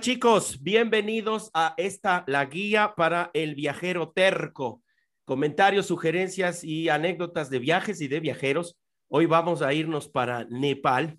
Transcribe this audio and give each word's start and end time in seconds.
Chicos, 0.00 0.62
bienvenidos 0.62 1.50
a 1.54 1.74
esta, 1.76 2.22
la 2.28 2.44
guía 2.44 2.94
para 2.96 3.30
el 3.34 3.56
viajero 3.56 4.10
terco. 4.10 4.80
Comentarios, 5.24 5.86
sugerencias 5.86 6.62
y 6.62 6.88
anécdotas 6.88 7.50
de 7.50 7.58
viajes 7.58 8.00
y 8.00 8.06
de 8.06 8.20
viajeros. 8.20 8.78
Hoy 9.08 9.26
vamos 9.26 9.60
a 9.60 9.74
irnos 9.74 10.08
para 10.08 10.44
Nepal, 10.44 11.18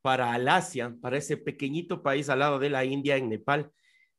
para 0.00 0.32
Alasia, 0.32 0.94
para 1.00 1.16
ese 1.16 1.38
pequeñito 1.38 2.02
país 2.02 2.28
al 2.28 2.38
lado 2.38 2.60
de 2.60 2.70
la 2.70 2.84
India 2.84 3.16
en 3.16 3.28
Nepal, 3.28 3.72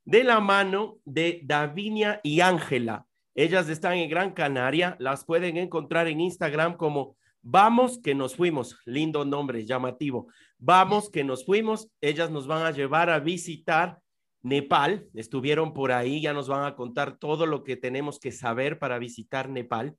de 0.03 0.25
la 0.25 0.41
mano 0.41 0.97
de 1.05 1.39
Davinia 1.43 2.19
y 2.21 2.41
Ángela. 2.41 3.05
Ellas 3.33 3.69
están 3.69 3.93
en 3.93 4.09
Gran 4.09 4.33
Canaria, 4.33 4.97
las 4.99 5.23
pueden 5.23 5.55
encontrar 5.55 6.07
en 6.07 6.19
Instagram 6.19 6.75
como 6.75 7.15
Vamos 7.43 7.99
que 7.99 8.13
nos 8.13 8.35
fuimos, 8.35 8.77
lindo 8.85 9.25
nombre, 9.25 9.65
llamativo. 9.65 10.27
Vamos 10.59 11.09
que 11.09 11.23
nos 11.23 11.43
fuimos, 11.45 11.89
ellas 11.99 12.29
nos 12.29 12.45
van 12.45 12.65
a 12.65 12.71
llevar 12.71 13.09
a 13.09 13.19
visitar 13.19 13.99
Nepal, 14.43 15.07
estuvieron 15.13 15.73
por 15.73 15.91
ahí, 15.91 16.21
ya 16.21 16.33
nos 16.33 16.47
van 16.47 16.65
a 16.65 16.75
contar 16.75 17.17
todo 17.17 17.45
lo 17.45 17.63
que 17.63 17.77
tenemos 17.77 18.19
que 18.19 18.31
saber 18.31 18.79
para 18.79 18.99
visitar 18.99 19.49
Nepal. 19.49 19.95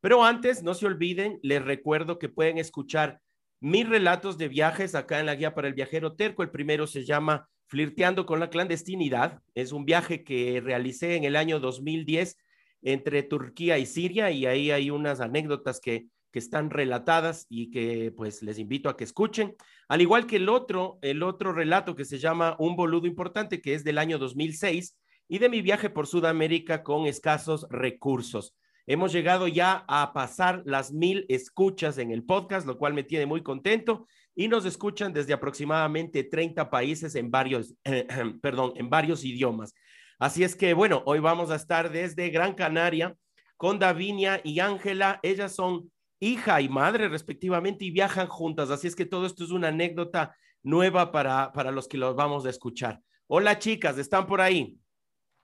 Pero 0.00 0.24
antes, 0.24 0.62
no 0.62 0.74
se 0.74 0.86
olviden, 0.86 1.38
les 1.42 1.62
recuerdo 1.62 2.18
que 2.18 2.28
pueden 2.28 2.58
escuchar 2.58 3.20
mis 3.60 3.88
relatos 3.88 4.36
de 4.36 4.48
viajes 4.48 4.94
acá 4.94 5.20
en 5.20 5.26
la 5.26 5.36
guía 5.36 5.54
para 5.54 5.68
el 5.68 5.74
viajero 5.74 6.14
terco. 6.14 6.42
El 6.42 6.50
primero 6.50 6.86
se 6.86 7.04
llama 7.04 7.48
Flirteando 7.68 8.26
con 8.26 8.40
la 8.40 8.50
clandestinidad. 8.50 9.40
Es 9.54 9.72
un 9.72 9.84
viaje 9.84 10.24
que 10.24 10.60
realicé 10.60 11.14
en 11.14 11.24
el 11.24 11.36
año 11.36 11.60
2010 11.60 12.36
entre 12.82 13.22
Turquía 13.22 13.78
y 13.78 13.86
Siria 13.86 14.30
y 14.32 14.46
ahí 14.46 14.72
hay 14.72 14.90
unas 14.90 15.20
anécdotas 15.20 15.80
que 15.80 16.06
que 16.32 16.38
están 16.38 16.70
relatadas 16.70 17.46
y 17.48 17.70
que 17.70 18.12
pues 18.16 18.42
les 18.42 18.58
invito 18.58 18.88
a 18.88 18.96
que 18.96 19.04
escuchen, 19.04 19.54
al 19.88 20.00
igual 20.00 20.26
que 20.26 20.36
el 20.36 20.48
otro, 20.48 20.98
el 21.02 21.22
otro 21.22 21.52
relato 21.52 21.94
que 21.94 22.04
se 22.04 22.18
llama 22.18 22.56
Un 22.58 22.74
boludo 22.74 23.06
importante, 23.06 23.60
que 23.60 23.74
es 23.74 23.84
del 23.84 23.98
año 23.98 24.18
2006 24.18 24.98
y 25.28 25.38
de 25.38 25.48
mi 25.48 25.62
viaje 25.62 25.90
por 25.90 26.06
Sudamérica 26.06 26.82
con 26.82 27.06
escasos 27.06 27.66
recursos. 27.70 28.56
Hemos 28.86 29.12
llegado 29.12 29.46
ya 29.46 29.84
a 29.86 30.12
pasar 30.12 30.62
las 30.66 30.92
mil 30.92 31.24
escuchas 31.28 31.98
en 31.98 32.10
el 32.10 32.24
podcast, 32.24 32.66
lo 32.66 32.78
cual 32.78 32.94
me 32.94 33.04
tiene 33.04 33.26
muy 33.26 33.42
contento 33.42 34.08
y 34.34 34.48
nos 34.48 34.64
escuchan 34.64 35.12
desde 35.12 35.32
aproximadamente 35.32 36.24
30 36.24 36.68
países 36.68 37.14
en 37.14 37.30
varios, 37.30 37.74
perdón, 38.42 38.72
en 38.76 38.90
varios 38.90 39.24
idiomas. 39.24 39.74
Así 40.18 40.42
es 40.42 40.56
que, 40.56 40.74
bueno, 40.74 41.02
hoy 41.06 41.20
vamos 41.20 41.50
a 41.50 41.56
estar 41.56 41.92
desde 41.92 42.30
Gran 42.30 42.54
Canaria 42.54 43.14
con 43.56 43.78
Davinia 43.78 44.40
y 44.42 44.58
Ángela. 44.58 45.20
Ellas 45.22 45.54
son 45.54 45.91
hija 46.22 46.60
y 46.60 46.68
madre 46.68 47.08
respectivamente 47.08 47.84
y 47.84 47.90
viajan 47.90 48.28
juntas. 48.28 48.70
Así 48.70 48.86
es 48.86 48.94
que 48.94 49.06
todo 49.06 49.26
esto 49.26 49.42
es 49.42 49.50
una 49.50 49.68
anécdota 49.68 50.36
nueva 50.62 51.10
para, 51.10 51.52
para 51.52 51.72
los 51.72 51.88
que 51.88 51.98
los 51.98 52.14
vamos 52.14 52.46
a 52.46 52.50
escuchar. 52.50 53.00
Hola 53.26 53.58
chicas, 53.58 53.98
¿están 53.98 54.26
por 54.26 54.40
ahí? 54.40 54.78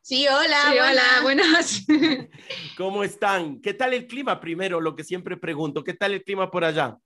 Sí, 0.01 0.27
hola, 0.29 0.71
hola, 0.71 1.03
buenas. 1.23 1.85
¿Cómo 2.77 3.03
están? 3.03 3.61
¿Qué 3.61 3.75
tal 3.75 3.93
el 3.93 4.07
clima 4.07 4.41
primero? 4.41 4.81
Lo 4.81 4.95
que 4.95 5.03
siempre 5.03 5.37
pregunto, 5.37 5.83
¿qué 5.83 5.95
tal 5.95 6.13
el 6.13 6.23
clima 6.23 6.49
por 6.49 6.65
allá? 6.65 6.97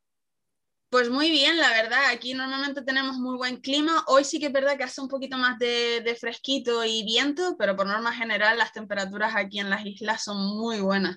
Pues 0.91 1.09
muy 1.09 1.31
bien, 1.31 1.57
la 1.57 1.71
verdad. 1.71 2.11
Aquí 2.11 2.35
normalmente 2.35 2.83
tenemos 2.83 3.17
muy 3.17 3.39
buen 3.39 3.57
clima. 3.57 4.05
Hoy 4.09 4.25
sí 4.25 4.39
que 4.39 4.47
es 4.47 4.53
verdad 4.53 4.77
que 4.77 4.85
hace 4.85 5.01
un 5.01 5.09
poquito 5.09 5.39
más 5.39 5.59
de, 5.59 6.03
de 6.03 6.15
fresquito 6.15 6.85
y 6.85 7.03
viento, 7.05 7.57
pero 7.59 7.75
por 7.75 7.87
norma 7.87 8.13
general 8.13 8.59
las 8.59 8.75
temperaturas 8.75 9.35
aquí 9.35 9.61
en 9.61 9.71
las 9.71 9.87
islas 9.87 10.23
son 10.23 10.59
muy 10.59 10.81
buenas. 10.81 11.17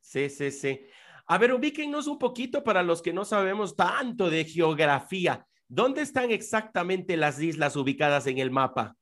Sí, 0.00 0.30
sí, 0.30 0.52
sí. 0.52 0.80
A 1.28 1.38
ver, 1.38 1.52
ubíquenos 1.52 2.06
un 2.06 2.18
poquito 2.18 2.62
para 2.62 2.82
los 2.82 3.02
que 3.02 3.12
no 3.12 3.24
sabemos 3.24 3.74
tanto 3.74 4.30
de 4.30 4.44
geografía. 4.44 5.44
¿Dónde 5.68 6.02
están 6.02 6.30
exactamente 6.30 7.16
las 7.16 7.40
islas 7.40 7.74
ubicadas 7.74 8.28
en 8.28 8.38
el 8.38 8.52
mapa? 8.52 8.96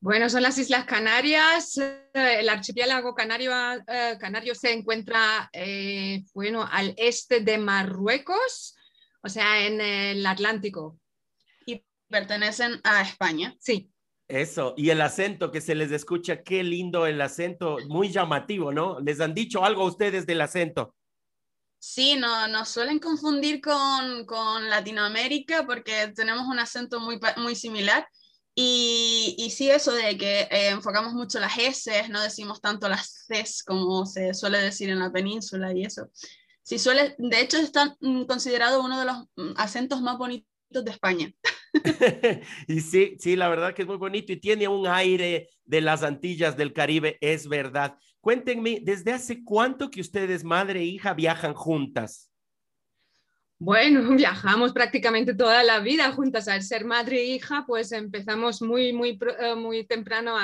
Bueno, 0.00 0.28
son 0.28 0.42
las 0.42 0.58
Islas 0.58 0.84
Canarias. 0.84 1.78
Eh, 1.78 2.10
el 2.12 2.50
archipiélago 2.50 3.14
canario, 3.14 3.52
eh, 3.88 4.18
canario 4.20 4.54
se 4.54 4.70
encuentra, 4.70 5.48
eh, 5.50 6.24
bueno, 6.34 6.68
al 6.70 6.92
este 6.98 7.40
de 7.40 7.56
Marruecos, 7.56 8.76
o 9.22 9.28
sea, 9.30 9.66
en 9.66 9.80
el 9.80 10.26
Atlántico. 10.26 10.98
Y 11.64 11.82
pertenecen 12.10 12.82
a 12.84 13.00
España. 13.00 13.56
Sí. 13.58 13.90
Eso, 14.28 14.74
y 14.76 14.90
el 14.90 15.00
acento 15.00 15.50
que 15.50 15.62
se 15.62 15.74
les 15.74 15.90
escucha, 15.90 16.42
qué 16.42 16.62
lindo 16.62 17.06
el 17.06 17.22
acento, 17.22 17.78
muy 17.88 18.10
llamativo, 18.10 18.72
¿no? 18.72 19.00
¿Les 19.00 19.22
han 19.22 19.32
dicho 19.32 19.64
algo 19.64 19.84
a 19.84 19.86
ustedes 19.86 20.26
del 20.26 20.42
acento? 20.42 20.94
Sí, 21.86 22.16
no, 22.16 22.48
nos 22.48 22.70
suelen 22.70 22.98
confundir 22.98 23.60
con, 23.60 24.70
Latinoamérica 24.70 25.66
porque 25.66 26.08
tenemos 26.16 26.46
un 26.48 26.58
acento 26.58 26.98
muy, 26.98 27.20
muy 27.36 27.54
similar. 27.54 28.08
Y, 28.54 29.34
y 29.36 29.50
sí, 29.50 29.70
eso 29.70 29.92
de 29.92 30.16
que 30.16 30.40
eh, 30.50 30.70
enfocamos 30.70 31.12
mucho 31.12 31.38
las 31.40 31.58
S, 31.58 32.08
no 32.08 32.22
decimos 32.22 32.62
tanto 32.62 32.88
las 32.88 33.26
Cs 33.28 33.62
como 33.64 34.06
se 34.06 34.32
suele 34.32 34.58
decir 34.58 34.88
en 34.88 34.98
la 34.98 35.12
península 35.12 35.74
y 35.74 35.84
eso. 35.84 36.08
Sí, 36.62 36.78
suele, 36.78 37.16
de 37.18 37.40
hecho, 37.40 37.58
está 37.58 37.94
mm, 38.00 38.24
considerado 38.24 38.82
uno 38.82 38.98
de 38.98 39.04
los 39.04 39.16
mm, 39.36 39.52
acentos 39.56 40.00
más 40.00 40.16
bonitos 40.16 40.46
de 40.70 40.90
España. 40.90 41.32
y 42.66 42.80
sí, 42.80 43.16
sí, 43.20 43.36
la 43.36 43.50
verdad 43.50 43.74
que 43.74 43.82
es 43.82 43.88
muy 43.88 43.98
bonito 43.98 44.32
y 44.32 44.40
tiene 44.40 44.68
un 44.68 44.86
aire 44.86 45.50
de 45.64 45.80
las 45.82 46.02
Antillas 46.02 46.56
del 46.56 46.72
Caribe, 46.72 47.18
es 47.20 47.46
verdad. 47.46 47.98
Cuéntenme, 48.24 48.80
¿desde 48.80 49.12
hace 49.12 49.44
cuánto 49.44 49.90
que 49.90 50.00
ustedes, 50.00 50.44
madre 50.44 50.80
e 50.80 50.84
hija, 50.84 51.12
viajan 51.12 51.52
juntas? 51.52 52.32
Bueno, 53.58 54.00
viajamos 54.16 54.72
prácticamente 54.72 55.34
toda 55.34 55.62
la 55.62 55.80
vida 55.80 56.10
juntas. 56.10 56.48
Al 56.48 56.62
ser 56.62 56.86
madre 56.86 57.18
e 57.18 57.24
hija, 57.26 57.64
pues 57.66 57.92
empezamos 57.92 58.62
muy, 58.62 58.94
muy, 58.94 59.18
eh, 59.38 59.54
muy 59.54 59.84
temprano. 59.86 60.38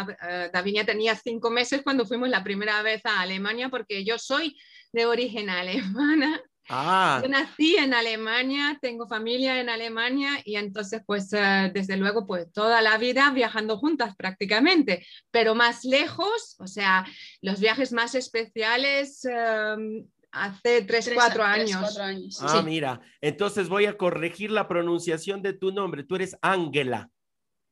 Davinia 0.52 0.84
tenía 0.84 1.16
cinco 1.16 1.48
meses 1.48 1.80
cuando 1.82 2.04
fuimos 2.04 2.28
la 2.28 2.44
primera 2.44 2.82
vez 2.82 3.00
a 3.06 3.22
Alemania, 3.22 3.70
porque 3.70 4.04
yo 4.04 4.18
soy 4.18 4.58
de 4.92 5.06
origen 5.06 5.48
alemana 5.48 6.38
Ah. 6.72 7.18
Yo 7.20 7.28
nací 7.28 7.74
en 7.76 7.92
Alemania, 7.94 8.78
tengo 8.80 9.08
familia 9.08 9.60
en 9.60 9.68
Alemania 9.68 10.40
y 10.44 10.54
entonces 10.54 11.02
pues 11.04 11.32
eh, 11.32 11.68
desde 11.74 11.96
luego 11.96 12.28
pues 12.28 12.52
toda 12.52 12.80
la 12.80 12.96
vida 12.96 13.28
viajando 13.32 13.76
juntas 13.76 14.14
prácticamente, 14.14 15.04
pero 15.32 15.56
más 15.56 15.84
lejos, 15.84 16.54
o 16.60 16.68
sea, 16.68 17.04
los 17.42 17.58
viajes 17.58 17.92
más 17.92 18.14
especiales 18.14 19.24
em, 19.24 20.06
hace 20.30 20.82
3, 20.82 21.10
4 21.12 21.42
años. 21.42 21.98
años. 21.98 22.38
Ah, 22.40 22.62
mira, 22.62 23.00
entonces 23.20 23.68
voy 23.68 23.86
a 23.86 23.96
corregir 23.96 24.52
la 24.52 24.68
pronunciación 24.68 25.42
de 25.42 25.54
tu 25.54 25.72
nombre, 25.72 26.04
tú 26.04 26.14
eres 26.14 26.38
Ángela. 26.40 27.10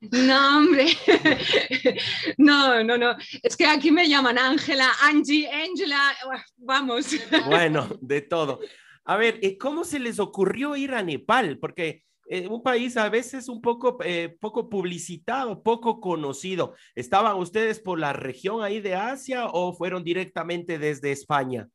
No, 0.00 0.58
hombre. 0.58 0.86
No, 2.38 2.82
no, 2.84 2.96
no. 2.96 3.16
Es 3.42 3.56
que 3.56 3.66
aquí 3.66 3.90
me 3.90 4.08
llaman 4.08 4.38
Ángela, 4.38 4.92
Angie, 5.02 5.50
Angela, 5.50 6.16
vamos. 6.56 7.16
Bueno, 7.46 7.88
de 8.00 8.22
todo. 8.22 8.60
A 9.08 9.16
ver, 9.16 9.38
eh, 9.40 9.56
¿cómo 9.56 9.84
se 9.84 9.98
les 9.98 10.18
ocurrió 10.18 10.76
ir 10.76 10.92
a 10.92 11.02
Nepal? 11.02 11.58
Porque 11.58 12.04
eh, 12.28 12.46
un 12.46 12.62
país 12.62 12.94
a 12.98 13.08
veces 13.08 13.48
un 13.48 13.62
poco, 13.62 13.96
eh, 14.04 14.36
poco 14.38 14.68
publicitado, 14.68 15.62
poco 15.62 15.98
conocido. 15.98 16.74
¿Estaban 16.94 17.38
ustedes 17.38 17.80
por 17.80 17.98
la 17.98 18.12
región 18.12 18.62
ahí 18.62 18.82
de 18.82 18.94
Asia 18.94 19.46
o 19.46 19.72
fueron 19.72 20.04
directamente 20.04 20.78
desde 20.78 21.10
España? 21.10 21.66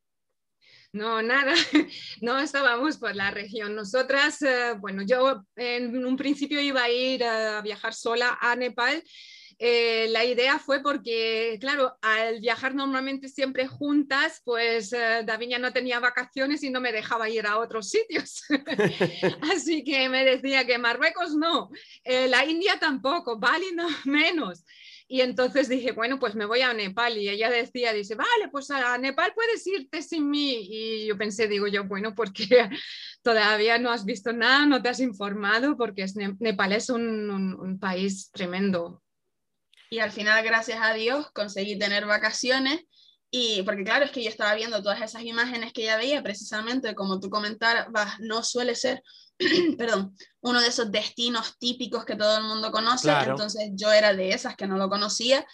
No, 0.92 1.24
nada, 1.24 1.56
no 2.22 2.38
estábamos 2.38 3.00
por 3.00 3.16
la 3.16 3.32
región. 3.32 3.74
Nosotras, 3.74 4.38
bueno, 4.80 5.02
yo 5.02 5.44
en 5.56 6.06
un 6.06 6.16
principio 6.16 6.62
iba 6.62 6.84
a 6.84 6.92
ir 6.92 7.24
a 7.24 7.64
viajar 7.64 7.96
sola 7.96 8.38
a 8.40 8.56
Nepal 8.56 9.02
eh, 9.60 10.08
la 10.10 10.26
idea 10.26 10.60
fue 10.60 10.82
porque, 10.82 11.58
claro, 11.60 11.98
al 12.02 12.40
viajar 12.40 12.76
normalmente 12.76 13.28
siempre 13.28 13.68
juntas, 13.68 14.42
pues 14.44 14.94
eh, 14.94 15.24
Davinia 15.26 15.60
no 15.60 15.72
tenía 15.74 16.00
vacaciones 16.00 16.64
y 16.64 16.70
no 16.70 16.82
me 16.82 16.92
dejaba 16.92 17.30
ir 17.30 17.46
a 17.46 17.60
otros 17.60 17.90
sitios. 17.90 18.44
Así 19.54 19.84
que 19.84 20.10
me 20.10 20.26
decía 20.26 20.66
que 20.66 20.78
Marruecos 20.78 21.36
no, 21.36 21.70
eh, 22.04 22.28
la 22.28 22.46
India 22.46 22.80
tampoco, 22.80 23.38
Bali 23.38 23.72
no 23.74 23.88
menos. 24.06 24.66
Y 25.08 25.22
entonces 25.22 25.70
dije, 25.70 25.92
bueno, 25.92 26.18
pues 26.18 26.34
me 26.34 26.46
voy 26.46 26.62
a 26.62 26.74
Nepal. 26.74 27.18
Y 27.18 27.30
ella 27.30 27.52
decía, 27.52 27.94
dice, 27.94 28.16
vale, 28.16 28.50
pues 28.52 28.72
a 28.72 28.98
Nepal 28.98 29.34
puedes 29.36 29.68
irte 29.68 30.02
sin 30.02 30.30
mí. 30.30 30.68
Y 30.70 31.06
yo 31.06 31.18
pensé, 31.18 31.48
digo 31.48 31.68
yo, 31.68 31.84
bueno, 31.84 32.16
porque 32.16 32.48
todavía 33.22 33.78
no 33.78 33.92
has 33.92 34.06
visto 34.06 34.34
nada, 34.34 34.66
no 34.66 34.82
te 34.82 34.90
has 34.90 35.00
informado, 35.00 35.78
porque 35.78 36.06
Nepal 36.40 36.72
es 36.72 36.90
un 36.90 37.78
país 37.80 38.32
tremendo. 38.32 39.03
Y 39.94 40.00
al 40.00 40.12
final, 40.12 40.44
gracias 40.44 40.80
a 40.82 40.92
Dios, 40.96 41.28
conseguí 41.36 41.78
tener 41.78 42.08
vacaciones. 42.08 42.80
Y 43.30 43.62
porque 43.62 43.84
claro, 43.84 44.06
es 44.06 44.10
que 44.10 44.24
yo 44.24 44.30
estaba 44.30 44.56
viendo 44.56 44.82
todas 44.82 45.00
esas 45.04 45.22
imágenes 45.22 45.72
que 45.72 45.84
ella 45.84 45.98
veía, 45.98 46.24
precisamente 46.24 46.96
como 46.96 47.20
tú 47.20 47.30
comentabas, 47.30 48.20
no 48.20 48.42
suele 48.42 48.74
ser 48.74 49.04
perdón, 49.78 50.18
uno 50.42 50.62
de 50.62 50.68
esos 50.68 50.92
destinos 50.92 51.60
típicos 51.60 52.06
que 52.06 52.16
todo 52.16 52.40
el 52.40 52.44
mundo 52.44 52.72
conoce, 52.72 53.12
entonces 53.12 53.70
yo 53.74 53.92
era 53.92 54.16
de 54.16 54.32
esas 54.32 54.56
que 54.56 54.66
no 54.66 54.78
lo 54.78 54.90
conocía. 54.90 55.46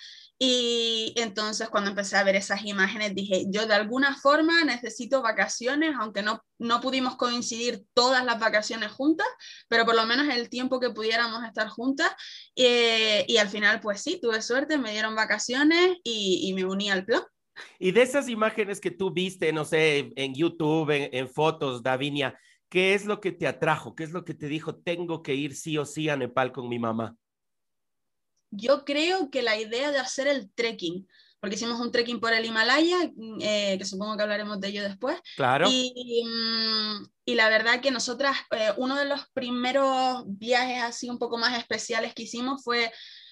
Y 0.42 1.14
entonces 1.18 1.68
cuando 1.68 1.90
empecé 1.90 2.16
a 2.16 2.24
ver 2.24 2.38
esas 2.38 2.64
imágenes 2.64 3.14
dije, 3.14 3.46
yo 3.50 3.68
de 3.68 3.74
alguna 3.74 4.16
forma 4.16 4.64
necesito 4.64 5.22
vacaciones, 5.22 5.94
aunque 6.00 6.24
no, 6.24 6.42
no 6.58 6.80
pudimos 6.80 7.18
coincidir 7.18 7.84
todas 7.94 8.24
las 8.24 8.40
vacaciones 8.40 8.90
juntas, 8.92 9.28
pero 9.68 9.86
por 9.86 9.96
lo 9.96 10.06
menos 10.06 10.34
el 10.34 10.50
tiempo 10.50 10.80
que 10.80 10.92
pudiéramos 10.92 11.44
estar 11.44 11.68
juntas. 11.68 12.10
Eh, 12.56 13.26
y 13.28 13.36
al 13.36 13.50
final, 13.50 13.82
pues 13.82 14.02
sí, 14.02 14.18
tuve 14.22 14.42
suerte, 14.42 14.78
me 14.78 14.92
dieron 14.92 15.14
vacaciones 15.14 15.98
y, 16.06 16.42
y 16.46 16.54
me 16.54 16.64
uní 16.64 16.90
al 16.90 17.04
plan. 17.04 17.24
Y 17.78 17.92
de 17.92 18.04
esas 18.04 18.30
imágenes 18.30 18.80
que 18.80 18.92
tú 18.92 19.12
viste, 19.12 19.52
no 19.52 19.66
sé, 19.66 20.14
en 20.16 20.34
YouTube, 20.34 20.92
en, 20.92 21.10
en 21.12 21.28
fotos, 21.28 21.84
Davinia, 21.84 22.40
¿Qué 22.70 22.94
es 22.94 23.06
lo 23.06 23.20
que 23.20 23.32
te 23.32 23.48
atrajo? 23.48 23.96
¿Qué 23.96 24.04
es 24.04 24.12
lo 24.12 24.24
que 24.24 24.36
te 24.36 24.48
dijo, 24.48 24.76
tengo 24.76 25.24
que 25.24 25.34
ir 25.34 25.56
sí 25.56 25.78
o 25.80 25.86
sí 25.86 26.08
a 26.08 26.16
Nepal 26.16 26.52
con 26.52 26.70
mi 26.70 26.78
mamá? 26.78 27.16
Yo 28.51 28.86
creo 28.86 29.30
que 29.30 29.42
la 29.42 29.57
idea 29.57 29.92
de 29.92 30.00
hacer 30.00 30.28
el 30.28 30.51
trekking, 30.54 31.07
porque 31.40 31.56
hicimos 31.56 31.80
un 31.80 31.92
trekking 31.92 32.19
por 32.19 32.34
el 32.34 32.46
Himalaya, 32.46 33.12
mm, 33.16 33.40
eh, 33.42 33.75
que 33.78 33.86
supongo 33.86 34.18
que 34.18 34.24
hablaremos 34.24 34.60
de 34.60 34.68
ello 34.69 34.84
después. 34.84 35.19
Claro. 35.36 35.68
Y, 35.69 36.24
mm, 36.25 37.07
la 37.36 37.50
verdad 37.50 37.80
que 37.80 37.92
nosotras, 37.92 38.36
eh, 38.51 38.72
uno 38.78 38.96
de 38.96 39.06
los 39.06 39.22
primeros 39.34 40.24
viajes 40.25 40.81
así 40.81 41.10
un 41.10 41.19
poco 41.19 41.38
más 41.38 41.57
especiales 41.57 42.13
que 42.13 42.24
hicimos 42.24 42.63
fue 42.63 42.92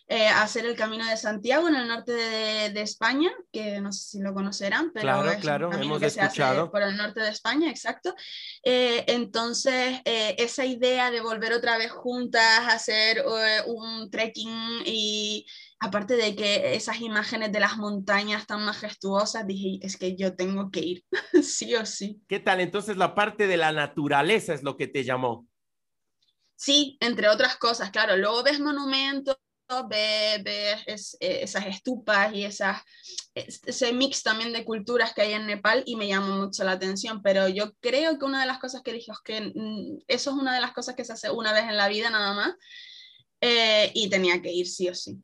eh, 0.09 0.27
hacer 0.27 0.65
el 0.65 0.75
Camino 0.75 1.06
de 1.06 1.18
Santiago 1.18 1.68
en 1.68 1.75
el 1.75 1.88
norte 1.88 2.13
de, 2.13 2.81
España, 2.81 3.30
que 3.51 3.81
no 3.81 3.92
sé 3.92 4.09
si 4.09 4.19
lo 4.21 4.33
conocerán, 4.33 4.92
pero 4.94 5.04
claro, 5.04 5.31
es 5.31 5.38
claro, 5.39 5.69
un 5.69 5.81
hemos 5.81 6.00
que 6.00 6.06
escuchado. 6.06 6.65
Se 6.65 6.71
por 6.71 6.81
el 6.81 6.95
norte 6.95 7.19
de 7.19 7.30
España, 7.30 7.69
exacto. 7.69 8.15
Eh, 8.63 9.04
entonces, 9.07 10.00
eh, 10.06 10.36
esa 10.38 10.65
idea 10.65 11.12
de 11.12 11.19
volver 11.19 11.51
otra 11.51 11.77
vez 11.77 11.92
juntas 11.92 12.42
a 12.42 12.74
hacer 12.74 13.24
un 13.65 14.09
trekking 14.09 14.83
y 14.86 15.45
aparte 15.80 16.15
de 16.15 16.36
que 16.36 16.75
esas 16.75 17.01
imágenes 17.01 17.51
de 17.51 17.59
las 17.59 17.77
montañas 17.77 18.48
tan 18.48 18.63
majestuosas, 18.63 19.45
dije, 19.45 19.86
es 19.86 19.98
que 19.98 20.15
yo 20.15 20.36
tengo 20.36 20.71
que 20.71 20.80
ir, 20.80 21.04
sí 21.44 21.75
o 21.75 21.86
sí. 21.86 22.21
¿Qué 22.27 22.39
tal? 22.39 22.62
Entonces, 22.62 22.98
la 22.98 23.13
parte 23.13 23.48
de 23.48 23.57
la 23.57 23.71
naturaleza 23.71 24.54
es 24.54 24.63
lo 24.63 24.77
que 24.77 24.88
te 24.88 25.04
llamó. 25.04 25.48
Sí, 26.56 26.98
entre 27.01 27.30
otras 27.30 27.57
cosas, 27.57 27.92
claro. 27.92 28.18
Luego 28.18 28.42
ves 28.42 28.59
monumentos, 28.59 29.38
ve, 29.89 30.35
eh, 30.45 30.95
esas 31.19 31.65
estupas 31.65 32.33
y 32.33 32.45
esas, 32.45 32.81
ese 33.33 33.93
mix 33.93 34.23
también 34.23 34.53
de 34.53 34.63
culturas 34.63 35.13
que 35.13 35.21
hay 35.21 35.33
en 35.33 35.45
Nepal 35.45 35.83
y 35.85 35.95
me 35.95 36.07
llamó 36.07 36.37
mucho 36.37 36.63
la 36.63 36.73
atención, 36.73 37.21
pero 37.21 37.47
yo 37.47 37.73
creo 37.79 38.17
que 38.17 38.25
una 38.25 38.41
de 38.41 38.47
las 38.47 38.59
cosas 38.59 38.81
que 38.81 38.93
dije 38.93 39.11
es 39.11 39.19
que 39.23 39.41
mm, 39.53 39.99
eso 40.07 40.29
es 40.31 40.35
una 40.35 40.55
de 40.55 40.61
las 40.61 40.73
cosas 40.73 40.95
que 40.95 41.05
se 41.05 41.13
hace 41.13 41.29
una 41.29 41.53
vez 41.53 41.63
en 41.63 41.77
la 41.77 41.87
vida 41.89 42.09
nada 42.09 42.33
más 42.33 42.53
eh, 43.41 43.91
y 43.93 44.09
tenía 44.09 44.41
que 44.41 44.51
ir 44.51 44.67
sí 44.67 44.89
o 44.89 44.95
sí. 44.95 45.17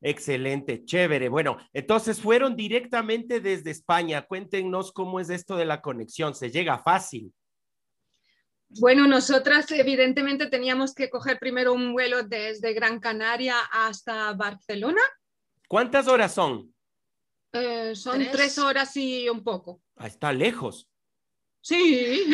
Excelente, 0.00 0.84
chévere. 0.84 1.28
Bueno, 1.28 1.56
entonces 1.72 2.20
fueron 2.20 2.54
directamente 2.54 3.40
desde 3.40 3.70
España. 3.70 4.22
Cuéntenos 4.22 4.92
cómo 4.92 5.20
es 5.20 5.30
esto 5.30 5.56
de 5.56 5.64
la 5.64 5.80
conexión. 5.80 6.34
¿Se 6.34 6.50
llega 6.50 6.78
fácil? 6.78 7.32
Bueno, 8.68 9.06
nosotras 9.06 9.70
evidentemente 9.70 10.46
teníamos 10.46 10.94
que 10.94 11.08
coger 11.08 11.38
primero 11.38 11.72
un 11.72 11.92
vuelo 11.92 12.22
desde 12.24 12.74
Gran 12.74 13.00
Canaria 13.00 13.56
hasta 13.70 14.32
Barcelona. 14.34 15.00
¿Cuántas 15.68 16.08
horas 16.08 16.34
son? 16.34 16.74
Eh, 17.52 17.94
son 17.94 18.18
¿Tres? 18.30 18.58
horas 18.58 18.96
y 18.96 19.28
un 19.28 19.42
poco. 19.42 19.80
Ah, 19.96 20.06
está 20.06 20.32
lejos. 20.32 20.88
Sí. 21.60 22.24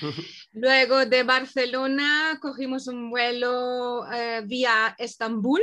Luego 0.52 1.04
de 1.06 1.22
Barcelona 1.22 2.38
cogimos 2.40 2.86
un 2.86 3.10
vuelo 3.10 4.10
eh, 4.12 4.42
vía 4.46 4.94
Estambul. 4.98 5.60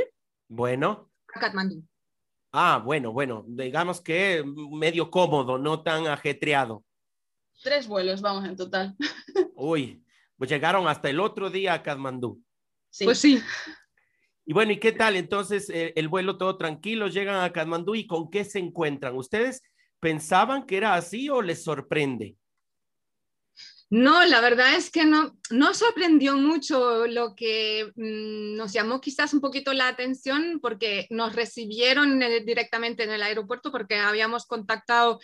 Bueno. 0.48 1.10
A 1.34 1.40
Katmandú. 1.40 1.82
Ah, 2.52 2.82
bueno, 2.84 3.12
bueno, 3.12 3.44
digamos 3.48 4.02
que 4.02 4.44
medio 4.70 5.10
cómodo, 5.10 5.56
no 5.56 5.82
tan 5.82 6.06
ajetreado. 6.06 6.84
Tres 7.62 7.86
vuelos, 7.86 8.20
vamos, 8.20 8.44
en 8.44 8.56
total. 8.56 8.96
Uy, 9.54 10.02
pues 10.36 10.50
llegaron 10.50 10.88
hasta 10.88 11.08
el 11.08 11.20
otro 11.20 11.50
día 11.50 11.74
a 11.74 11.82
Katmandú. 11.82 12.42
Sí. 12.90 13.04
Pues 13.04 13.18
sí. 13.18 13.40
Y 14.44 14.52
bueno, 14.52 14.72
¿y 14.72 14.80
qué 14.80 14.92
tal? 14.92 15.16
Entonces, 15.16 15.70
eh, 15.70 15.92
el 15.94 16.08
vuelo 16.08 16.36
todo 16.36 16.56
tranquilo, 16.56 17.06
llegan 17.06 17.42
a 17.42 17.52
Katmandú 17.52 17.94
y 17.94 18.06
¿con 18.06 18.30
qué 18.30 18.44
se 18.44 18.58
encuentran? 18.58 19.14
¿Ustedes 19.16 19.62
pensaban 20.00 20.66
que 20.66 20.76
era 20.76 20.94
así 20.94 21.30
o 21.30 21.42
les 21.42 21.62
sorprende? 21.62 22.36
No, 23.88 24.24
la 24.24 24.40
verdad 24.40 24.74
es 24.74 24.90
que 24.90 25.04
no, 25.04 25.38
no 25.50 25.74
sorprendió 25.74 26.38
mucho 26.38 27.06
lo 27.06 27.34
que 27.36 27.92
mm, 27.94 28.56
nos 28.56 28.72
llamó 28.72 29.02
quizás 29.02 29.34
un 29.34 29.42
poquito 29.42 29.74
la 29.74 29.86
atención 29.86 30.60
porque 30.62 31.06
nos 31.10 31.36
recibieron 31.36 32.18
directamente 32.46 33.04
en 33.04 33.10
el 33.10 33.22
aeropuerto 33.22 33.70
porque 33.70 33.96
habíamos 33.96 34.46
contactado 34.46 35.20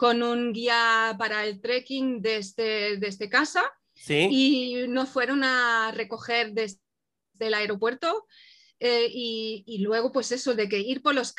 con 0.00 0.22
un 0.22 0.54
guía 0.54 1.14
para 1.18 1.44
el 1.44 1.60
trekking 1.60 2.22
desde, 2.22 2.96
desde 2.96 3.28
casa 3.28 3.62
y 4.08 4.86
nos 4.88 5.10
fueron 5.10 5.44
a 5.44 5.92
recoger 5.94 6.52
desde 6.54 6.78
el 7.38 7.52
aeropuerto. 7.52 8.26
Eh, 8.78 9.10
y, 9.12 9.76
luego, 9.82 10.10
pues 10.10 10.32
eso, 10.32 10.54
de 10.54 10.70
que 10.70 10.78
ir 10.78 11.02
por 11.02 11.14
los, 11.14 11.34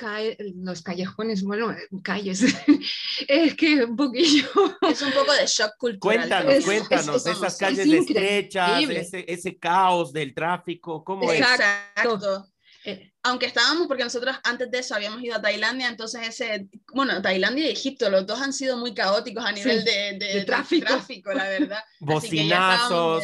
los 0.57 0.83
callejones, 0.83 1.41
bueno, 1.41 1.75
calles, 2.03 2.43
es 3.27 3.55
que 3.55 3.83
un 3.83 3.95
poquillo... 3.95 4.47
Es 4.87 5.01
un 5.01 5.11
poco 5.11 5.33
de 5.33 5.47
shock 5.47 5.71
cultural. 5.79 6.19
Cuéntanos, 6.19 6.63
cuéntanos, 6.63 7.25
esas 7.25 7.57
calles 7.57 7.87
estrechas, 7.87 8.87
ese, 8.87 9.25
ese, 9.27 9.57
caos 9.57 10.13
del 10.13 10.35
tráfico, 10.35 11.03
¿cómo 11.03 11.31
Exacto. 11.31 12.45
es? 12.83 12.93
Eh, 12.93 13.10
aunque 13.23 13.45
estábamos, 13.45 13.87
porque 13.87 14.03
nosotros 14.03 14.35
antes 14.43 14.71
de 14.71 14.79
eso 14.79 14.95
habíamos 14.95 15.23
ido 15.23 15.35
a 15.35 15.41
Tailandia, 15.41 15.87
entonces 15.87 16.27
ese, 16.27 16.67
bueno, 16.93 17.21
Tailandia 17.21 17.67
y 17.67 17.71
Egipto, 17.71 18.09
los 18.09 18.25
dos 18.25 18.41
han 18.41 18.53
sido 18.53 18.77
muy 18.77 18.93
caóticos 18.93 19.45
a 19.45 19.51
nivel 19.51 19.83
de, 19.83 20.43
tráfico. 20.45 21.33
la 21.33 21.47
verdad. 21.47 21.83
Bocinazos. 21.99 23.23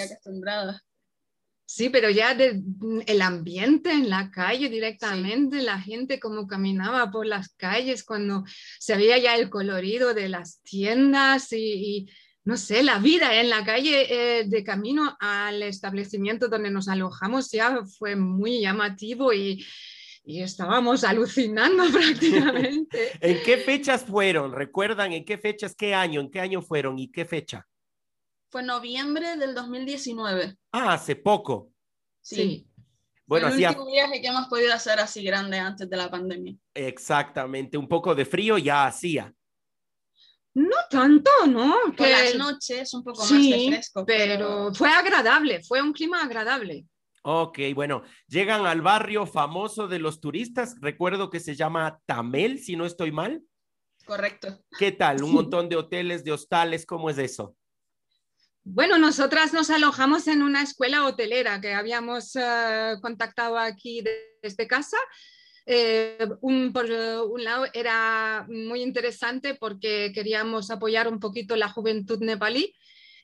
Sí, 1.69 1.89
pero 1.89 2.09
ya 2.09 2.33
de, 2.33 2.61
el 3.07 3.21
ambiente 3.21 3.91
en 3.91 4.09
la 4.09 4.31
calle 4.31 4.69
directamente, 4.69 5.61
la 5.61 5.81
gente 5.81 6.17
como 6.17 6.47
caminaba 6.47 7.11
por 7.11 7.25
las 7.25 7.49
calles 7.49 8.05
cuando 8.05 8.45
se 8.79 8.95
veía 8.95 9.17
ya 9.17 9.35
el 9.35 9.49
colorido 9.49 10.13
de 10.13 10.29
las 10.29 10.61
tiendas 10.61 11.51
y 11.51 12.07
no 12.45 12.55
sé, 12.55 12.81
la 12.81 12.99
vida 12.99 13.37
en 13.41 13.49
la 13.49 13.65
calle 13.65 14.07
eh, 14.39 14.45
de 14.45 14.63
camino 14.63 15.17
al 15.19 15.61
establecimiento 15.63 16.47
donde 16.47 16.71
nos 16.71 16.87
alojamos 16.87 17.51
ya 17.51 17.83
fue 17.99 18.15
muy 18.15 18.61
llamativo 18.61 19.33
y, 19.33 19.65
estábamos 20.27 21.03
alucinando 21.03 21.83
prácticamente. 21.91 23.11
¿En 23.21 23.41
qué 23.43 23.57
fechas 23.57 24.03
fueron? 24.03 24.51
¿Recuerdan 24.51 25.13
en 25.13 25.23
qué 25.23 25.37
fechas, 25.37 25.73
qué 25.75 25.95
año, 25.95 26.21
en 26.21 26.29
qué 26.29 26.41
año 26.41 26.61
fueron 26.61 26.99
y 26.99 27.09
qué 27.09 27.25
fecha? 27.25 27.65
Fue 28.49 28.63
noviembre 28.63 29.37
del 29.37 29.55
2019. 29.55 30.57
Ah, 30.71 30.93
hace 30.93 31.15
poco. 31.15 31.71
Sí. 32.21 32.67
Bueno, 33.25 33.47
el 33.47 33.53
último 33.55 33.87
viaje 33.87 34.21
que 34.21 34.27
hemos 34.27 34.47
podido 34.47 34.73
hacer 34.73 34.99
así 34.99 35.21
grande 35.23 35.59
antes 35.59 35.89
de 35.89 35.97
la 35.97 36.09
pandemia. 36.09 36.55
Exactamente, 36.73 37.77
un 37.77 37.87
poco 37.87 38.15
de 38.15 38.25
frío 38.25 38.57
ya 38.57 38.85
hacía. 38.85 39.33
No 40.53 40.77
tanto, 40.89 41.29
¿no? 41.47 41.75
Por 41.95 42.07
las 42.07 42.35
noches 42.35 42.93
un 42.93 43.03
poco 43.03 43.19
más 43.19 43.29
de 43.29 43.67
fresco. 43.67 44.05
Pero... 44.05 44.73
fue 44.73 44.89
agradable, 44.89 45.61
fue 45.63 45.81
un 45.81 45.93
clima 45.93 46.23
agradable. 46.23 46.85
Ok, 47.23 47.59
bueno, 47.75 48.03
llegan 48.27 48.65
al 48.65 48.81
barrio 48.81 49.25
famoso 49.25 49.87
de 49.87 49.99
los 49.99 50.21
turistas, 50.21 50.75
recuerdo 50.81 51.29
que 51.29 51.39
se 51.39 51.55
llama 51.55 51.99
Tamel, 52.05 52.59
si 52.59 52.75
no 52.75 52.85
estoy 52.85 53.11
mal. 53.11 53.43
Correcto. 54.05 54.59
¿Qué 54.79 54.91
tal? 54.91 55.23
Un 55.23 55.33
montón 55.33 55.67
de 55.67 55.75
hoteles, 55.75 56.23
de 56.23 56.31
hostales, 56.31 56.85
¿cómo 56.85 57.09
es 57.09 57.17
eso? 57.17 57.55
Bueno, 58.63 58.97
nosotras 58.97 59.53
nos 59.53 59.69
alojamos 59.69 60.27
en 60.27 60.41
una 60.41 60.61
escuela 60.61 61.05
hotelera 61.05 61.59
que 61.59 61.73
habíamos 61.73 62.35
eh, 62.35 62.95
contactado 63.01 63.57
aquí 63.57 64.03
desde 64.41 64.67
casa 64.67 64.97
Eh, 65.69 66.17
un, 66.39 66.71
por 66.71 66.85
un 66.85 67.43
lado 67.43 67.65
era 67.73 68.45
muy 68.47 68.81
interesante 68.81 69.53
porque 69.53 70.13
queríamos 70.13 70.71
apoyar 70.71 71.09
un 71.09 71.19
poquito 71.19 71.57
la 71.57 71.67
juventud 71.67 72.19
nepalí 72.21 72.73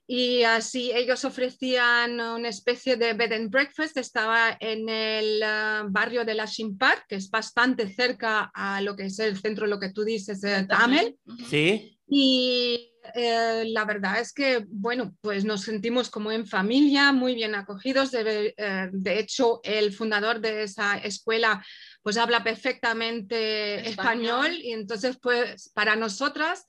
y 0.05 0.43
así 0.43 0.91
ellos 0.93 1.23
ofrecían 1.23 2.19
una 2.19 2.49
especie 2.49 2.97
de 2.97 3.13
bed 3.13 3.31
and 3.31 3.49
breakfast. 3.49 3.97
Estaba 3.97 4.57
en 4.59 4.89
el 4.89 5.41
uh, 5.41 5.89
barrio 5.89 6.25
de 6.25 6.33
la 6.33 6.45
Shimpar, 6.45 7.05
que 7.07 7.15
es 7.15 7.29
bastante 7.29 7.87
cerca 7.93 8.51
a 8.53 8.81
lo 8.81 8.95
que 8.95 9.05
es 9.05 9.19
el 9.19 9.39
centro, 9.39 9.65
lo 9.65 9.79
que 9.79 9.91
tú 9.91 10.03
dices, 10.03 10.43
eh, 10.43 10.65
Tamil. 10.67 11.17
Sí. 11.49 11.97
Y 12.07 12.91
eh, 13.15 13.63
la 13.67 13.85
verdad 13.85 14.19
es 14.19 14.33
que, 14.33 14.65
bueno, 14.67 15.15
pues 15.21 15.45
nos 15.45 15.61
sentimos 15.61 16.09
como 16.09 16.31
en 16.31 16.47
familia, 16.47 17.13
muy 17.13 17.33
bien 17.33 17.55
acogidos. 17.55 18.11
De, 18.11 18.53
eh, 18.57 18.89
de 18.91 19.19
hecho, 19.19 19.61
el 19.63 19.93
fundador 19.93 20.41
de 20.41 20.63
esa 20.63 20.97
escuela 20.97 21.65
pues 22.01 22.17
habla 22.17 22.43
perfectamente 22.43 23.87
español, 23.87 24.47
español 24.47 24.61
y 24.61 24.73
entonces 24.73 25.17
pues 25.21 25.71
para 25.73 25.95
nosotras 25.95 26.65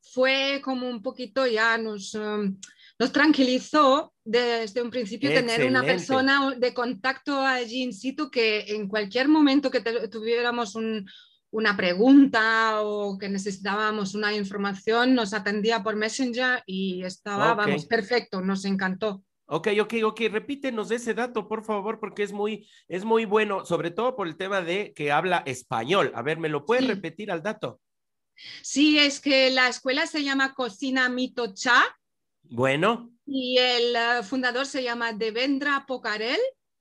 fue 0.00 0.62
como 0.64 0.88
un 0.88 1.02
poquito 1.02 1.46
ya 1.46 1.76
nos... 1.76 2.14
Um, 2.14 2.58
nos 2.98 3.12
tranquilizó 3.12 4.12
desde 4.24 4.82
un 4.82 4.90
principio 4.90 5.30
tener 5.30 5.66
una 5.66 5.82
persona 5.82 6.54
de 6.56 6.74
contacto 6.74 7.40
allí 7.40 7.82
in 7.82 7.92
situ 7.92 8.30
que 8.30 8.60
en 8.68 8.88
cualquier 8.88 9.28
momento 9.28 9.70
que 9.70 9.80
tuviéramos 10.08 10.76
una 11.50 11.76
pregunta 11.76 12.82
o 12.82 13.16
que 13.16 13.28
necesitábamos 13.28 14.14
una 14.14 14.34
información, 14.34 15.14
nos 15.14 15.32
atendía 15.32 15.82
por 15.82 15.94
Messenger 15.94 16.62
y 16.66 17.04
estaba, 17.04 17.54
vamos, 17.54 17.86
perfecto, 17.86 18.40
nos 18.40 18.64
encantó. 18.64 19.22
Ok, 19.50 19.68
ok, 19.80 19.94
ok, 20.04 20.20
repítenos 20.30 20.90
ese 20.90 21.14
dato, 21.14 21.48
por 21.48 21.64
favor, 21.64 22.00
porque 22.00 22.22
es 22.22 22.32
muy, 22.32 22.68
es 22.86 23.04
muy 23.04 23.24
bueno, 23.24 23.64
sobre 23.64 23.90
todo 23.90 24.14
por 24.14 24.26
el 24.26 24.36
tema 24.36 24.60
de 24.60 24.92
que 24.94 25.10
habla 25.10 25.42
español. 25.46 26.12
A 26.14 26.20
ver, 26.20 26.38
¿me 26.38 26.50
lo 26.50 26.66
puedes 26.66 26.86
repetir 26.86 27.30
al 27.30 27.42
dato? 27.42 27.80
Sí, 28.60 28.98
es 28.98 29.20
que 29.20 29.50
la 29.50 29.68
escuela 29.68 30.06
se 30.06 30.22
llama 30.22 30.52
Cocina 30.52 31.08
Mito 31.08 31.54
Cha 31.54 31.82
bueno. 32.42 33.10
Y 33.26 33.58
el 33.58 33.94
uh, 33.94 34.22
fundador 34.22 34.66
se 34.66 34.82
llama 34.82 35.12
Devendra 35.12 35.84
Pokarel. 35.86 36.40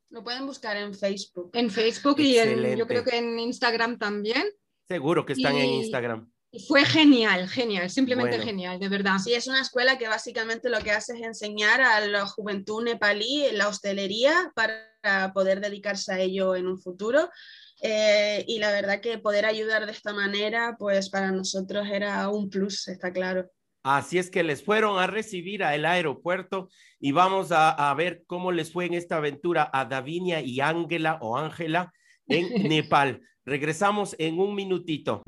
Lo 0.10 0.24
pueden 0.24 0.46
buscar 0.46 0.78
en 0.78 0.94
Facebook. 0.94 1.52
En 1.54 1.70
Facebook 1.70 2.20
y 2.20 2.38
en, 2.38 2.78
yo 2.78 2.88
creo 2.88 3.04
que 3.04 3.18
en 3.18 3.38
Instagram 3.40 3.98
también. 3.98 4.44
Seguro 4.88 5.26
que 5.26 5.34
están 5.34 5.56
en 5.58 5.70
Instagram. 5.70 6.32
Fue 6.66 6.86
genial, 6.86 7.50
genial, 7.50 7.90
simplemente 7.90 8.40
genial, 8.40 8.80
de 8.80 8.88
verdad. 8.88 9.18
Sí, 9.22 9.34
es 9.34 9.48
una 9.48 9.62
escuela 9.62 9.98
que 9.98 10.08
básicamente 10.08 10.70
lo 10.70 10.80
que 10.80 10.92
hace 10.92 11.14
es 11.14 11.22
enseñar 11.22 11.82
a 11.82 12.00
la 12.08 12.26
juventud 12.26 12.84
nepalí 12.84 13.48
la 13.52 13.68
hostelería 13.68 14.54
para 14.56 15.34
poder 15.34 15.60
dedicarse 15.60 16.14
a 16.14 16.20
ello 16.20 16.56
en 16.56 16.68
un 16.68 16.80
futuro. 16.80 17.30
Eh, 17.82 18.46
y 18.48 18.60
la 18.60 18.72
verdad 18.72 19.02
que 19.02 19.18
poder 19.18 19.46
ayudar 19.46 19.86
de 19.86 19.92
esta 19.92 20.14
manera, 20.14 20.78
pues 20.80 21.10
para 21.10 21.32
nosotros 21.32 21.86
era 21.92 22.30
un 22.30 22.50
plus, 22.50 22.88
está 22.88 23.12
claro. 23.12 23.52
Así 23.88 24.18
es 24.18 24.30
que 24.30 24.44
les 24.44 24.66
fueron 24.66 25.00
a 25.00 25.08
recibir 25.08 25.64
al 25.64 25.86
aeropuerto 25.86 26.68
y 27.00 27.14
vamos 27.14 27.54
a, 27.54 27.94
ver 27.94 28.24
cómo 28.28 28.52
les 28.52 28.74
fue 28.74 28.84
en 28.84 28.94
esta 28.94 29.16
aventura 29.16 29.70
a 29.72 29.86
Davinia 29.86 30.42
y 30.42 30.60
Ángela 30.60 31.18
o 31.22 31.38
Ángela 31.38 31.94
en 32.28 32.48
Nepal. 32.70 33.22
Regresamos 33.46 34.14
en 34.20 34.40
un 34.40 34.56
minutito. 34.56 35.24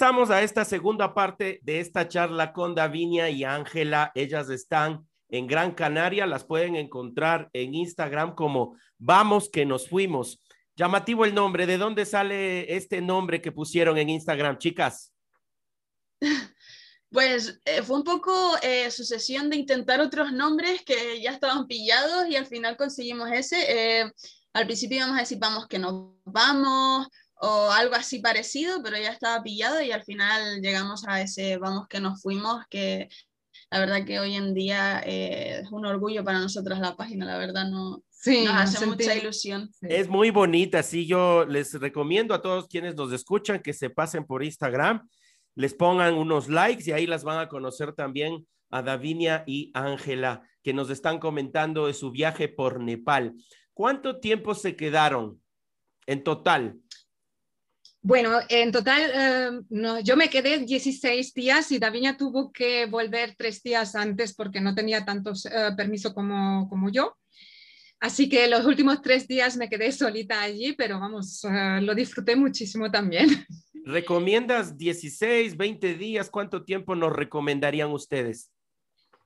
Regresamos 0.00 0.30
a 0.30 0.42
esta 0.42 0.64
segunda 0.64 1.12
parte 1.12 1.60
de 1.62 1.78
esta 1.78 2.08
charla 2.08 2.54
con 2.54 2.74
Davinia 2.74 3.28
y 3.28 3.44
Ángela. 3.44 4.10
Ellas 4.14 4.48
están 4.48 5.06
en 5.28 5.46
Gran 5.46 5.72
Canaria, 5.72 6.26
las 6.26 6.42
pueden 6.42 6.74
encontrar 6.74 7.50
en 7.52 7.74
Instagram 7.74 8.34
como 8.34 8.78
Vamos 8.96 9.50
que 9.50 9.66
nos 9.66 9.90
fuimos. 9.90 10.40
Llamativo 10.74 11.26
el 11.26 11.34
nombre, 11.34 11.66
¿de 11.66 11.76
dónde 11.76 12.06
sale 12.06 12.74
este 12.74 13.02
nombre 13.02 13.42
que 13.42 13.52
pusieron 13.52 13.98
en 13.98 14.08
Instagram, 14.08 14.56
chicas? 14.56 15.12
Pues 17.12 17.60
eh, 17.64 17.82
fue 17.82 17.96
un 17.96 18.04
poco 18.04 18.54
eh, 18.62 18.88
sucesión 18.92 19.50
de 19.50 19.56
intentar 19.56 20.00
otros 20.00 20.32
nombres 20.32 20.82
que 20.82 21.20
ya 21.20 21.32
estaban 21.32 21.66
pillados 21.66 22.28
y 22.28 22.36
al 22.36 22.46
final 22.46 22.76
conseguimos 22.76 23.28
ese. 23.32 23.56
Eh, 23.68 24.12
al 24.52 24.64
principio 24.64 24.98
íbamos 24.98 25.16
a 25.16 25.20
decir 25.20 25.38
vamos 25.38 25.66
que 25.66 25.78
nos 25.78 26.14
vamos, 26.24 27.08
o 27.40 27.70
algo 27.70 27.94
así 27.94 28.20
parecido, 28.20 28.82
pero 28.82 28.98
ya 28.98 29.10
estaba 29.10 29.42
pillado 29.42 29.82
y 29.82 29.92
al 29.92 30.04
final 30.04 30.60
llegamos 30.60 31.06
a 31.06 31.22
ese 31.22 31.56
vamos 31.56 31.88
que 31.88 32.00
nos 32.00 32.20
fuimos, 32.20 32.64
que 32.68 33.08
la 33.70 33.80
verdad 33.80 34.04
que 34.04 34.20
hoy 34.20 34.34
en 34.34 34.52
día 34.52 35.00
eh, 35.06 35.60
es 35.62 35.72
un 35.72 35.86
orgullo 35.86 36.22
para 36.22 36.38
nosotros 36.38 36.78
la 36.78 36.96
página, 36.96 37.24
la 37.24 37.38
verdad 37.38 37.68
no, 37.70 38.02
sí, 38.10 38.44
nos 38.44 38.54
hace 38.54 38.84
mucha 38.84 39.14
ilusión. 39.14 39.70
Es 39.80 40.08
muy 40.08 40.30
bonita, 40.30 40.82
sí, 40.82 41.06
yo 41.06 41.46
les 41.46 41.72
recomiendo 41.74 42.34
a 42.34 42.42
todos 42.42 42.68
quienes 42.68 42.94
nos 42.94 43.12
escuchan 43.12 43.60
que 43.60 43.72
se 43.72 43.88
pasen 43.88 44.26
por 44.26 44.44
Instagram, 44.44 45.08
les 45.54 45.72
pongan 45.72 46.14
unos 46.14 46.48
likes 46.48 46.84
y 46.86 46.92
ahí 46.92 47.06
las 47.06 47.24
van 47.24 47.38
a 47.38 47.48
conocer 47.48 47.94
también 47.94 48.46
a 48.70 48.82
Davinia 48.82 49.44
y 49.46 49.70
Ángela, 49.72 50.42
que 50.62 50.74
nos 50.74 50.90
están 50.90 51.18
comentando 51.18 51.86
de 51.86 51.94
su 51.94 52.10
viaje 52.10 52.48
por 52.48 52.80
Nepal. 52.80 53.34
¿Cuánto 53.72 54.20
tiempo 54.20 54.54
se 54.54 54.76
quedaron 54.76 55.40
en 56.06 56.22
total? 56.22 56.78
Bueno, 58.02 58.38
en 58.48 58.72
total 58.72 59.64
no, 59.68 60.00
yo 60.00 60.16
me 60.16 60.30
quedé 60.30 60.58
16 60.58 61.34
días 61.34 61.70
y 61.70 61.78
Davinia 61.78 62.16
tuvo 62.16 62.50
que 62.50 62.86
volver 62.86 63.34
tres 63.36 63.62
días 63.62 63.94
antes 63.94 64.34
porque 64.34 64.60
no 64.60 64.74
tenía 64.74 65.04
tantos 65.04 65.44
eh, 65.46 65.70
permiso 65.76 66.14
como, 66.14 66.66
como 66.68 66.90
yo. 66.90 67.16
Así 68.00 68.30
que 68.30 68.48
los 68.48 68.64
últimos 68.64 69.02
tres 69.02 69.28
días 69.28 69.58
me 69.58 69.68
quedé 69.68 69.92
solita 69.92 70.40
allí, 70.40 70.72
pero 70.72 70.98
vamos, 70.98 71.44
eh, 71.44 71.80
lo 71.82 71.94
disfruté 71.94 72.34
muchísimo 72.34 72.90
también. 72.90 73.28
¿Recomiendas 73.84 74.78
16, 74.78 75.56
20 75.56 75.94
días? 75.94 76.30
¿Cuánto 76.30 76.64
tiempo 76.64 76.94
nos 76.94 77.12
recomendarían 77.12 77.90
ustedes? 77.90 78.50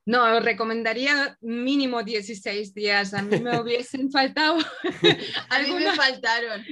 No, 0.07 0.39
recomendaría 0.41 1.39
mínimo 1.41 2.03
16 2.03 2.75
días. 2.75 3.15
A 3.15 3.23
mí 3.23 3.41
me 3.41 3.59
hubiesen 3.61 4.11
faltado. 4.11 4.59
a 5.49 5.59
mí 5.61 5.71
me 5.73 5.95
faltaron. 5.95 6.63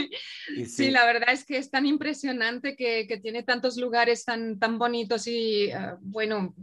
sí. 0.66 0.90
la 0.90 1.04
verdad 1.06 1.32
es 1.32 1.44
que 1.44 1.58
es 1.58 1.70
tan 1.70 1.86
impresionante 1.86 2.74
que, 2.74 3.20
tiene 3.22 3.44
tantos 3.44 3.76
lugares 3.76 4.24
tan, 4.24 4.58
tan 4.58 4.78
bonitos 4.78 5.26
y, 5.28 5.64
eh, 5.66 5.94
bueno, 6.00 6.54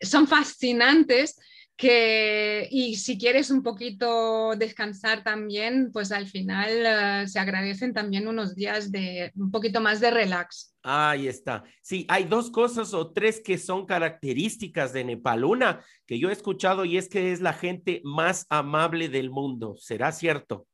son 0.00 0.28
fascinantes 0.28 1.36
que, 1.80 2.68
y 2.70 2.96
si 2.96 3.16
quieres 3.16 3.50
un 3.50 3.62
poquito 3.62 4.54
descansar 4.54 5.24
también, 5.24 5.90
pues 5.92 6.12
al 6.12 6.26
final 6.26 6.68
eh, 6.70 7.26
se 7.26 7.38
agradecen 7.38 7.94
también 7.94 8.28
unos 8.28 8.54
días 8.54 8.92
de 8.92 9.32
un 9.34 9.50
poquito 9.50 9.80
más 9.80 9.98
de 9.98 10.10
relax. 10.10 10.74
Ahí 10.82 11.26
está. 11.26 11.64
Sí, 11.80 12.04
hay 12.10 12.24
dos 12.24 12.50
cosas 12.50 12.92
o 12.92 13.12
tres 13.12 13.40
que 13.42 13.56
son 13.56 13.86
características 13.86 14.92
de 14.92 15.04
Nepal. 15.04 15.42
Una 15.42 15.82
que 16.04 16.18
yo 16.18 16.28
he 16.28 16.34
escuchado 16.34 16.84
y 16.84 16.98
es 16.98 17.08
que 17.08 17.32
es 17.32 17.40
la 17.40 17.54
gente 17.54 18.02
más 18.04 18.44
amable 18.50 19.08
del 19.08 19.30
mundo. 19.30 19.74
¿Será 19.78 20.12
cierto? 20.12 20.66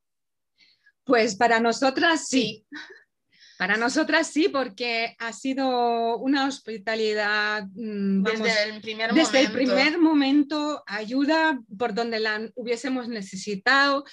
Pues 1.04 1.36
para 1.36 1.60
nosotras 1.60 2.26
sí. 2.26 2.66
Para 3.58 3.76
nosotras 3.76 4.26
sí, 4.26 4.48
porque 4.48 5.16
ha 5.18 5.32
sido 5.32 6.18
una 6.18 6.46
hospitalidad 6.46 7.64
mm, 7.74 8.22
desde, 8.22 8.62
el 8.64 8.80
primer, 8.82 9.14
desde 9.14 9.40
el 9.40 9.52
primer 9.52 9.98
momento, 9.98 10.82
ayuda 10.86 11.58
por 11.78 11.94
donde 11.94 12.20
la 12.20 12.50
hubiésemos 12.54 13.08
necesitado. 13.08 14.04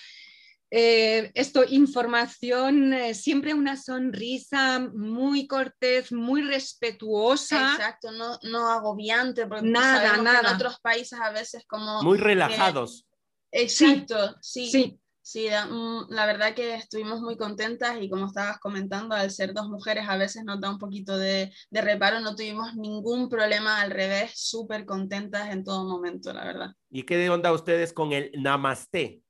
eh, 0.76 1.30
esto, 1.36 1.64
información, 1.70 2.94
eh, 2.94 3.14
siempre 3.14 3.54
una 3.54 3.78
sonrisa 3.78 4.80
muy 4.80 5.46
cortés, 5.46 6.12
muy 6.12 6.42
respetuosa. 6.42 7.74
Exacto, 7.74 8.12
no, 8.12 8.40
no 8.42 8.72
agobiante, 8.72 9.46
porque 9.46 9.68
Nada, 9.68 10.18
nada. 10.18 10.50
en 10.50 10.56
otros 10.56 10.80
países 10.80 11.20
a 11.20 11.32
veces 11.32 11.64
como... 11.68 12.02
Muy 12.02 12.18
relajados. 12.18 13.06
Exacto, 13.52 14.36
sí. 14.42 14.72
Sí, 14.72 14.72
Sí, 14.72 15.00
da- 15.50 15.66
mm, 15.66 16.08
la 16.10 16.26
verdad 16.26 16.54
que 16.54 16.76
estuvimos 16.76 17.22
muy 17.22 17.38
contentas 17.38 17.96
y 18.02 18.10
como 18.10 18.28
estabas 18.28 18.60
comentando, 18.60 19.16
al 19.16 19.32
ser 19.32 19.54
dos 19.54 19.70
mujeres 19.70 20.06
a 20.08 20.18
veces 20.18 20.44
nos 20.44 20.60
da 20.60 20.70
un 20.70 20.78
poquito 20.80 21.18
de, 21.18 21.52
de 21.70 21.82
reparo, 21.82 22.20
no 22.20 22.36
tuvimos 22.36 22.76
ningún 22.76 23.30
problema, 23.30 23.82
al 23.82 23.92
revés, 23.92 24.32
súper 24.36 24.86
contentas 24.86 25.50
en 25.52 25.64
todo 25.64 25.86
momento, 25.86 26.34
la 26.34 26.44
verdad. 26.44 26.72
¿Y 26.90 27.04
qué 27.04 27.18
de 27.18 27.30
onda 27.30 27.54
ustedes 27.54 27.94
con 27.94 28.12
el 28.12 28.32
namaste? 28.38 29.22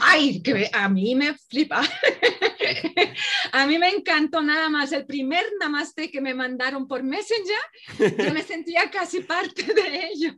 Ay, 0.00 0.42
que 0.42 0.68
a 0.72 0.88
mí 0.88 1.14
me 1.14 1.34
flipa. 1.34 1.82
a 3.56 3.66
mí 3.66 3.78
me 3.78 3.88
encantó 3.88 4.42
nada 4.42 4.68
más. 4.68 4.90
El 4.92 5.06
primer 5.06 5.44
namaste 5.60 6.10
que 6.10 6.20
me 6.20 6.34
mandaron 6.34 6.88
por 6.88 7.02
Messenger, 7.04 7.56
yo 8.18 8.32
me 8.34 8.42
sentía 8.42 8.90
casi 8.90 9.20
parte 9.20 9.62
de 9.62 10.08
ellos. 10.12 10.34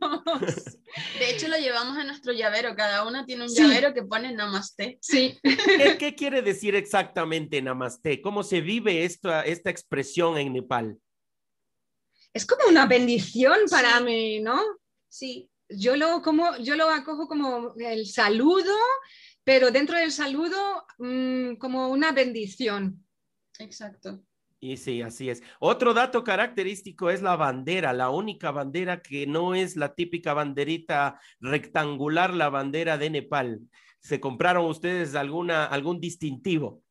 De 1.18 1.30
hecho, 1.30 1.48
lo 1.48 1.56
llevamos 1.56 1.96
en 1.98 2.08
nuestro 2.08 2.32
llavero, 2.32 2.76
cada 2.76 3.06
una 3.06 3.24
tiene 3.24 3.42
un 3.44 3.48
Sí. 3.48 3.62
llavero 3.62 3.94
que 3.94 4.02
pone 4.02 4.32
namaste. 4.32 4.98
Sí, 5.00 5.38
¿Qué, 5.42 5.96
qué 5.98 6.14
quiere 6.14 6.42
decir 6.42 6.74
exactamente 6.74 7.60
namaste? 7.62 8.20
¿Cómo 8.20 8.42
se 8.42 8.60
vive 8.60 9.04
esta, 9.04 9.42
esta 9.42 9.70
expresión 9.70 10.36
en 10.38 10.52
Nepal? 10.52 10.98
es 12.34 12.44
como 12.44 12.68
una 12.68 12.84
bendición 12.84 13.56
para 13.70 13.96
Sí. 13.98 14.04
mí, 14.04 14.40
¿no? 14.40 14.60
Sí, 15.08 15.48
Yo 15.70 15.96
lo, 15.96 16.20
como, 16.20 16.54
yo 16.58 16.76
lo 16.76 16.90
acojo 16.90 17.26
como 17.26 17.74
el 17.78 18.04
saludo, 18.06 18.74
pero 19.42 19.70
dentro 19.70 19.96
del 19.96 20.12
saludo 20.12 20.84
mm, 20.98 21.54
como 21.56 21.88
una 21.88 22.12
bendición. 22.12 23.05
Exacto. 23.60 24.20
Y 24.58 24.78
sí, 24.78 25.02
así 25.02 25.28
es. 25.28 25.42
Otro 25.60 25.92
dato 25.92 26.24
característico 26.24 27.10
es 27.10 27.20
la 27.22 27.36
bandera, 27.36 27.92
la 27.92 28.08
única 28.10 28.50
bandera 28.50 29.02
que 29.02 29.26
no 29.26 29.54
es 29.54 29.76
la 29.76 29.94
típica 29.94 30.32
banderita 30.32 31.20
rectangular, 31.40 32.32
la 32.32 32.48
bandera 32.48 32.96
de 32.96 33.10
Nepal. 33.10 33.60
¿Se 34.00 34.18
compraron 34.18 34.64
ustedes 34.66 35.14
alguna, 35.14 35.66
algún 35.66 36.00
distintivo? 36.00 36.82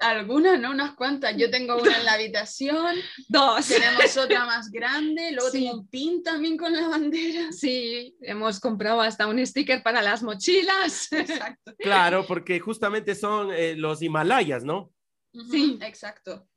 Algunas, 0.00 0.60
¿no? 0.60 0.72
Unas 0.72 0.94
cuantas. 0.96 1.34
Yo 1.38 1.50
tengo 1.50 1.76
una 1.80 1.96
en 1.96 2.04
la 2.04 2.12
habitación, 2.14 2.94
Dos. 3.28 3.68
tenemos 3.68 4.16
otra 4.18 4.44
más 4.44 4.70
grande, 4.70 5.30
luego 5.32 5.50
Sí. 5.50 5.60
tengo 5.64 5.74
un 5.80 5.88
pin 5.88 6.22
también 6.22 6.58
con 6.58 6.72
la 6.74 6.88
bandera. 6.88 7.52
Sí, 7.52 8.14
hemos 8.20 8.60
comprado 8.60 9.00
hasta 9.00 9.26
un 9.28 9.44
sticker 9.46 9.82
para 9.82 10.02
las 10.02 10.22
mochilas. 10.22 11.10
Exacto. 11.12 11.72
Claro, 11.78 12.26
porque 12.26 12.60
justamente 12.60 13.14
son 13.14 13.50
eh, 13.52 13.76
los 13.76 14.02
Himalayas, 14.02 14.62
¿no? 14.64 14.92
Sí. 15.50 15.78
Exacto. 15.82 16.48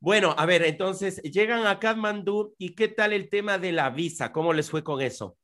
Bueno, 0.00 0.34
a 0.36 0.46
ver, 0.46 0.62
entonces 0.62 1.22
llegan 1.22 1.66
a 1.66 1.78
Kathmandú 1.78 2.54
y 2.58 2.74
¿qué 2.74 2.88
tal 2.88 3.12
el 3.12 3.30
tema 3.30 3.58
de 3.58 3.72
la 3.72 3.90
visa? 3.90 4.30
¿Cómo 4.30 4.52
les 4.52 4.70
fue 4.70 4.84
con 4.84 5.00
eso? 5.00 5.38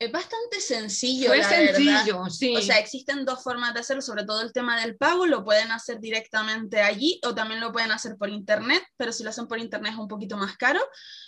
Es 0.00 0.12
bastante 0.12 0.60
sencillo, 0.60 1.26
Fue 1.26 1.38
la 1.38 1.48
verdad. 1.48 1.74
sencillo, 1.74 2.30
sí. 2.30 2.54
O 2.54 2.62
sea, 2.62 2.78
existen 2.78 3.24
dos 3.24 3.42
formas 3.42 3.74
de 3.74 3.80
hacerlo, 3.80 4.00
sobre 4.00 4.24
todo 4.24 4.42
el 4.42 4.52
tema 4.52 4.80
del 4.80 4.96
pago, 4.96 5.26
lo 5.26 5.44
pueden 5.44 5.72
hacer 5.72 5.98
directamente 5.98 6.80
allí 6.80 7.20
o 7.24 7.34
también 7.34 7.60
lo 7.60 7.72
pueden 7.72 7.90
hacer 7.90 8.16
por 8.16 8.28
internet, 8.28 8.80
pero 8.96 9.12
si 9.12 9.24
lo 9.24 9.30
hacen 9.30 9.48
por 9.48 9.58
internet 9.58 9.94
es 9.94 9.98
un 9.98 10.06
poquito 10.06 10.36
más 10.36 10.56
caro. 10.56 10.78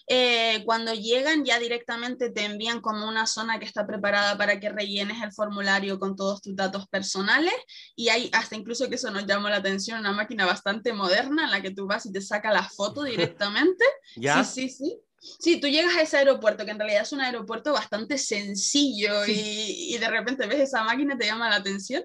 Eh, 0.06 0.62
cuando 0.64 0.94
llegan 0.94 1.44
ya 1.44 1.58
directamente 1.58 2.30
te 2.30 2.44
envían 2.44 2.80
como 2.80 3.08
una 3.08 3.26
zona 3.26 3.58
que 3.58 3.64
está 3.64 3.88
preparada 3.88 4.38
para 4.38 4.60
que 4.60 4.70
rellenes 4.70 5.20
el 5.20 5.32
formulario 5.32 5.98
con 5.98 6.14
todos 6.14 6.40
tus 6.40 6.54
datos 6.54 6.86
personales 6.88 7.54
y 7.96 8.08
hay 8.08 8.30
hasta 8.32 8.54
incluso 8.54 8.88
que 8.88 8.94
eso 8.94 9.10
nos 9.10 9.26
llamó 9.26 9.48
la 9.48 9.56
atención, 9.56 9.98
una 9.98 10.12
máquina 10.12 10.46
bastante 10.46 10.92
moderna 10.92 11.44
en 11.44 11.50
la 11.50 11.60
que 11.60 11.72
tú 11.72 11.88
vas 11.88 12.06
y 12.06 12.12
te 12.12 12.20
saca 12.20 12.52
la 12.52 12.62
foto 12.62 13.02
directamente. 13.42 13.84
¿Ya? 14.14 14.44
Sí, 14.44 14.68
sí, 14.68 14.68
sí. 14.68 15.00
Sí, 15.20 15.60
tú 15.60 15.68
llegas 15.68 15.94
a 15.96 16.02
ese 16.02 16.16
aeropuerto, 16.16 16.64
que 16.64 16.70
en 16.70 16.78
realidad 16.78 17.02
es 17.02 17.12
un 17.12 17.20
aeropuerto 17.20 17.72
bastante 17.72 18.16
sencillo 18.16 19.26
y, 19.26 19.94
y 19.94 19.98
de 19.98 20.08
repente 20.08 20.46
ves 20.46 20.60
esa 20.60 20.82
máquina, 20.82 21.16
te 21.18 21.26
llama 21.26 21.50
la 21.50 21.56
atención. 21.56 22.04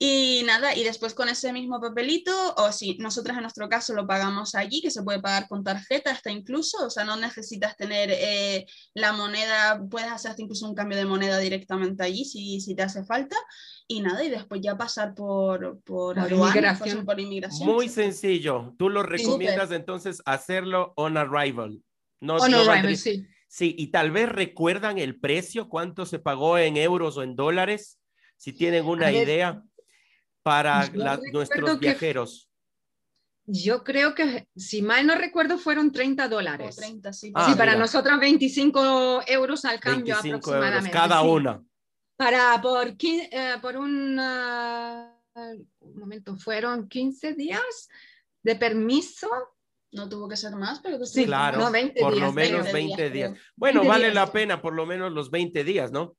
Y 0.00 0.44
nada, 0.46 0.76
y 0.76 0.84
después 0.84 1.12
con 1.12 1.28
ese 1.28 1.52
mismo 1.52 1.80
papelito, 1.80 2.54
o 2.56 2.70
si 2.70 2.96
nosotras 2.98 3.36
en 3.36 3.42
nuestro 3.42 3.68
caso 3.68 3.94
lo 3.94 4.06
pagamos 4.06 4.54
allí, 4.54 4.80
que 4.80 4.92
se 4.92 5.02
puede 5.02 5.20
pagar 5.20 5.48
con 5.48 5.64
tarjeta 5.64 6.12
hasta 6.12 6.30
incluso, 6.30 6.86
o 6.86 6.90
sea, 6.90 7.02
no 7.02 7.16
necesitas 7.16 7.76
tener 7.76 8.08
eh, 8.12 8.64
la 8.94 9.12
moneda, 9.12 9.82
puedes 9.90 10.08
hacer 10.08 10.30
hasta 10.30 10.42
incluso 10.42 10.68
un 10.68 10.76
cambio 10.76 10.96
de 10.96 11.04
moneda 11.04 11.38
directamente 11.38 12.04
allí 12.04 12.24
si, 12.24 12.60
si 12.60 12.76
te 12.76 12.84
hace 12.84 13.04
falta. 13.04 13.36
Y 13.88 14.00
nada, 14.00 14.22
y 14.22 14.30
después 14.30 14.60
ya 14.60 14.76
pasar 14.76 15.14
por, 15.14 15.80
por, 15.80 16.16
inmigración. 16.16 16.98
por, 16.98 17.06
por 17.06 17.20
inmigración. 17.20 17.68
Muy 17.68 17.88
sencillo. 17.88 18.74
Tú 18.78 18.90
lo 18.90 19.02
recomiendas 19.02 19.72
entonces 19.72 20.22
hacerlo 20.26 20.92
on 20.94 21.16
arrival. 21.16 21.82
No, 22.20 22.36
On 22.36 22.50
no 22.50 22.64
valdría- 22.64 22.96
sí. 22.96 23.26
Sí, 23.50 23.74
y 23.78 23.86
tal 23.86 24.10
vez 24.10 24.28
recuerdan 24.28 24.98
el 24.98 25.18
precio, 25.18 25.68
cuánto 25.70 26.04
se 26.04 26.18
pagó 26.18 26.58
en 26.58 26.76
euros 26.76 27.16
o 27.16 27.22
en 27.22 27.34
dólares, 27.34 27.98
si 28.36 28.52
tienen 28.52 28.84
una 28.84 29.06
ver, 29.06 29.24
idea 29.26 29.62
para 30.42 30.86
la- 30.92 31.18
nuestros 31.32 31.70
que- 31.72 31.86
viajeros. 31.86 32.50
Yo 33.50 33.82
creo 33.82 34.14
que, 34.14 34.46
si 34.54 34.82
mal 34.82 35.06
no 35.06 35.14
recuerdo, 35.14 35.56
fueron 35.56 35.90
30 35.90 36.26
O 36.26 36.28
dólares. 36.28 36.76
30, 36.76 37.14
sí. 37.14 37.32
Ah, 37.34 37.48
sí, 37.50 37.56
para 37.56 37.74
nosotros 37.76 38.20
25 38.20 39.22
euros 39.26 39.64
al 39.64 39.80
cambio 39.80 40.16
25 40.16 40.34
euros 40.36 40.66
aproximadamente. 40.66 40.90
cada 40.90 41.22
sí. 41.22 41.26
una. 41.28 41.64
Para, 42.16 42.60
por, 42.60 42.88
quin- 42.98 43.26
eh, 43.32 43.54
por 43.62 43.78
un, 43.78 44.18
un 44.18 45.98
momento, 45.98 46.36
fueron 46.36 46.86
15 46.88 47.32
días 47.32 47.88
de 48.42 48.56
permiso. 48.56 49.30
No 49.90 50.08
tuvo 50.08 50.28
que 50.28 50.36
ser 50.36 50.54
más, 50.56 50.80
pero 50.80 51.04
Sí, 51.04 51.24
Claro, 51.24 51.58
no, 51.58 51.70
20 51.70 52.00
por 52.00 52.16
lo 52.16 52.32
menos 52.32 52.70
20 52.72 52.72
20 52.72 53.10
días. 53.10 53.38
Bueno, 53.56 53.80
20 53.80 53.88
vale 53.88 54.04
días, 54.04 54.14
la 54.14 54.32
pena 54.32 54.60
por 54.60 54.74
lo 54.74 54.86
menos 54.86 55.12
los 55.12 55.30
20 55.30 55.64
días, 55.64 55.92
¿no? 55.92 56.16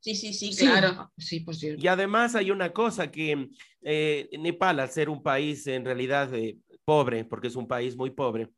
Sí, 0.00 0.14
sí, 0.14 0.32
sí, 0.32 0.52
Sí, 0.52 0.64
claro. 0.64 1.10
Sí, 1.18 1.44
sí. 1.52 1.74
Y 1.76 1.88
además 1.88 2.36
hay 2.36 2.52
una 2.52 2.72
cosa 2.72 3.10
que 3.10 3.48
eh, 3.82 4.28
Nepal, 4.38 4.78
al 4.78 4.90
ser 4.90 5.08
un 5.08 5.22
país 5.22 5.66
en 5.66 5.84
realidad 5.84 6.32
eh, 6.34 6.56
pobre, 6.84 7.24
porque 7.24 7.48
es 7.48 7.56
un 7.56 7.66
país 7.66 7.96
muy 7.96 8.10
pobre, 8.10 8.48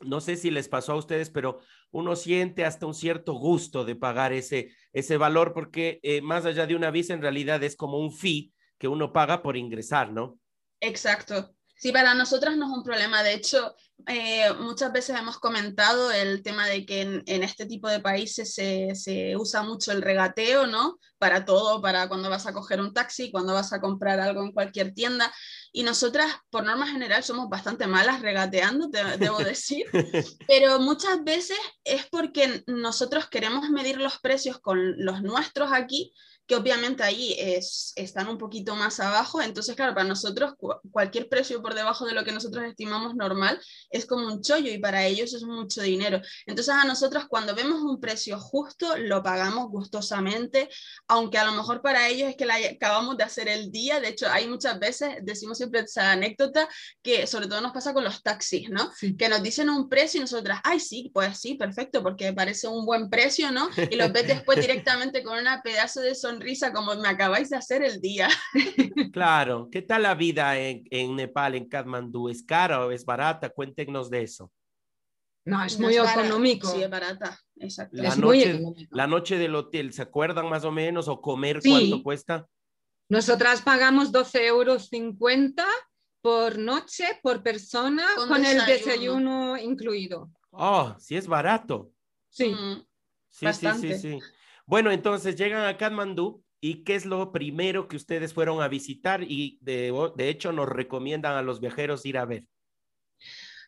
no 0.00 0.20
sé 0.20 0.36
si 0.36 0.50
les 0.50 0.68
pasó 0.68 0.92
a 0.92 0.96
ustedes, 0.96 1.30
pero 1.30 1.60
uno 1.90 2.16
siente 2.16 2.64
hasta 2.64 2.86
un 2.86 2.94
cierto 2.94 3.34
gusto 3.34 3.84
de 3.84 3.96
pagar 3.96 4.32
ese, 4.32 4.70
ese 4.92 5.16
valor, 5.16 5.54
porque 5.54 6.00
eh, 6.02 6.20
más 6.20 6.44
allá 6.44 6.66
de 6.66 6.76
una 6.76 6.90
visa, 6.90 7.14
en 7.14 7.22
realidad 7.22 7.62
es 7.62 7.76
como 7.76 7.98
un 7.98 8.12
fee 8.12 8.52
que 8.78 8.88
uno 8.88 9.12
paga 9.12 9.42
por 9.42 9.56
ingresar, 9.56 10.12
¿no? 10.12 10.38
Exacto. 10.80 11.55
Sí, 11.78 11.92
para 11.92 12.14
nosotras 12.14 12.56
no 12.56 12.66
es 12.66 12.72
un 12.72 12.82
problema. 12.82 13.22
De 13.22 13.34
hecho, 13.34 13.74
eh, 14.06 14.50
muchas 14.60 14.92
veces 14.92 15.18
hemos 15.18 15.38
comentado 15.38 16.10
el 16.10 16.42
tema 16.42 16.66
de 16.66 16.86
que 16.86 17.02
en, 17.02 17.22
en 17.26 17.42
este 17.42 17.66
tipo 17.66 17.88
de 17.88 18.00
países 18.00 18.54
se, 18.54 18.94
se 18.94 19.36
usa 19.36 19.62
mucho 19.62 19.92
el 19.92 20.00
regateo, 20.00 20.66
¿no? 20.66 20.98
Para 21.18 21.44
todo, 21.44 21.82
para 21.82 22.08
cuando 22.08 22.30
vas 22.30 22.46
a 22.46 22.54
coger 22.54 22.80
un 22.80 22.94
taxi, 22.94 23.30
cuando 23.30 23.52
vas 23.52 23.74
a 23.74 23.80
comprar 23.80 24.20
algo 24.20 24.42
en 24.42 24.52
cualquier 24.52 24.94
tienda. 24.94 25.30
Y 25.70 25.82
nosotras, 25.82 26.26
por 26.48 26.64
norma 26.64 26.86
general, 26.86 27.22
somos 27.22 27.48
bastante 27.50 27.86
malas 27.86 28.22
regateando, 28.22 28.88
te- 28.88 29.18
debo 29.18 29.38
decir. 29.44 29.84
Pero 30.48 30.80
muchas 30.80 31.22
veces 31.24 31.58
es 31.84 32.06
porque 32.10 32.64
nosotros 32.66 33.28
queremos 33.28 33.68
medir 33.68 33.98
los 33.98 34.18
precios 34.18 34.58
con 34.60 34.94
los 35.04 35.20
nuestros 35.22 35.70
aquí, 35.72 36.14
que 36.46 36.54
obviamente 36.56 37.02
ahí 37.02 37.34
es, 37.38 37.92
están 37.96 38.28
un 38.28 38.38
poquito 38.38 38.76
más 38.76 39.00
abajo. 39.00 39.42
Entonces, 39.42 39.74
claro, 39.74 39.94
para 39.94 40.06
nosotros 40.06 40.54
cu- 40.56 40.74
cualquier 40.90 41.28
precio 41.28 41.60
por 41.62 41.74
debajo 41.74 42.06
de 42.06 42.12
lo 42.14 42.24
que 42.24 42.32
nosotros 42.32 42.64
estimamos 42.64 43.14
normal 43.14 43.60
es 43.90 44.06
como 44.06 44.26
un 44.26 44.42
chollo 44.42 44.70
y 44.70 44.78
para 44.78 45.04
ellos 45.06 45.34
es 45.34 45.42
mucho 45.42 45.82
dinero. 45.82 46.20
Entonces, 46.46 46.74
a 46.74 46.84
nosotros 46.84 47.24
cuando 47.28 47.54
vemos 47.54 47.80
un 47.82 48.00
precio 48.00 48.38
justo, 48.38 48.96
lo 48.96 49.22
pagamos 49.22 49.68
gustosamente, 49.70 50.68
aunque 51.08 51.38
a 51.38 51.44
lo 51.44 51.52
mejor 51.52 51.82
para 51.82 52.08
ellos 52.08 52.28
es 52.30 52.36
que 52.36 52.46
la 52.46 52.56
acabamos 52.56 53.16
de 53.16 53.24
hacer 53.24 53.48
el 53.48 53.70
día. 53.70 54.00
De 54.00 54.08
hecho, 54.08 54.26
hay 54.30 54.46
muchas 54.48 54.78
veces, 54.78 55.16
decimos 55.22 55.58
siempre 55.58 55.80
esa 55.80 56.12
anécdota, 56.12 56.68
que 57.02 57.26
sobre 57.26 57.46
todo 57.48 57.60
nos 57.60 57.72
pasa 57.72 57.92
con 57.92 58.04
los 58.04 58.22
taxis, 58.22 58.70
¿no? 58.70 58.90
Sí. 58.96 59.16
que 59.16 59.28
nos 59.28 59.42
dicen 59.42 59.68
un 59.70 59.88
precio 59.88 60.18
y 60.18 60.20
nosotras, 60.22 60.60
ay, 60.64 60.80
sí, 60.80 61.10
pues 61.12 61.38
sí, 61.38 61.54
perfecto, 61.54 62.02
porque 62.02 62.32
parece 62.32 62.68
un 62.68 62.84
buen 62.86 63.10
precio, 63.10 63.50
¿no? 63.50 63.68
Y 63.90 63.96
los 63.96 64.12
ves 64.12 64.26
después 64.28 64.58
directamente 64.60 65.22
con 65.22 65.38
una 65.38 65.62
pedazo 65.62 66.00
de 66.00 66.14
sonrisa 66.36 66.72
como 66.72 66.94
me 66.96 67.08
acabáis 67.08 67.50
de 67.50 67.56
hacer 67.56 67.82
el 67.82 68.00
día. 68.00 68.28
Claro. 69.12 69.68
¿Qué 69.72 69.80
tal 69.82 70.02
la 70.02 70.14
vida 70.14 70.58
en, 70.58 70.84
en 70.90 71.16
Nepal, 71.16 71.54
en 71.54 71.68
Kathmandú? 71.68 72.28
¿Es 72.28 72.42
cara 72.42 72.84
o 72.84 72.90
es 72.90 73.04
barata? 73.04 73.48
Cuéntenos 73.48 74.10
de 74.10 74.22
eso. 74.22 74.52
No, 75.46 75.64
es 75.64 75.78
No 75.78 75.86
muy 75.86 75.96
barata, 75.96 76.20
económico. 76.26 76.68
Sí, 76.68 76.82
es 76.82 76.90
barata, 76.90 77.38
exacto. 77.56 77.96
La 77.96 78.08
es 78.10 78.18
muy 78.18 78.38
noche- 78.38 78.50
económico. 78.50 78.96
La 78.96 79.06
noche 79.06 79.38
del 79.38 79.54
hotel, 79.54 79.92
¿se 79.94 80.02
acuerdan 80.02 80.48
más 80.50 80.64
o 80.64 80.70
menos? 80.72 81.08
¿O 81.08 81.20
comer 81.20 81.62
Sí. 81.62 81.70
cuánto 81.70 82.02
cuesta? 82.02 82.46
Nosotras 83.08 83.62
pagamos 83.62 84.12
12,50 84.12 84.38
euros 84.46 84.90
por 86.20 86.58
noche, 86.58 87.04
por 87.22 87.42
persona, 87.42 88.04
Con 88.16 88.28
con, 88.28 88.44
el 88.44 88.56
desayuno. 88.66 88.74
desayuno 88.74 89.56
incluido. 89.58 90.30
Oh, 90.50 90.94
sí 90.98 91.16
es 91.16 91.26
barato. 91.26 91.90
Sí. 92.28 92.48
Mm, 92.48 92.82
Sí, 93.30 93.44
Bastante. 93.44 93.94
sí, 93.98 94.00
sí, 94.00 94.20
sí. 94.20 94.26
Bueno, 94.66 94.90
entonces 94.90 95.36
llegan 95.36 95.64
a 95.64 95.78
Kathmandú 95.78 96.42
y 96.60 96.82
qué 96.82 96.96
es 96.96 97.06
lo 97.06 97.30
primero 97.30 97.86
que 97.86 97.96
ustedes 97.96 98.34
fueron 98.34 98.60
a 98.60 98.68
visitar 98.68 99.22
y 99.22 99.58
de, 99.60 99.92
de 100.16 100.28
hecho 100.28 100.50
nos 100.52 100.68
recomiendan 100.68 101.34
a 101.34 101.42
los 101.42 101.60
viajeros 101.60 102.04
ir 102.04 102.18
a 102.18 102.24
ver. 102.24 102.44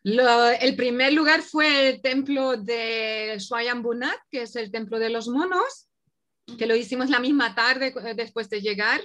el 0.02 0.76
primer 0.76 1.12
lugar 1.12 1.42
fue 1.42 1.88
el 1.88 2.02
templo 2.02 2.56
de 2.56 3.36
Swayambunat, 3.38 4.18
que 4.30 4.42
es 4.42 4.56
el 4.56 4.72
templo 4.72 4.98
de 4.98 5.10
los 5.10 5.28
monos, 5.28 5.88
que 6.58 6.66
lo 6.66 6.74
hicimos 6.74 7.10
la 7.10 7.20
misma 7.20 7.54
tarde 7.54 7.94
eh, 8.04 8.14
después 8.16 8.50
de 8.50 8.60
llegar 8.60 9.00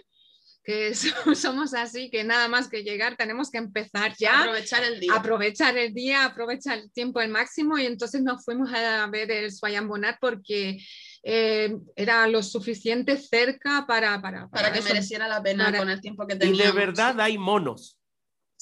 que 0.64 0.94
somos 1.36 1.74
así, 1.74 2.10
que 2.10 2.24
nada 2.24 2.48
más 2.48 2.70
que 2.70 2.84
llegar 2.84 3.18
tenemos 3.18 3.52
que 3.52 3.58
empezar 3.58 4.16
ya. 4.18 4.42
Aprovechar 4.42 4.84
el 4.84 5.00
día. 5.00 5.14
Aprovechar 5.14 5.78
el 5.78 5.94
día, 5.94 6.26
aprovechar 6.26 6.78
el 6.80 6.92
tiempo 6.92 7.20
al 7.20 7.30
máximo 7.30 7.78
y 7.78 7.86
entonces 7.86 8.22
nos 8.22 8.44
fuimos 8.44 8.72
a 8.74 9.06
ver 9.08 9.30
el 9.30 9.52
Swayambonat 9.52 10.18
porque 10.20 10.78
eh, 11.24 11.78
era 11.96 12.28
lo 12.28 12.44
suficiente 12.44 13.18
cerca 13.18 13.86
para... 13.88 14.22
Para, 14.22 14.50
para, 14.50 14.72
que 14.74 14.82
mereciera 14.82 15.28
la 15.28 15.42
pena 15.42 15.76
con 15.76 15.90
el 15.90 16.02
tiempo 16.02 16.28
que 16.28 16.36
teníamos. 16.36 16.62
Y 16.62 16.68
de 16.68 16.72
verdad 16.72 17.20
hay 17.22 17.38
monos. 17.38 17.98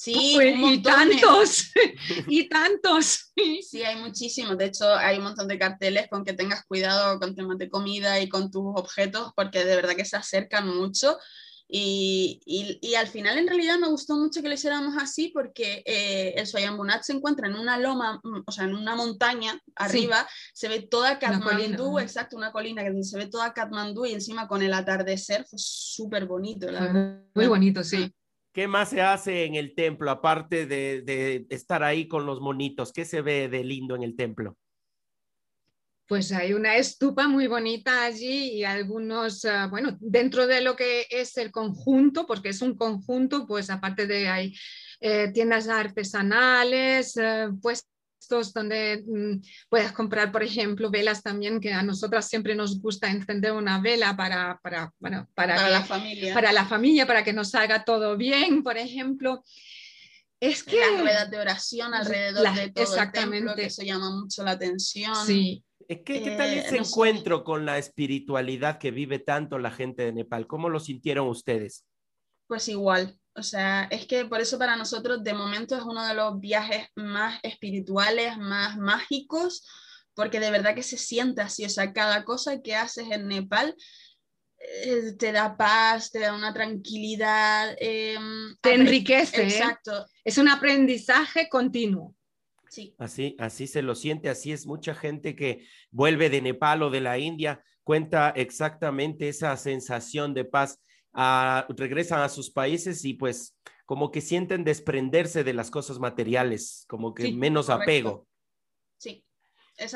Sí, 0.02 0.36
y 0.40 0.82
tantos, 0.82 1.70
y 2.26 2.48
tantos. 2.48 3.32
Sí, 3.36 3.82
hay 3.84 3.96
muchísimos. 4.00 4.58
De 4.58 4.64
hecho, 4.66 4.92
hay 4.94 5.18
un 5.18 5.24
montón 5.24 5.46
de 5.46 5.58
carteles 5.58 6.08
con 6.08 6.24
que 6.24 6.32
tengas 6.32 6.64
cuidado 6.64 7.20
con 7.20 7.36
temas 7.36 7.58
de 7.58 7.68
comida 7.68 8.18
y 8.18 8.28
con 8.28 8.50
tus 8.50 8.64
objetos, 8.74 9.32
porque 9.36 9.64
de 9.64 9.76
verdad 9.76 9.94
que 9.94 10.04
se 10.04 10.16
acercan 10.16 10.66
mucho. 10.66 11.18
Y, 11.74 12.38
y, 12.82 12.94
al 12.96 13.06
final 13.06 13.38
en 13.38 13.48
realidad 13.48 13.78
me 13.78 13.88
gustó 13.88 14.14
mucho 14.18 14.42
que 14.42 14.48
lo 14.48 14.54
hiciéramos 14.54 14.94
así 14.98 15.30
porque 15.32 15.82
eh, 15.86 16.34
el 16.36 16.46
Soyambunat 16.46 17.02
se 17.02 17.14
encuentra 17.14 17.48
en 17.48 17.54
una 17.54 17.78
loma, 17.78 18.20
mm, 18.22 18.42
o 18.44 18.52
sea, 18.52 18.64
en 18.64 18.74
una 18.74 18.94
montaña 18.94 19.58
arriba, 19.76 20.28
se 20.52 20.68
ve 20.68 20.82
toda 20.82 21.18
Katmandú, 21.18 21.98
exacto, 21.98 22.36
una 22.36 22.52
colina 22.52 22.84
que 22.84 23.02
se 23.02 23.16
ve 23.16 23.26
toda 23.26 23.54
Katmandú 23.54 24.04
y 24.04 24.12
encima 24.12 24.48
con 24.48 24.60
el 24.60 24.74
atardecer 24.74 25.46
fue 25.48 25.58
súper 25.58 26.26
bonito, 26.26 26.66
Muy 27.34 27.46
bonito, 27.46 27.82
sí. 27.82 28.12
¿Qué 28.52 28.68
más 28.68 28.90
se 28.90 29.00
hace 29.00 29.46
en 29.46 29.54
el 29.54 29.74
templo 29.74 30.10
aparte 30.10 30.66
de, 30.66 31.00
de 31.00 31.46
estar 31.48 31.82
ahí 31.82 32.06
con 32.06 32.26
los 32.26 32.42
monitos? 32.42 32.92
¿Qué 32.92 33.06
se 33.06 33.22
ve 33.22 33.48
de 33.48 33.64
lindo 33.64 33.96
en 33.96 34.02
el 34.02 34.14
templo? 34.14 34.58
Pues 36.12 36.30
hay 36.30 36.52
una 36.52 36.76
estupa 36.76 37.26
muy 37.26 37.46
bonita 37.46 38.04
allí 38.04 38.50
y 38.52 38.64
algunos, 38.64 39.46
ah, 39.46 39.66
bueno, 39.70 39.96
dentro 39.98 40.46
de 40.46 40.60
lo 40.60 40.76
que 40.76 41.06
es 41.08 41.38
el 41.38 41.50
conjunto, 41.50 42.26
porque 42.26 42.50
es 42.50 42.60
un 42.60 42.76
conjunto, 42.76 43.46
pues 43.46 43.70
aparte 43.70 44.06
de 44.06 44.28
hay 44.28 44.54
eh, 45.00 45.28
tiendas 45.32 45.68
artesanales, 45.68 47.16
eh, 47.16 47.48
puestos 47.62 48.52
donde 48.52 49.02
mm, 49.06 49.42
puedes 49.70 49.92
comprar, 49.92 50.30
por 50.30 50.42
ejemplo, 50.42 50.90
velas 50.90 51.22
también, 51.22 51.58
que 51.60 51.72
a 51.72 51.82
nosotras 51.82 52.28
siempre 52.28 52.54
nos 52.54 52.78
gusta 52.82 53.10
encender 53.10 53.52
una 53.52 53.80
vela 53.80 54.14
para, 54.14 54.60
para, 54.62 54.92
bueno, 54.98 55.30
para, 55.34 55.70
la 55.70 55.82
familia. 55.82 56.34
Para 56.34 56.52
la 56.52 56.66
familia, 56.66 57.06
para 57.06 57.24
que 57.24 57.32
nos 57.32 57.52
salga 57.52 57.84
todo 57.84 58.18
bien, 58.18 58.62
por 58.62 58.76
ejemplo. 58.76 59.42
Es 60.38 60.62
que... 60.62 60.78
La 60.78 61.00
ruedas 61.00 61.30
de 61.30 61.38
oración 61.38 61.94
alrededor 61.94 62.52
de 62.52 62.70
todo 62.70 62.84
exactamente. 62.84 63.38
el 63.38 63.44
templo, 63.44 63.54
que 63.54 63.64
eso 63.64 63.82
llama 63.82 64.10
mucho 64.10 64.44
la 64.44 64.50
atención. 64.50 65.14
Sí, 65.24 65.64
¿Qué, 65.88 66.02
¿Qué, 66.02 66.34
tal 66.36 66.50
eh, 66.50 66.58
ese 66.60 66.76
encuentro 66.76 67.44
con 67.44 67.66
la 67.66 67.78
espiritualidad 67.78 68.78
que 68.78 68.90
vive 68.90 69.18
tanto 69.18 69.58
la 69.58 69.70
gente 69.70 70.04
de 70.04 70.12
Nepal? 70.12 70.46
¿Cómo 70.46 70.68
lo 70.68 70.80
sintieron 70.80 71.28
ustedes? 71.28 71.84
Pues 72.46 72.68
igual, 72.68 73.18
o 73.34 73.42
sea, 73.42 73.84
es 73.84 74.06
que 74.06 74.24
por 74.24 74.40
eso 74.40 74.58
para 74.58 74.76
nosotros 74.76 75.22
de 75.22 75.34
momento 75.34 75.76
es 75.76 75.82
uno 75.82 76.06
de 76.06 76.14
los 76.14 76.38
viajes 76.38 76.86
más 76.94 77.40
espirituales, 77.42 78.36
más 78.36 78.76
mágicos, 78.76 79.66
porque 80.14 80.40
de 80.40 80.50
verdad 80.50 80.74
que 80.74 80.82
se 80.82 80.98
siente 80.98 81.40
así, 81.40 81.64
o 81.64 81.70
sea, 81.70 81.92
cada 81.92 82.24
cosa 82.24 82.60
que 82.60 82.74
haces 82.74 83.10
en 83.10 83.28
Nepal 83.28 83.74
eh, 84.58 85.14
te 85.18 85.32
da 85.32 85.56
paz, 85.56 86.10
te 86.10 86.20
da 86.20 86.34
una 86.34 86.52
tranquilidad. 86.52 87.74
Em, 87.78 88.56
te 88.60 88.74
enriquece. 88.74 89.42
¿eh? 89.42 89.48
Exacto. 89.48 90.06
Es 90.24 90.38
un 90.38 90.48
aprendizaje 90.48 91.48
continuo. 91.48 92.14
Así, 92.98 93.36
así 93.38 93.66
se 93.66 93.82
lo 93.82 93.94
siente, 93.94 94.28
así 94.28 94.52
es 94.52 94.66
mucha 94.66 94.94
gente 94.94 95.36
que 95.36 95.66
vuelve 95.90 96.30
de 96.30 96.40
Nepal 96.40 96.82
o 96.82 96.90
de 96.90 97.00
la 97.00 97.18
India, 97.18 97.62
cuenta 97.84 98.30
exactamente 98.30 99.28
esa 99.28 99.56
sensación 99.56 100.34
de 100.34 100.44
paz. 100.44 100.80
Ah, 101.12 101.66
regresan 101.76 102.20
a 102.20 102.28
sus 102.28 102.50
países 102.50 103.04
y 103.04 103.14
pues 103.14 103.56
como 103.84 104.10
que 104.10 104.20
sienten 104.20 104.64
desprenderse 104.64 105.44
de 105.44 105.52
las 105.52 105.70
cosas 105.70 105.98
materiales, 105.98 106.86
como 106.88 107.12
que 107.12 107.30
menos 107.32 107.68
apego. 107.68 108.26
Sí. 108.96 109.24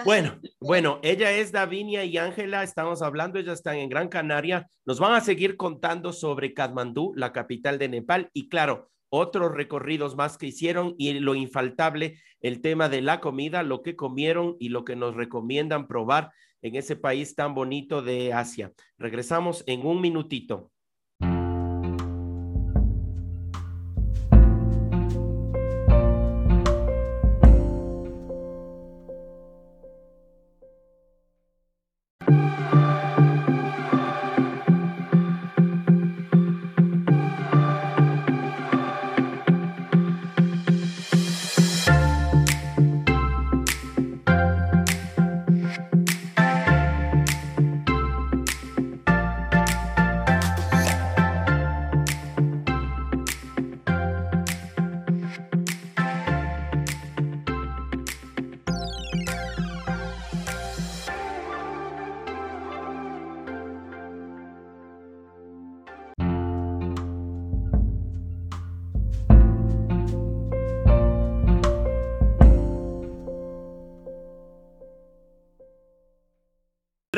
Bueno, 0.05 0.41
bueno, 0.61 1.01
ella 1.03 1.33
es 1.33 1.53
Davinia 1.53 2.05
y 2.05 2.19
Ángela, 2.19 2.63
estamos 2.63 3.03
hablando, 3.03 3.39
ellas 3.39 3.59
están 3.59 3.77
en 3.77 3.89
Gran 3.89 4.09
Canaria, 4.09 4.69
nos 4.85 4.99
van 4.99 5.13
a 5.15 5.21
seguir 5.21 5.57
contando 5.57 6.13
sobre 6.13 6.55
Katmandú, 6.55 7.13
la 7.15 7.33
capital 7.33 7.79
de 7.79 7.89
Nepal, 7.89 8.31
y 8.33 8.49
claro, 8.49 8.91
otros 9.09 9.53
recorridos 9.55 10.17
más 10.17 10.39
que 10.39 10.47
hicieron 10.47 10.95
y 10.99 11.15
lo 11.15 11.35
infaltable, 11.35 12.21
el 12.41 12.61
tema 12.61 12.89
de 12.89 13.03
la 13.03 13.21
comida, 13.21 13.63
lo 13.63 13.83
que 13.83 13.97
comieron 13.97 14.57
y 14.59 14.69
lo 14.69 14.85
que 14.85 14.97
nos 14.97 15.15
recomiendan 15.15 15.87
probar 15.87 16.33
en 16.63 16.77
ese 16.77 16.97
país 16.97 17.35
tan 17.35 17.55
bonito 17.55 18.03
de 18.03 18.33
Asia. 18.33 18.73
Regresamos 18.99 19.65
en 19.67 19.87
un 19.87 20.01
minutito. 20.01 20.73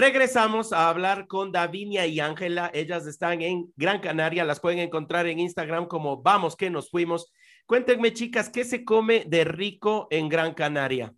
Regresamos 0.09 0.73
a 0.73 0.89
hablar 0.89 1.27
con 1.27 1.53
Davinia 1.53 2.07
y 2.07 2.19
Ángela. 2.19 2.71
Ellas 2.73 3.07
están 3.07 3.43
en 3.43 3.71
Gran 3.77 4.01
Canaria. 4.01 4.43
Las 4.43 4.59
pueden 4.59 4.79
encontrar 4.79 5.27
en 5.27 5.39
Instagram 5.39 5.87
como 5.87 6.23
Vamos 6.23 6.57
que 6.57 6.71
nos 6.71 6.91
fuimos. 6.91 7.31
Cuéntenme, 7.67 8.15
chicas, 8.15 8.49
¿qué 8.49 8.65
se 8.65 8.87
come 8.87 9.25
de 9.27 9.45
rico 9.45 10.09
en 10.11 10.31
Gran 10.31 10.55
Canaria? 10.55 11.13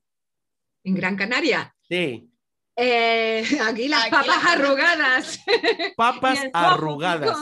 ¿En 0.83 0.97
Gran 0.97 1.15
Canaria? 1.15 1.73
Sí. 1.89 2.29
Eh, 2.75 3.45
aquí 3.63 3.87
las 3.87 4.09
papas 4.09 4.45
arrugadas. 4.45 5.41
Papas 5.97 6.41
arrugadas. 6.53 7.39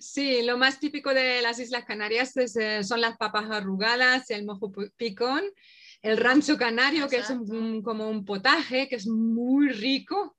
Sí, 0.00 0.42
lo 0.42 0.58
más 0.58 0.80
típico 0.80 1.14
de 1.14 1.42
las 1.42 1.60
Islas 1.60 1.84
Canarias 1.84 2.36
eh, 2.36 2.82
son 2.82 3.00
las 3.00 3.16
papas 3.18 3.48
arrugadas, 3.52 4.28
el 4.30 4.44
mojo 4.44 4.72
picón 4.96 5.44
el 6.04 6.18
rancho 6.18 6.58
canario, 6.58 7.08
que 7.08 7.16
es 7.16 7.32
como 7.82 8.08
un 8.08 8.24
potaje, 8.26 8.88
que 8.88 8.96
es 8.96 9.06
muy 9.06 9.70
rico. 9.70 10.36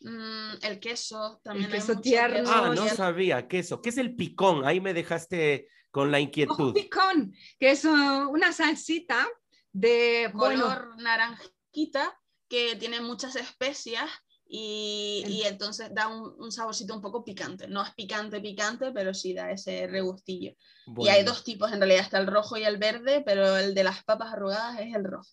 Mm, 0.00 0.54
el 0.62 0.80
queso 0.80 1.38
también. 1.44 1.66
El 1.66 1.72
queso 1.72 2.00
tierno. 2.00 2.50
Ah, 2.50 2.72
no 2.74 2.88
sabía, 2.88 3.46
queso. 3.46 3.82
¿Qué 3.82 3.90
es 3.90 3.98
el 3.98 4.16
picón? 4.16 4.64
Ahí 4.64 4.80
me 4.80 4.94
dejaste 4.94 5.68
con 5.90 6.10
la 6.10 6.18
inquietud. 6.18 6.72
picón, 6.72 7.34
que 7.60 7.72
es 7.72 7.84
uh, 7.84 8.30
una 8.30 8.52
salsita 8.52 9.28
de 9.70 10.30
color 10.32 10.96
naranjita 10.96 12.18
que 12.48 12.76
tiene 12.76 13.02
muchas 13.02 13.36
especias 13.36 14.10
y, 14.54 15.42
entonces 15.46 15.88
da 15.94 16.08
un, 16.08 16.52
saborcito 16.52 16.94
un 16.94 17.00
poco 17.00 17.24
picante. 17.24 17.66
No 17.68 17.82
es 17.82 17.90
picante, 17.94 18.38
picante, 18.38 18.92
pero 18.92 19.14
sí 19.14 19.32
da 19.32 19.50
ese 19.50 19.86
regustillo. 19.86 20.52
Y 20.98 21.08
hay 21.08 21.24
dos 21.24 21.42
tipos, 21.42 21.72
en 21.72 21.78
realidad 21.78 22.02
está 22.02 22.18
el 22.18 22.26
rojo 22.26 22.58
y 22.58 22.64
el 22.64 22.76
verde, 22.76 23.22
pero 23.24 23.56
el 23.56 23.74
de 23.74 23.84
las 23.84 24.04
papas 24.04 24.34
arrugadas 24.34 24.78
es 24.78 24.94
el 24.94 25.04
rojo. 25.04 25.30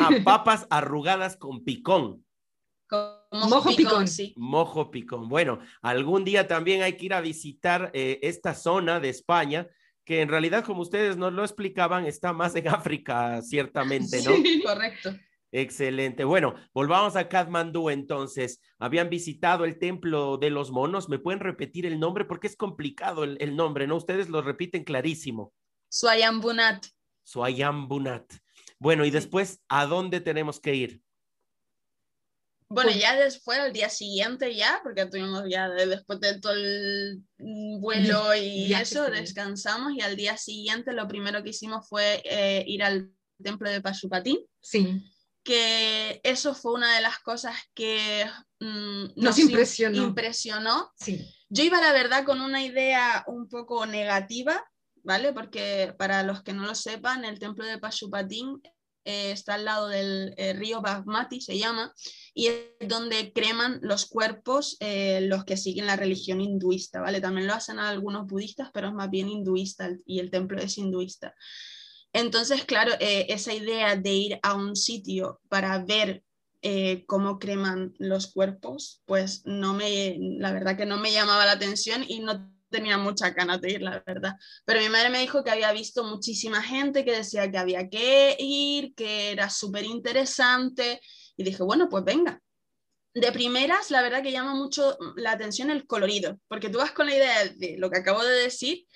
Ah, 0.00 0.10
papas 0.24 0.68
arrugadas 0.70 1.36
con 1.36 1.64
picón. 1.64 2.24
mojo 3.32 3.74
picón, 3.74 4.06
sí. 4.06 4.32
Mojo 4.36 4.88
picón. 4.92 5.28
Bueno, 5.28 5.58
algún 5.82 6.24
día 6.24 6.46
también 6.46 6.82
hay 6.82 6.96
que 6.96 7.06
ir 7.06 7.14
a 7.14 7.20
visitar 7.20 7.90
eh, 7.92 8.20
esta 8.22 8.54
zona 8.54 9.00
de 9.00 9.08
España, 9.08 9.66
que 10.04 10.20
en 10.20 10.28
realidad, 10.28 10.64
como 10.64 10.82
ustedes 10.82 11.16
nos 11.16 11.32
lo 11.32 11.42
explicaban, 11.42 12.06
está 12.06 12.32
más 12.32 12.54
en 12.54 12.68
África, 12.68 13.42
ciertamente, 13.42 14.22
¿no? 14.22 14.36
Sí, 14.36 14.62
correcto. 14.64 15.10
Excelente. 15.56 16.24
Bueno, 16.24 16.56
volvamos 16.72 17.14
a 17.14 17.28
Kathmandú 17.28 17.88
entonces. 17.88 18.60
Habían 18.80 19.08
visitado 19.08 19.64
el 19.64 19.78
templo 19.78 20.36
de 20.36 20.50
los 20.50 20.72
monos. 20.72 21.08
¿Me 21.08 21.20
pueden 21.20 21.38
repetir 21.38 21.86
el 21.86 22.00
nombre? 22.00 22.24
Porque 22.24 22.48
es 22.48 22.56
complicado 22.56 23.22
el, 23.22 23.54
nombre, 23.54 23.86
¿no? 23.86 23.94
Ustedes 23.94 24.28
lo 24.28 24.42
repiten 24.42 24.82
clarísimo. 24.82 25.54
Swayambunat. 25.90 26.86
Swayambunat. 27.22 28.24
Bueno, 28.80 29.04
y 29.04 29.12
después, 29.12 29.62
¿a 29.68 29.86
dónde 29.86 30.20
tenemos 30.20 30.58
que 30.58 30.74
ir? 30.74 31.02
Bueno, 32.68 32.90
pues 32.90 33.00
ya 33.00 33.14
después, 33.14 33.60
al 33.60 33.72
día 33.72 33.90
siguiente 33.90 34.56
ya, 34.56 34.80
porque 34.82 35.06
tuvimos 35.06 35.44
ya 35.48 35.68
después 35.68 36.18
de 36.18 36.40
todo 36.40 36.52
el 36.54 37.22
vuelo 37.38 38.34
y 38.34 38.74
eso, 38.74 39.08
descansamos 39.08 39.92
y 39.92 40.00
al 40.00 40.16
día 40.16 40.36
siguiente 40.36 40.92
lo 40.92 41.06
primero 41.06 41.44
que 41.44 41.50
hicimos 41.50 41.88
fue 41.88 42.22
eh, 42.24 42.64
ir 42.66 42.82
al 42.82 43.12
templo 43.40 43.70
de 43.70 43.80
Pashupatín. 43.80 44.38
Sí 44.60 45.13
que 45.44 46.20
eso 46.24 46.54
fue 46.54 46.72
una 46.72 46.96
de 46.96 47.02
las 47.02 47.18
cosas 47.18 47.54
que 47.74 48.24
mm, 48.60 49.08
nos, 49.16 49.38
impresionó. 49.38 50.02
impresionó. 50.02 50.90
Yo 51.48 51.62
iba, 51.62 51.80
la 51.80 51.92
verdad, 51.92 52.24
con 52.24 52.40
una 52.40 52.64
idea 52.64 53.24
un 53.28 53.48
poco 53.48 53.86
negativa, 53.86 54.64
¿vale? 55.02 55.32
Porque 55.32 55.94
para 55.98 56.22
los 56.22 56.42
que 56.42 56.54
no 56.54 56.64
lo 56.64 56.74
sepan, 56.74 57.24
el 57.24 57.38
templo 57.38 57.64
de 57.66 57.78
Pashupatín 57.78 58.60
eh, 59.04 59.32
está 59.32 59.54
al 59.54 59.66
lado 59.66 59.88
del 59.88 60.32
eh, 60.38 60.54
río 60.54 60.80
Bagmati, 60.80 61.42
se 61.42 61.58
llama, 61.58 61.92
y 62.32 62.46
es 62.46 62.88
donde 62.88 63.34
creman 63.34 63.78
los 63.82 64.06
cuerpos 64.06 64.78
eh, 64.80 65.20
los 65.20 65.44
que 65.44 65.58
siguen 65.58 65.86
la 65.86 65.96
religión 65.96 66.40
hinduista, 66.40 67.02
¿vale? 67.02 67.20
También 67.20 67.46
lo 67.46 67.52
hacen 67.52 67.78
algunos 67.78 68.26
budistas, 68.26 68.70
pero 68.72 68.88
es 68.88 68.94
más 68.94 69.10
bien 69.10 69.28
hinduista 69.28 69.90
y 70.06 70.20
el 70.20 70.30
templo 70.30 70.58
es 70.58 70.78
hinduista. 70.78 71.34
Entonces, 72.14 72.64
claro, 72.64 72.92
eh, 73.00 73.26
esa 73.28 73.52
idea 73.52 73.96
de 73.96 74.12
ir 74.12 74.38
a 74.42 74.54
un 74.54 74.76
sitio 74.76 75.40
para 75.48 75.84
ver 75.84 76.22
eh, 76.62 77.04
cómo 77.06 77.40
creman 77.40 77.92
los 77.98 78.28
cuerpos, 78.32 79.02
pues 79.04 79.42
no 79.44 79.74
me, 79.74 80.16
la 80.38 80.52
verdad 80.52 80.76
que 80.76 80.86
no 80.86 80.96
me 80.96 81.12
llamaba 81.12 81.44
la 81.44 81.52
atención 81.52 82.04
y 82.06 82.20
no 82.20 82.50
tenía 82.70 82.98
mucha 82.98 83.30
ganas 83.30 83.60
de 83.60 83.72
ir, 83.72 83.82
la 83.82 84.00
verdad. 84.06 84.36
Pero 84.64 84.80
mi 84.80 84.88
madre 84.88 85.10
me 85.10 85.18
dijo 85.18 85.42
que 85.42 85.50
había 85.50 85.72
visto 85.72 86.04
muchísima 86.04 86.62
gente 86.62 87.04
que 87.04 87.16
decía 87.16 87.50
que 87.50 87.58
había 87.58 87.88
que 87.88 88.36
ir, 88.38 88.94
que 88.94 89.32
era 89.32 89.50
súper 89.50 89.84
interesante 89.84 91.00
y 91.36 91.42
dije, 91.42 91.64
bueno, 91.64 91.88
pues 91.88 92.04
venga. 92.04 92.40
De 93.12 93.32
primeras, 93.32 93.90
la 93.90 94.02
verdad 94.02 94.22
que 94.22 94.32
llama 94.32 94.54
mucho 94.54 94.96
la 95.16 95.32
atención 95.32 95.70
el 95.70 95.86
colorido, 95.86 96.38
porque 96.46 96.68
tú 96.68 96.78
vas 96.78 96.92
con 96.92 97.06
la 97.06 97.16
idea 97.16 97.44
de 97.56 97.76
lo 97.76 97.90
que 97.90 97.98
acabo 97.98 98.22
de 98.22 98.42
decir 98.42 98.86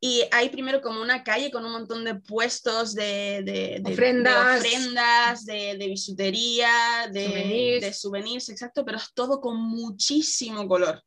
y 0.00 0.22
hay 0.30 0.48
primero 0.48 0.80
como 0.80 1.02
una 1.02 1.24
calle 1.24 1.50
con 1.50 1.64
un 1.64 1.72
montón 1.72 2.04
de 2.04 2.14
puestos 2.14 2.94
de, 2.94 3.42
de, 3.44 3.82
ofrendas, 3.84 5.44
de, 5.44 5.76
de, 5.76 5.86
bisutería, 5.88 7.08
de 7.10 7.24
souvenirs. 7.24 8.00
souvenirs, 8.00 8.48
exacto, 8.48 8.84
pero 8.84 8.98
es 8.98 9.12
todo 9.12 9.40
con 9.40 9.56
muchísimo 9.56 10.68
color, 10.68 11.02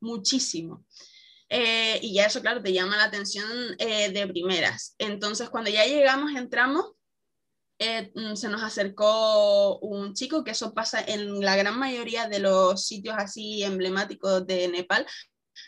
muchísimo. 0.00 0.84
Eh, 1.48 1.98
y 2.02 2.14
ya 2.14 2.26
eso, 2.26 2.40
claro, 2.40 2.62
te 2.62 2.72
llama 2.72 2.96
la 2.96 3.04
atención 3.04 3.48
eh, 3.78 4.10
de 4.10 4.26
primeras. 4.28 4.94
Entonces, 4.98 5.48
cuando 5.50 5.70
ya 5.70 5.84
llegamos, 5.84 6.32
entramos, 6.36 6.92
eh, 7.78 8.12
mm, 8.14 8.36
se 8.36 8.48
nos 8.48 8.62
acercó 8.62 9.78
un 9.80 10.14
chico, 10.14 10.44
que 10.44 10.52
eso 10.52 10.72
pasa 10.72 11.00
en 11.04 11.40
la 11.40 11.56
gran 11.56 11.78
mayoría 11.78 12.28
de 12.28 12.38
los 12.38 12.86
sitios 12.86 13.16
así 13.18 13.64
emblemáticos 13.64 14.46
de 14.46 14.68
Nepal. 14.68 15.04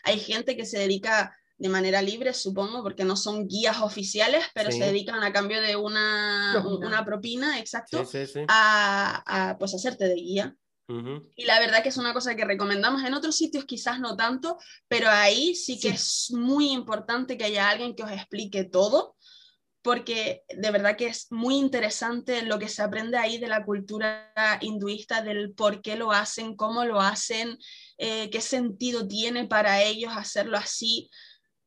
Hay 0.03 0.19
gente 0.19 0.55
que 0.55 0.65
se 0.65 0.79
dedica 0.79 1.35
de 1.59 1.69
manera 1.69 2.01
libre, 2.01 2.33
supongo, 2.33 2.81
porque 2.81 3.03
no 3.03 3.17
son 3.17 3.45
guías 3.47 3.81
oficiales, 3.81 4.45
pero 4.55 4.71
se 4.71 4.85
dedican 4.85 5.21
a 5.23 5.33
cambio 5.33 5.61
de 5.61 5.75
una 5.75 6.51
propina, 6.53 6.87
una 6.87 7.05
propina 7.05 7.59
exacto, 7.59 8.01
a, 8.47 9.55
pues 9.59 9.75
hacerte 9.75 10.05
de 10.05 10.15
guía. 10.15 10.55
Y 11.35 11.45
la 11.45 11.59
verdad 11.59 11.83
que 11.83 11.89
es 11.89 11.97
una 11.97 12.13
cosa 12.13 12.35
que 12.35 12.45
recomendamos 12.45 13.03
en 13.03 13.13
otros 13.13 13.35
sitios, 13.35 13.65
quizás 13.65 13.99
no 13.99 14.15
tanto, 14.15 14.57
pero 14.87 15.07
ahí 15.09 15.53
sí 15.53 15.79
que 15.79 15.89
es 15.89 16.31
muy 16.31 16.71
importante 16.71 17.37
que 17.37 17.43
haya 17.43 17.69
alguien 17.69 17.93
que 17.93 18.03
os 18.03 18.11
explique 18.11 18.63
todo, 18.63 19.15
porque 19.81 20.43
de 20.47 20.71
verdad 20.71 20.95
que 20.95 21.07
es 21.07 21.27
muy 21.29 21.57
interesante 21.57 22.41
lo 22.41 22.57
que 22.57 22.69
se 22.69 22.81
aprende 22.81 23.17
ahí 23.17 23.37
de 23.37 23.47
la 23.47 23.65
cultura 23.65 24.33
hinduista, 24.61 25.21
del 25.21 25.53
por 25.53 25.81
qué 25.81 25.95
lo 25.95 26.11
hacen, 26.11 26.55
cómo 26.55 26.85
lo 26.85 26.99
hacen, 26.99 27.57
eh, 27.97 28.29
qué 28.29 28.41
sentido 28.41 29.07
tiene 29.07 29.45
para 29.45 29.83
ellos 29.83 30.13
hacerlo 30.15 30.57
así. 30.57 31.09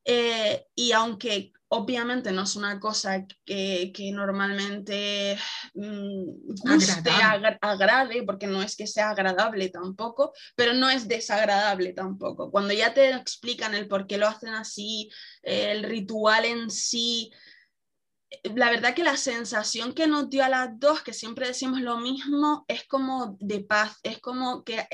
Eh, 0.05 0.65
y 0.75 0.91
aunque 0.91 1.53
obviamente 1.69 2.31
no 2.31 2.43
es 2.43 2.55
una 2.55 2.79
cosa 2.79 3.25
que, 3.45 3.91
que 3.95 4.11
normalmente 4.11 5.37
mm, 5.73 6.23
guste, 6.61 7.09
agrade, 7.61 8.23
porque 8.23 8.45
no 8.45 8.61
es 8.61 8.75
que 8.75 8.85
sea 8.85 9.09
agradable 9.09 9.69
tampoco, 9.69 10.33
pero 10.55 10.73
no 10.73 10.89
es 10.89 11.07
desagradable 11.07 11.93
tampoco. 11.93 12.51
Cuando 12.51 12.73
ya 12.73 12.93
te 12.93 13.11
explican 13.11 13.73
el 13.73 13.87
por 13.87 14.05
qué 14.05 14.17
lo 14.17 14.27
hacen 14.27 14.53
así, 14.53 15.09
el 15.41 15.83
ritual 15.83 16.45
en 16.45 16.69
sí, 16.69 17.31
la 18.55 18.69
verdad 18.69 18.93
que 18.93 19.03
la 19.03 19.17
sensación 19.17 19.93
que 19.93 20.07
nos 20.07 20.29
dio 20.29 20.43
a 20.43 20.49
las 20.49 20.79
dos, 20.79 21.01
que 21.01 21.13
siempre 21.13 21.47
decimos 21.47 21.81
lo 21.81 21.97
mismo, 21.97 22.65
es 22.67 22.85
como 22.85 23.37
de 23.39 23.61
paz, 23.61 23.99
es 24.03 24.19
como 24.19 24.63
que 24.63 24.87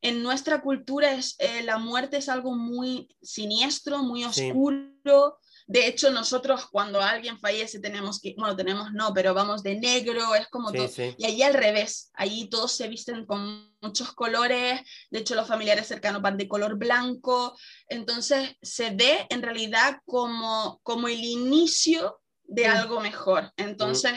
en 0.00 0.22
nuestra 0.22 0.60
cultura 0.60 1.12
es, 1.12 1.34
eh, 1.38 1.62
la 1.62 1.78
muerte 1.78 2.18
es 2.18 2.28
algo 2.28 2.54
muy 2.54 3.08
siniestro, 3.20 4.02
muy 4.02 4.24
oscuro. 4.24 5.38
De 5.66 5.86
hecho, 5.86 6.10
nosotros 6.10 6.66
cuando 6.70 7.02
alguien 7.02 7.38
fallece 7.38 7.80
tenemos 7.80 8.20
que, 8.20 8.34
bueno, 8.38 8.56
tenemos 8.56 8.92
no, 8.92 9.12
pero 9.12 9.34
vamos 9.34 9.62
de 9.62 9.78
negro, 9.78 10.34
es 10.34 10.48
como 10.48 10.72
todo. 10.72 10.88
Y 11.18 11.26
allí 11.26 11.42
al 11.42 11.54
revés, 11.54 12.10
allí 12.14 12.48
todos 12.48 12.72
se 12.72 12.88
visten 12.88 13.26
con 13.26 13.76
muchos 13.82 14.12
colores, 14.12 14.80
de 15.10 15.18
hecho 15.18 15.34
los 15.34 15.46
familiares 15.46 15.86
cercanos 15.86 16.22
van 16.22 16.38
de 16.38 16.48
color 16.48 16.78
blanco, 16.78 17.56
entonces 17.88 18.56
se 18.62 18.90
ve 18.90 19.26
en 19.28 19.42
realidad 19.42 19.98
como, 20.06 20.80
como 20.82 21.08
el 21.08 21.22
inicio 21.22 22.20
de 22.44 22.66
algo 22.66 23.00
mejor. 23.00 23.52
Entonces... 23.56 24.12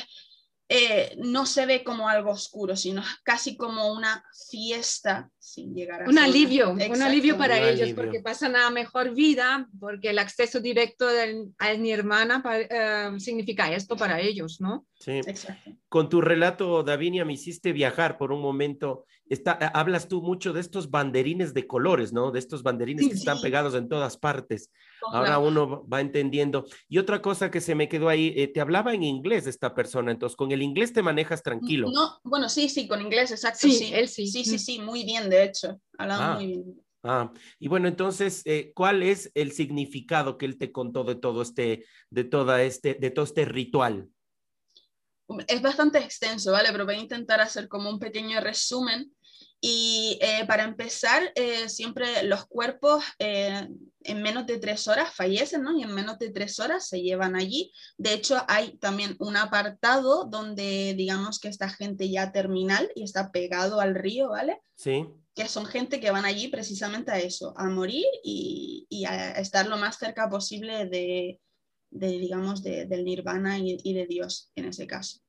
Eh, 0.74 1.18
no 1.18 1.46
se 1.46 1.66
ve 1.66 1.84
como 1.84 2.08
algo 2.08 2.32
oscuro, 2.32 2.78
sino 2.78 3.04
casi 3.24 3.58
como 3.58 3.92
una 3.92 4.24
fiesta 4.50 5.30
sin 5.42 5.74
llegar 5.74 6.04
a 6.04 6.08
un 6.08 6.20
alivio, 6.20 6.70
un 6.70 7.02
alivio 7.02 7.36
para 7.36 7.68
ellos, 7.68 7.94
porque 7.94 8.20
pasan 8.22 8.56
a 8.56 8.70
mejor 8.70 9.16
vida, 9.16 9.68
porque 9.80 10.12
el 10.12 10.20
acceso 10.20 10.60
directo 10.60 11.08
a 11.58 11.74
mi 11.74 11.92
hermana 11.92 12.44
eh, 12.70 13.10
significa 13.18 13.74
esto 13.74 13.98
para 13.98 14.22
ellos, 14.22 14.62
¿no? 14.62 14.86
Sí. 15.00 15.14
Exacto. 15.14 15.72
Con 15.90 16.10
tu 16.10 16.22
relato, 16.22 16.84
Davinia, 16.84 17.26
me 17.26 17.34
hiciste 17.34 17.74
viajar 17.74 18.20
por 18.20 18.32
un 18.32 18.40
momento. 18.40 19.06
Está, 19.28 19.54
hablas 19.54 20.08
tú 20.08 20.22
mucho 20.22 20.54
de 20.54 20.62
estos 20.62 20.92
banderines 20.92 21.54
de 21.56 21.66
colores, 21.66 22.14
¿no? 22.14 22.32
De 22.32 22.38
estos 22.38 22.62
banderines 22.62 23.08
que 23.08 23.16
están 23.16 23.42
pegados 23.42 23.74
en 23.74 23.90
todas 23.90 24.18
partes. 24.18 24.72
Ahora 25.12 25.40
uno 25.40 25.88
va 25.92 26.02
entendiendo. 26.02 26.66
Y 26.88 27.00
otra 27.00 27.22
cosa 27.22 27.50
que 27.50 27.62
se 27.62 27.74
me 27.74 27.90
quedó 27.90 28.10
ahí, 28.10 28.34
eh, 28.38 28.48
te 28.48 28.62
hablaba 28.62 28.94
en 28.94 29.04
inglés 29.04 29.48
esta 29.48 29.74
persona, 29.74 30.12
entonces 30.12 30.36
con 30.36 30.52
el 30.52 30.62
inglés 30.62 30.94
te 30.94 31.02
manejas 31.02 31.42
tranquilo. 31.42 31.90
No, 31.92 32.20
bueno, 32.24 32.48
sí, 32.48 32.70
sí, 32.70 32.88
con 32.88 33.02
inglés, 33.02 33.32
exacto. 33.32 33.68
Sí, 33.68 33.92
él 33.94 34.08
sí. 34.08 34.28
Sí, 34.28 34.46
sí, 34.46 34.60
sí, 34.60 34.80
muy 34.80 35.04
bien, 35.04 35.30
de 35.32 35.44
hecho, 35.46 35.82
hablaba 35.98 36.34
ah. 36.34 36.36
muy 36.36 36.48
bien. 36.48 36.82
Ah, 37.04 37.34
y 37.58 37.68
bueno, 37.68 37.88
entonces, 37.88 38.44
eh, 38.46 38.72
¿cuál 38.76 39.02
es 39.02 39.32
el 39.34 39.54
significado 39.54 40.38
que 40.38 40.46
él 40.46 40.60
te 40.60 40.72
contó 40.72 41.04
de 41.04 41.16
todo 41.16 41.42
este, 41.42 41.86
de 42.12 42.24
toda 42.26 42.62
este, 42.62 42.94
de 42.94 43.10
todo 43.10 43.26
este 43.26 43.46
ritual? 43.46 44.08
Es 45.48 45.62
bastante 45.62 45.98
extenso, 45.98 46.52
¿vale? 46.52 46.70
Pero 46.72 46.86
voy 46.86 46.96
a 46.96 47.00
intentar 47.00 47.42
hacer 47.42 47.68
como 47.68 47.90
un 47.90 48.00
pequeño 48.00 48.40
resumen 48.42 49.12
y 49.64 50.18
eh, 50.22 50.44
para 50.48 50.64
empezar, 50.64 51.32
eh, 51.36 51.70
siempre 51.70 52.24
los 52.24 52.48
cuerpos 52.48 53.04
eh, 53.20 53.70
en 54.04 54.22
menos 54.24 54.48
de 54.48 54.58
tres 54.58 54.88
horas 54.88 55.14
fallecen, 55.14 55.62
¿no? 55.62 55.78
Y 55.78 55.84
en 55.84 55.94
menos 55.94 56.18
de 56.18 56.32
tres 56.32 56.60
horas 56.60 56.88
se 56.88 57.04
llevan 57.04 57.36
allí. 57.36 57.72
De 57.96 58.14
hecho, 58.14 58.44
hay 58.48 58.76
también 58.78 59.16
un 59.20 59.38
apartado 59.38 60.26
donde 60.26 60.96
digamos 60.98 61.40
que 61.40 61.48
esta 61.48 61.70
gente 61.70 62.10
ya 62.10 62.32
terminal 62.32 62.92
y 62.96 63.04
está 63.04 63.32
pegado 63.32 63.80
al 63.80 63.94
río, 63.94 64.30
¿vale? 64.30 64.60
Sí. 64.76 65.08
Que 65.34 65.48
son 65.48 65.66
gente 65.66 66.00
que 66.00 66.12
van 66.12 66.26
allí 66.26 66.50
precisamente 66.50 67.12
a 67.12 67.20
eso, 67.20 67.54
a 67.58 67.70
morir 67.70 68.06
y, 68.24 69.06
a 69.08 69.40
estar 69.40 69.68
lo 69.68 69.78
más 69.78 69.98
cerca 69.98 70.30
posible 70.30 70.86
de, 70.86 71.40
digamos, 71.90 72.62
del 72.64 73.06
nirvana 73.06 73.58
y 73.60 73.94
de 73.94 74.06
Dios 74.08 74.52
en 74.56 74.66
ese 74.66 74.88
caso 74.88 75.22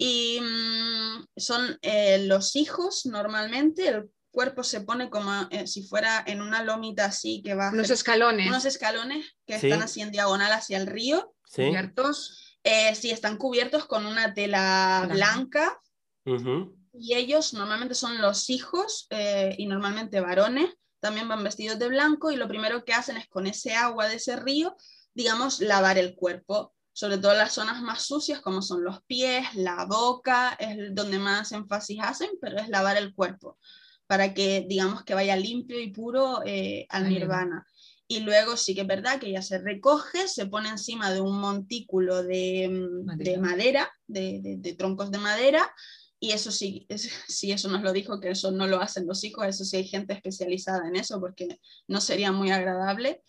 y 0.00 0.40
mm, 0.40 1.26
son 1.36 1.78
eh, 1.82 2.24
los 2.26 2.56
hijos 2.56 3.04
normalmente, 3.04 3.86
el 3.86 4.10
cuerpo 4.30 4.64
se 4.64 4.80
pone 4.80 5.10
como 5.10 5.30
eh, 5.50 5.66
si 5.66 5.82
fuera 5.82 6.24
en 6.26 6.40
una 6.40 6.64
lomita 6.64 7.04
así 7.04 7.42
que 7.42 7.54
va... 7.54 7.68
Unos 7.70 7.90
escalones. 7.90 8.48
Unos 8.48 8.64
escalones 8.64 9.36
que 9.44 9.56
están 9.56 9.82
así 9.82 10.00
en 10.00 10.10
diagonal 10.10 10.52
hacia 10.52 10.78
el 10.78 10.86
río. 10.86 11.34
Sí. 11.44 11.66
Cubiertos. 11.66 12.58
Eh, 12.64 12.94
sí, 12.94 13.10
están 13.10 13.36
cubiertos 13.36 13.84
con 13.84 14.06
una 14.06 14.32
tela 14.32 15.06
blanca. 15.10 15.78
Y 16.92 17.14
ellos 17.14 17.54
normalmente 17.54 17.94
son 17.94 18.20
los 18.20 18.50
hijos 18.50 19.08
y 19.56 19.66
normalmente 19.66 20.20
varones. 20.20 20.74
También 21.00 21.28
van 21.28 21.44
vestidos 21.44 21.78
de 21.78 21.88
blanco 21.88 22.30
y 22.30 22.36
lo 22.36 22.48
primero 22.48 22.84
que 22.84 22.92
hacen 22.92 23.16
es 23.16 23.26
con 23.28 23.46
ese 23.46 23.74
agua 23.74 24.08
de 24.08 24.16
ese 24.16 24.36
río, 24.36 24.76
digamos, 25.14 25.60
lavar 25.60 25.98
el 25.98 26.14
cuerpo 26.14 26.74
sobre 26.92 27.16
todo 27.16 27.32
las 27.34 27.52
zonas 27.54 27.80
más 27.80 28.02
sucias 28.02 28.40
como 28.40 28.60
son 28.60 28.84
los 28.84 29.02
pies, 29.04 29.54
la 29.54 29.86
boca, 29.86 30.54
es 30.58 30.94
donde 30.94 31.18
más 31.18 31.50
énfasis 31.52 31.98
hacen, 32.02 32.28
pero 32.42 32.58
es 32.58 32.68
lavar 32.68 32.98
el 32.98 33.14
cuerpo 33.14 33.56
para 34.06 34.34
que 34.34 34.66
digamos 34.68 35.04
que 35.04 35.14
vaya 35.14 35.36
limpio 35.36 35.80
y 35.80 35.92
puro 35.92 36.42
eh, 36.44 36.84
al 36.88 37.08
nirvana. 37.08 37.64
Y 38.08 38.20
luego 38.20 38.56
sí 38.56 38.74
que 38.74 38.80
es 38.80 38.86
verdad 38.88 39.20
que 39.20 39.30
ya 39.30 39.40
se 39.40 39.58
recoge, 39.58 40.26
se 40.26 40.46
pone 40.46 40.68
encima 40.68 41.12
de 41.12 41.20
un 41.20 41.40
montículo 41.40 42.24
de 42.24 42.68
mm, 42.68 43.40
madera, 43.40 43.88
de, 44.08 44.56
de, 44.58 44.74
troncos 44.74 45.12
de 45.12 45.18
madera, 45.18 45.72
y 46.20 46.32
eso 46.32 46.52
sí, 46.52 46.86
sí, 47.26 47.50
eso 47.52 47.68
nos 47.68 47.82
lo 47.82 47.92
dijo, 47.92 48.20
que 48.20 48.30
eso 48.30 48.52
no 48.52 48.66
lo 48.66 48.80
hacen 48.80 49.06
los 49.06 49.24
hijos, 49.24 49.46
eso 49.46 49.64
sí 49.64 49.78
hay 49.78 49.88
gente 49.88 50.12
especializada 50.12 50.86
en 50.86 50.96
eso, 50.96 51.18
porque 51.18 51.58
no 51.88 52.00
sería 52.00 52.30
muy 52.30 52.50
agradable. 52.50 53.22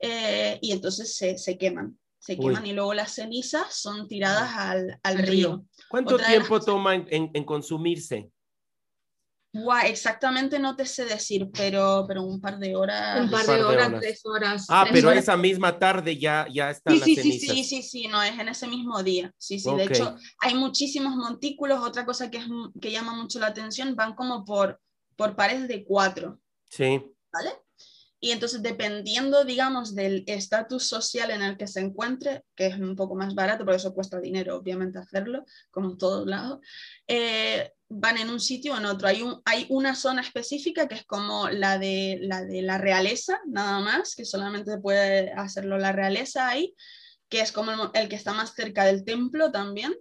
Eh, 0.00 0.58
y 0.62 0.72
entonces 0.72 1.14
se, 1.14 1.36
se 1.36 1.58
queman, 1.58 1.98
se 2.18 2.38
queman 2.38 2.64
y 2.64 2.72
luego 2.72 2.94
las 2.94 3.14
cenizas 3.14 3.74
son 3.74 4.08
tiradas 4.08 4.56
al, 4.56 4.98
al 5.02 5.18
río. 5.18 5.66
¿Cuánto 5.90 6.16
tiempo 6.16 6.58
toma 6.58 6.94
en, 6.94 7.30
en 7.34 7.44
consumirse? 7.44 8.30
Exactamente 9.84 10.58
no 10.58 10.76
te 10.76 10.86
sé 10.86 11.04
decir, 11.04 11.50
pero, 11.52 12.04
pero 12.06 12.22
un 12.22 12.40
par 12.40 12.58
de 12.58 12.76
horas. 12.76 13.20
Un 13.20 13.30
par 13.30 13.46
de, 13.46 13.62
horas, 13.62 13.92
tres 14.00 14.20
horas. 14.24 14.66
Ah, 14.68 14.86
pero 14.90 15.10
esa 15.10 15.36
misma 15.36 15.78
tarde 15.78 16.16
ya, 16.18 16.46
ya 16.52 16.70
están 16.70 16.94
sí, 16.94 17.00
las 17.00 17.06
sí, 17.06 17.32
Sí, 17.32 17.38
sí, 17.38 17.64
sí, 17.64 17.82
sí, 17.82 18.08
no, 18.08 18.22
es 18.22 18.38
en 18.38 18.48
ese 18.48 18.68
mismo 18.68 19.02
día. 19.02 19.32
Sí, 19.38 19.58
sí, 19.58 19.74
de 19.74 19.84
hecho, 19.84 20.16
hay 20.40 20.54
muchísimos 20.54 21.16
montículos. 21.16 21.80
Otra 21.82 22.04
cosa 22.04 22.30
que, 22.30 22.38
es, 22.38 22.44
que 22.80 22.92
llama 22.92 23.12
mucho 23.14 23.38
la 23.40 23.48
atención, 23.48 23.96
van 23.96 24.14
como 24.14 24.44
por, 24.44 24.80
por 25.16 25.34
pares 25.34 25.66
de 25.66 25.84
cuatro. 25.84 26.40
Sí. 26.68 27.02
¿Vale? 27.32 27.50
Y 28.22 28.32
entonces, 28.32 28.62
dependiendo, 28.62 29.44
digamos, 29.44 29.94
del 29.94 30.24
estatus 30.26 30.86
social 30.86 31.30
en 31.30 31.40
el 31.40 31.56
que 31.56 31.66
se 31.66 31.80
encuentre, 31.80 32.42
que 32.54 32.66
es 32.66 32.76
un 32.76 32.94
poco 32.94 33.14
más 33.14 33.34
barato, 33.34 33.64
porque 33.64 33.78
eso 33.78 33.94
cuesta 33.94 34.20
dinero, 34.20 34.56
obviamente, 34.56 34.98
hacerlo, 34.98 35.46
como 35.70 35.92
en 35.92 35.98
todos 35.98 36.26
lados, 36.26 36.60
eh, 37.08 37.72
van 37.88 38.18
en 38.18 38.28
un 38.28 38.38
sitio 38.38 38.74
o 38.74 38.76
en 38.76 38.84
otro. 38.84 39.08
Hay, 39.08 39.22
un, 39.22 39.40
hay 39.46 39.64
una 39.70 39.94
zona 39.94 40.20
específica 40.20 40.86
que 40.86 40.96
es 40.96 41.06
como 41.06 41.48
la 41.48 41.78
de, 41.78 42.18
la 42.20 42.44
de 42.44 42.60
la 42.60 42.76
realeza, 42.76 43.40
nada 43.46 43.80
más, 43.80 44.14
que 44.14 44.26
solamente 44.26 44.76
puede 44.76 45.32
hacerlo 45.32 45.78
la 45.78 45.92
realeza 45.92 46.46
ahí, 46.46 46.74
que 47.30 47.40
es 47.40 47.52
como 47.52 47.90
el, 47.94 48.08
que 48.10 48.16
está 48.16 48.34
más 48.34 48.54
cerca 48.54 48.84
del 48.84 49.04
templo 49.06 49.50
también. 49.50 49.94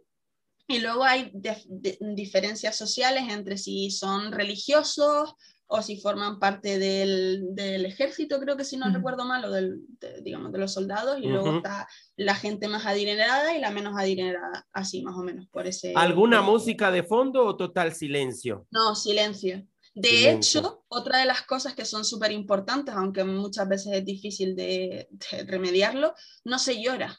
Y 0.67 0.79
luego 0.79 1.05
hay 1.05 1.32
diferencias 1.34 2.75
sociales 2.75 3.23
entre 3.29 3.58
si 3.58 3.89
son 3.89 4.34
religiosos 4.34 5.36
o 5.71 5.84
si 5.84 6.01
forman 6.01 6.39
parte 6.39 6.79
del, 6.79 7.53
del, 7.53 7.86
ejército, 7.86 8.39
creo 8.39 8.58
que 8.58 8.65
si 8.65 8.75
no 8.75 8.91
recuerdo 8.91 9.23
mal, 9.23 9.45
o 9.45 9.51
del, 9.51 9.82
de, 9.99 10.19
digamos, 10.23 10.51
de 10.51 10.58
los 10.58 10.73
soldados, 10.73 11.19
y 11.19 11.27
luego 11.27 11.58
está 11.58 11.88
la 12.15 12.34
gente 12.34 12.67
más 12.67 12.88
adinerada 12.88 13.55
y 13.55 13.62
la 13.62 13.69
menos 13.69 13.93
adinerada, 13.95 14.67
así 14.73 15.03
más 15.03 15.15
o 15.15 15.21
menos, 15.21 15.47
por 15.49 15.67
ese... 15.67 15.93
¿Alguna 15.95 16.41
música 16.41 16.89
de 16.89 17.03
fondo 17.03 17.45
o 17.45 17.55
total 17.55 17.93
silencio? 17.93 18.65
No, 18.71 18.95
silencio. 18.95 19.63
De 19.93 20.32
hecho, 20.32 20.86
otra 20.88 21.19
de 21.19 21.25
las 21.25 21.43
cosas 21.43 21.75
que 21.75 21.86
son 21.86 22.03
súper 22.03 22.32
importantes, 22.32 22.95
aunque 22.95 23.23
muchas 23.23 23.69
veces 23.69 23.93
es 23.93 24.05
difícil 24.05 24.55
de, 24.55 25.08
de, 25.12 25.43
remediarlo, 25.43 26.15
no 26.45 26.58
se 26.58 26.82
llora. 26.82 27.15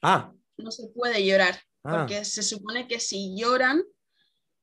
Ah. 0.00 0.32
No 0.58 0.70
se 0.70 0.88
puede 0.94 1.26
llorar, 1.26 1.60
ah. 1.82 1.98
porque 1.98 2.24
se 2.24 2.44
supone 2.44 2.86
que 2.86 3.00
si 3.00 3.34
lloran, 3.36 3.82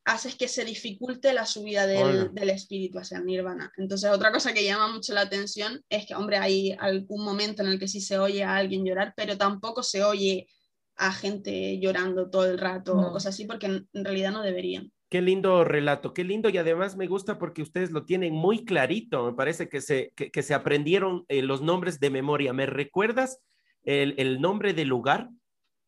haces 0.08 0.36
que 0.36 0.48
se 0.48 0.64
dificulte 0.64 1.34
la 1.34 1.46
subida 1.46 1.86
del, 1.86 2.34
del, 2.34 2.50
espíritu 2.50 2.98
hacia 2.98 3.18
el 3.18 3.26
nirvana. 3.26 3.74
Entonces, 3.76 4.10
otra 4.10 4.32
cosa 4.32 4.54
que 4.54 4.64
llama 4.64 4.88
mucho 4.88 5.14
la 5.14 5.22
atención 5.22 5.84
es 5.90 6.08
que, 6.08 6.16
hombre, 6.16 6.38
hay 6.38 6.76
algún 6.80 7.26
momento 7.26 7.62
en 7.62 7.68
el 7.68 7.78
que 7.78 7.90
sí 7.90 8.00
se 8.00 8.18
oye 8.18 8.42
a 8.46 8.56
alguien 8.56 8.86
llorar, 8.86 9.14
pero 9.18 9.38
tampoco 9.38 9.84
se 9.84 10.06
oye 10.06 10.48
a 10.96 11.12
gente 11.12 11.78
llorando 11.82 12.30
todo 12.30 12.46
el 12.46 12.58
rato 12.58 12.98
o 12.98 13.12
cosas 13.12 13.36
así, 13.36 13.44
porque 13.44 13.66
en, 13.66 13.88
realidad 13.94 14.32
no 14.32 14.42
deberían. 14.42 14.94
Qué 15.10 15.22
lindo 15.22 15.66
relato, 15.66 16.14
qué 16.14 16.24
lindo 16.24 16.48
y 16.48 16.58
además 16.58 16.96
me 16.96 17.08
gusta 17.08 17.38
porque 17.38 17.62
ustedes 17.62 17.92
lo 17.92 18.06
tienen 18.06 18.34
muy 18.34 18.64
clarito, 18.64 19.26
me 19.26 19.34
parece 19.34 19.68
que 19.68 19.82
se, 19.82 20.14
que, 20.16 20.32
que 20.32 20.42
se 20.42 20.54
aprendieron 20.54 21.26
eh, 21.28 21.42
los 21.42 21.62
nombres 21.62 22.00
de 22.00 22.10
memoria. 22.10 22.54
¿Me 22.54 22.66
recuerdas 22.66 23.40
el, 23.84 24.16
el 24.18 24.40
nombre 24.40 24.74
del 24.74 24.88
lugar? 24.88 25.30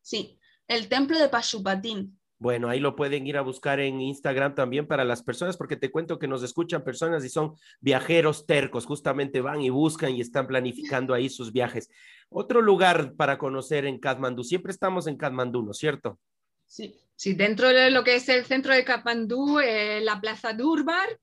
Sí, 0.02 0.38
el 0.68 0.88
templo 0.88 1.18
de 1.18 1.30
Pashupatín. 1.30 2.19
Bueno, 2.40 2.70
ahí 2.70 2.80
lo 2.80 2.96
pueden 2.96 3.26
ir 3.26 3.36
a 3.36 3.42
buscar 3.42 3.80
en 3.80 4.00
Instagram 4.00 4.54
también 4.54 4.86
para 4.86 5.04
las 5.04 5.22
personas, 5.22 5.58
porque 5.58 5.76
te 5.76 5.90
cuento 5.90 6.18
que 6.18 6.26
nos 6.26 6.42
escuchan 6.42 6.82
personas 6.82 7.22
y 7.22 7.28
son 7.28 7.54
viajeros 7.80 8.46
tercos, 8.46 8.86
justamente 8.86 9.42
van 9.42 9.60
y 9.60 9.68
buscan 9.68 10.14
y 10.14 10.22
están 10.22 10.46
planificando 10.46 11.12
ahí 11.12 11.28
sus 11.28 11.52
viajes. 11.52 11.90
Otro 12.30 12.62
lugar 12.62 13.12
para 13.14 13.36
conocer 13.36 13.84
en 13.84 13.98
Katmandú, 13.98 14.42
siempre 14.42 14.72
estamos 14.72 15.06
en 15.06 15.18
Katmandú, 15.18 15.62
¿no 15.62 15.72
es 15.72 15.76
cierto? 15.76 16.18
Sí, 16.64 16.94
sí 17.14 17.34
dentro 17.34 17.68
de 17.68 17.90
lo 17.90 18.04
que 18.04 18.14
es 18.14 18.26
el 18.30 18.46
centro 18.46 18.72
de 18.72 18.86
Katmandú, 18.86 19.60
eh, 19.60 20.00
la 20.00 20.18
Plaza 20.18 20.54
Durbar, 20.54 21.20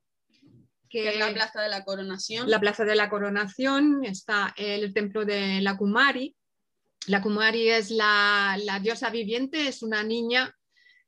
que 0.87 1.09
es 1.09 1.17
la 1.17 1.33
Plaza 1.33 1.63
de 1.63 1.69
la 1.69 1.83
Coronación. 1.83 2.47
La 2.47 2.59
Plaza 2.59 2.85
de 2.85 2.95
la 2.95 3.09
Coronación, 3.09 4.05
está 4.05 4.53
el 4.55 4.93
templo 4.93 5.25
de 5.25 5.61
la 5.61 5.77
Kumari. 5.77 6.35
La 7.07 7.23
Kumari 7.23 7.69
es 7.69 7.89
la, 7.89 8.55
la 8.63 8.79
diosa 8.79 9.09
viviente, 9.09 9.67
es 9.67 9.81
una 9.81 10.03
niña 10.03 10.53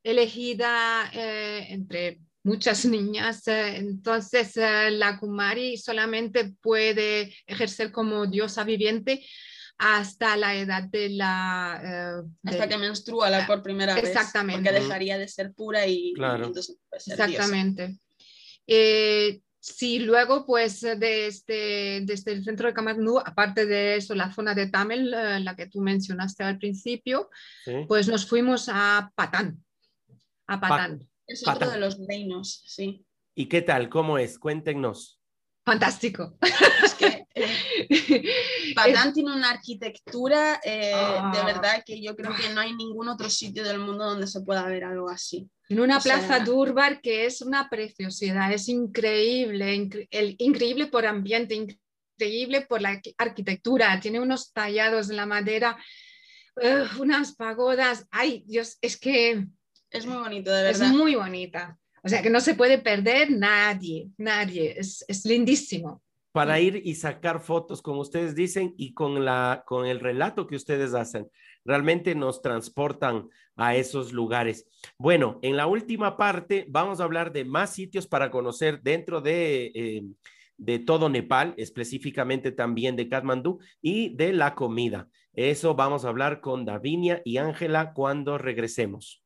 elegida 0.03 1.09
eh, 1.13 1.67
entre 1.69 2.19
muchas 2.43 2.85
niñas, 2.85 3.47
eh, 3.47 3.77
entonces 3.77 4.55
eh, 4.57 4.91
la 4.91 5.19
Kumari 5.19 5.77
solamente 5.77 6.53
puede 6.61 7.33
ejercer 7.45 7.91
como 7.91 8.25
diosa 8.25 8.63
viviente 8.63 9.25
hasta 9.77 10.35
la 10.35 10.55
edad 10.55 10.83
de 10.83 11.07
la... 11.09 12.21
hasta 12.43 12.67
que 12.67 12.77
menstrua 12.77 13.29
la 13.29 13.47
por 13.47 13.63
primera 13.63 13.95
vez. 13.95 14.09
Exactamente. 14.09 14.69
Porque 14.69 14.81
dejaría 14.81 15.17
de 15.17 15.27
ser 15.29 15.53
pura 15.53 15.87
y, 15.87 16.11
claro. 16.15 16.47
entonces 16.47 16.77
puede 16.89 17.01
ser 17.01 17.13
Exactamente. 17.13 17.97
Sí, 19.61 19.99
luego, 19.99 20.45
pues 20.45 20.81
desde, 20.81 21.27
este, 21.27 22.01
desde 22.03 22.31
el 22.31 22.43
centro 22.43 22.67
de 22.67 22.73
Kamadnu, 22.73 23.19
aparte 23.19 23.65
de 23.65 23.97
eso, 23.97 24.15
la 24.15 24.33
zona 24.33 24.53
de 24.53 24.67
Tamil, 24.67 25.11
la 25.11 25.55
que 25.55 25.67
tú 25.67 25.81
mencionaste 25.81 26.43
al 26.43 26.57
principio, 26.57 27.29
sí. 27.63 27.85
pues 27.87 28.07
nos 28.07 28.25
fuimos 28.25 28.69
a 28.69 29.11
Patán 29.15 29.61
a 30.49 30.59
Patán. 30.59 31.07
Es 31.27 31.41
otro 31.43 31.59
Patán. 31.59 31.73
de 31.73 31.79
los 31.79 31.97
reinos, 32.07 32.63
sí. 32.65 33.05
¿Y 33.35 33.45
qué 33.45 33.61
tal? 33.61 33.87
¿Cómo 33.87 34.17
es? 34.17 34.39
Cuéntenos. 34.39 35.21
Fantástico. 35.63 36.37
Es 36.83 36.95
que 36.95 37.27
eh, 37.35 38.23
Patán 38.75 39.13
tiene 39.13 39.35
una 39.35 39.51
arquitectura 39.51 40.59
eh, 40.63 40.93
oh. 40.95 41.31
de 41.31 41.43
verdad 41.43 41.83
que 41.85 42.01
yo 42.01 42.15
creo 42.15 42.33
que 42.35 42.49
no 42.49 42.61
hay 42.61 42.73
ningún 42.73 43.07
otro 43.07 43.29
sitio 43.29 43.63
del 43.63 43.79
mundo 43.79 44.05
donde 44.05 44.25
se 44.25 44.41
pueda 44.41 44.65
ver 44.65 44.83
algo 44.83 45.09
así. 45.09 45.47
En 45.69 45.79
una 45.79 45.99
o 45.99 46.01
plaza 46.01 46.37
sea... 46.37 46.39
Durbar 46.39 47.01
que 47.01 47.27
es 47.27 47.41
una 47.41 47.69
preciosidad, 47.69 48.51
es 48.51 48.67
increíble, 48.67 49.75
incre 49.75 50.07
el, 50.09 50.35
increíble 50.39 50.87
por 50.87 51.05
ambiente, 51.05 51.53
increíble 51.53 52.61
por 52.61 52.81
la 52.81 52.99
arquitectura, 53.17 53.99
tiene 53.99 54.19
unos 54.19 54.51
tallados 54.51 55.11
en 55.11 55.17
la 55.17 55.27
madera, 55.27 55.77
uh, 56.55 57.01
unas 57.01 57.35
pagodas, 57.35 58.07
ay 58.09 58.43
Dios, 58.47 58.77
es 58.81 58.99
que 58.99 59.45
es 59.91 60.05
muy 60.05 60.17
bonito, 60.17 60.51
de 60.51 60.63
verdad. 60.63 60.87
Es 60.87 60.93
muy 60.93 61.15
bonita. 61.15 61.77
O 62.03 62.09
sea 62.09 62.21
que 62.21 62.29
no 62.29 62.39
se 62.39 62.55
puede 62.55 62.77
perder 62.77 63.31
nadie, 63.31 64.09
nadie. 64.17 64.75
Es, 64.77 65.03
es 65.07 65.25
lindísimo. 65.25 66.01
Para 66.31 66.59
ir 66.59 66.81
y 66.85 66.95
sacar 66.95 67.41
fotos, 67.41 67.81
como 67.81 68.01
ustedes 68.01 68.35
dicen, 68.35 68.73
y 68.77 68.93
con, 68.93 69.25
la, 69.25 69.63
con 69.65 69.85
el 69.85 69.99
relato 69.99 70.47
que 70.47 70.55
ustedes 70.55 70.93
hacen, 70.93 71.27
realmente 71.65 72.15
nos 72.15 72.41
transportan 72.41 73.29
a 73.55 73.75
esos 73.75 74.13
lugares. 74.13 74.65
Bueno, 74.97 75.39
en 75.41 75.57
la 75.57 75.67
última 75.67 76.17
parte 76.17 76.65
vamos 76.69 76.99
a 76.99 77.03
hablar 77.03 77.33
de 77.33 77.45
más 77.45 77.73
sitios 77.73 78.07
para 78.07 78.31
conocer 78.31 78.81
dentro 78.81 79.21
de, 79.21 79.71
eh, 79.73 80.03
de 80.57 80.79
todo 80.79 81.09
Nepal, 81.09 81.55
específicamente 81.57 82.51
también 82.51 82.95
de 82.95 83.09
Kathmandú 83.09 83.59
y 83.81 84.15
de 84.15 84.31
la 84.31 84.55
comida. 84.55 85.09
Eso 85.33 85.73
vamos 85.75 86.05
a 86.05 86.09
hablar 86.09 86.41
con 86.41 86.63
Davinia 86.63 87.21
y 87.25 87.37
Ángela 87.37 87.93
cuando 87.93 88.37
regresemos. 88.37 89.23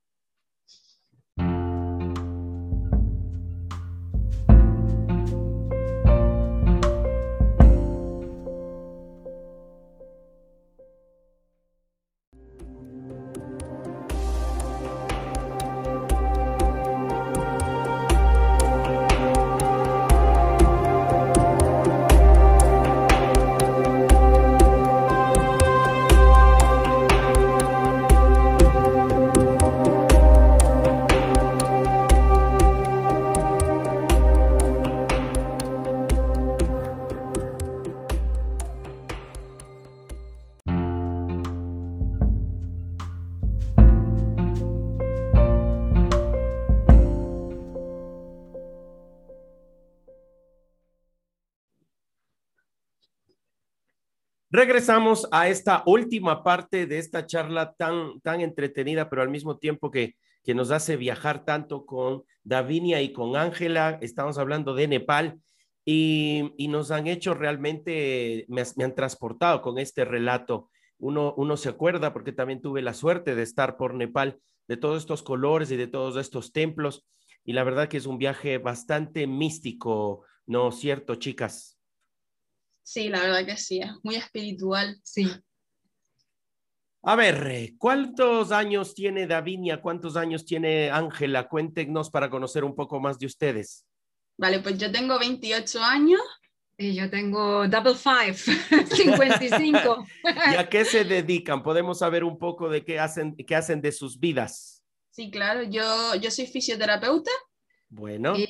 Regresamos 54.55 55.27
a 55.31 55.49
esta 55.49 55.81
última 55.87 56.43
parte 56.43 56.85
de 56.85 56.99
esta 56.99 57.25
charla 57.25 57.73
tan, 57.73 58.21
tan 58.21 58.39
entretenida, 58.39 59.09
pero 59.09 59.23
al 59.23 59.31
mismo 59.31 59.57
tiempo 59.57 59.89
que, 59.89 60.15
que 60.43 60.53
nos 60.53 60.69
hace 60.69 60.95
viajar 60.95 61.43
tanto 61.43 61.87
con 61.87 62.21
Davinia 62.43 63.01
y 63.01 63.13
con 63.13 63.35
Ángela. 63.35 63.97
Estamos 63.99 64.37
hablando 64.37 64.75
de 64.75 64.87
Nepal 64.87 65.39
y, 65.83 66.53
nos 66.69 66.91
han 66.91 67.07
hecho 67.07 67.33
realmente, 67.33 68.45
me, 68.47 68.61
han 68.61 68.93
transportado 68.93 69.63
con 69.63 69.79
este 69.79 70.05
relato. 70.05 70.69
Uno, 70.99 71.33
uno 71.35 71.57
se 71.57 71.69
acuerda, 71.69 72.13
porque 72.13 72.31
también 72.31 72.61
tuve 72.61 72.83
la 72.83 72.93
suerte 72.93 73.33
de 73.33 73.41
estar 73.41 73.75
por 73.75 73.95
Nepal, 73.95 74.39
de 74.67 74.77
todos 74.77 75.01
estos 75.01 75.23
colores 75.23 75.71
y 75.71 75.77
de 75.77 75.87
todos 75.87 76.15
estos 76.17 76.51
templos. 76.51 77.07
Y 77.43 77.53
la 77.53 77.63
verdad 77.63 77.87
que 77.87 77.97
es 77.97 78.05
un 78.05 78.19
viaje 78.19 78.59
bastante 78.59 79.25
místico, 79.25 80.27
¿no 80.45 80.69
es 80.69 80.75
cierto, 80.75 81.15
chicas? 81.15 81.72
Sí, 82.83 83.09
la 83.09 83.21
verdad 83.21 83.45
que 83.45 83.57
sí, 83.57 83.79
es 83.79 83.91
muy 84.03 84.15
espiritual. 84.15 84.99
Sí. 85.03 85.31
A 87.05 87.15
ver, 87.15 87.73
¿cuántos 87.77 88.51
años 88.51 88.93
tiene 88.93 89.27
Davinia? 89.27 89.81
¿Cuántos 89.81 90.15
años 90.15 90.45
tiene 90.45 90.89
Ángela? 90.89 91.49
Cuéntenos 91.49 92.09
para 92.09 92.29
conocer 92.29 92.63
un 92.63 92.75
poco 92.75 92.99
más 92.99 93.19
de 93.19 93.25
ustedes. 93.25 93.85
Vale, 94.37 94.59
pues 94.59 94.77
yo 94.77 94.91
tengo 94.91 95.19
28 95.19 95.83
años. 95.83 96.21
Y 96.75 96.95
yo 96.95 97.07
tengo 97.09 97.67
double 97.67 97.93
five, 97.93 98.33
55. 98.95 100.07
¿Y 100.53 100.55
a 100.55 100.67
qué 100.67 100.83
se 100.85 101.03
dedican? 101.03 101.61
¿Podemos 101.61 101.99
saber 101.99 102.23
un 102.23 102.39
poco 102.39 102.67
de 102.67 102.83
qué 102.83 102.99
hacen, 102.99 103.35
qué 103.35 103.55
hacen 103.55 103.79
de 103.79 103.91
sus 103.91 104.19
vidas? 104.19 104.83
Sí, 105.11 105.29
claro, 105.29 105.61
yo, 105.63 106.15
yo 106.15 106.31
soy 106.31 106.47
fisioterapeuta. 106.47 107.29
Bueno. 107.89 108.35
Y 108.35 108.49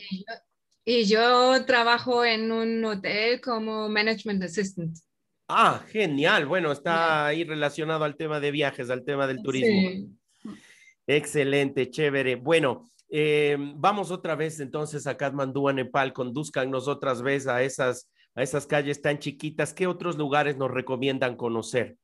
y 0.86 1.05
yo 1.05 1.65
trabajo 1.65 2.25
en 2.25 2.51
un 2.51 2.84
hotel 2.84 3.39
como 3.41 3.89
management 3.89 4.43
assistant. 4.43 4.97
Ah, 5.47 5.84
genial. 5.89 6.45
Bueno, 6.45 6.71
está 6.71 7.27
ahí 7.27 7.43
relacionado 7.43 8.03
al 8.03 8.15
tema 8.15 8.39
de 8.39 8.51
viajes, 8.51 8.89
al 8.89 9.03
tema 9.03 9.27
del 9.27 9.41
turismo. 9.41 10.07
Excelente, 11.05 11.89
chévere. 11.89 12.36
Bueno, 12.36 12.89
eh, 13.09 13.57
vamos 13.75 14.09
otra 14.09 14.36
vez 14.36 14.59
entonces 14.59 15.05
a 15.05 15.17
Kathmandú, 15.17 15.69
a 15.69 15.73
Nepal. 15.73 16.13
Conduzcannos 16.13 16.88
otras 16.88 17.21
veces 17.21 17.47
a 17.47 17.61
esas, 17.61 18.09
a 18.36 18.43
esas 18.43 18.65
calles 18.65 19.01
tan 19.01 19.19
chiquitas. 19.19 19.73
¿Qué 19.73 19.86
otros 19.86 20.17
lugares 20.17 20.57
nos 20.57 20.71
recomiendan 20.71 21.36
conocer? 21.36 21.97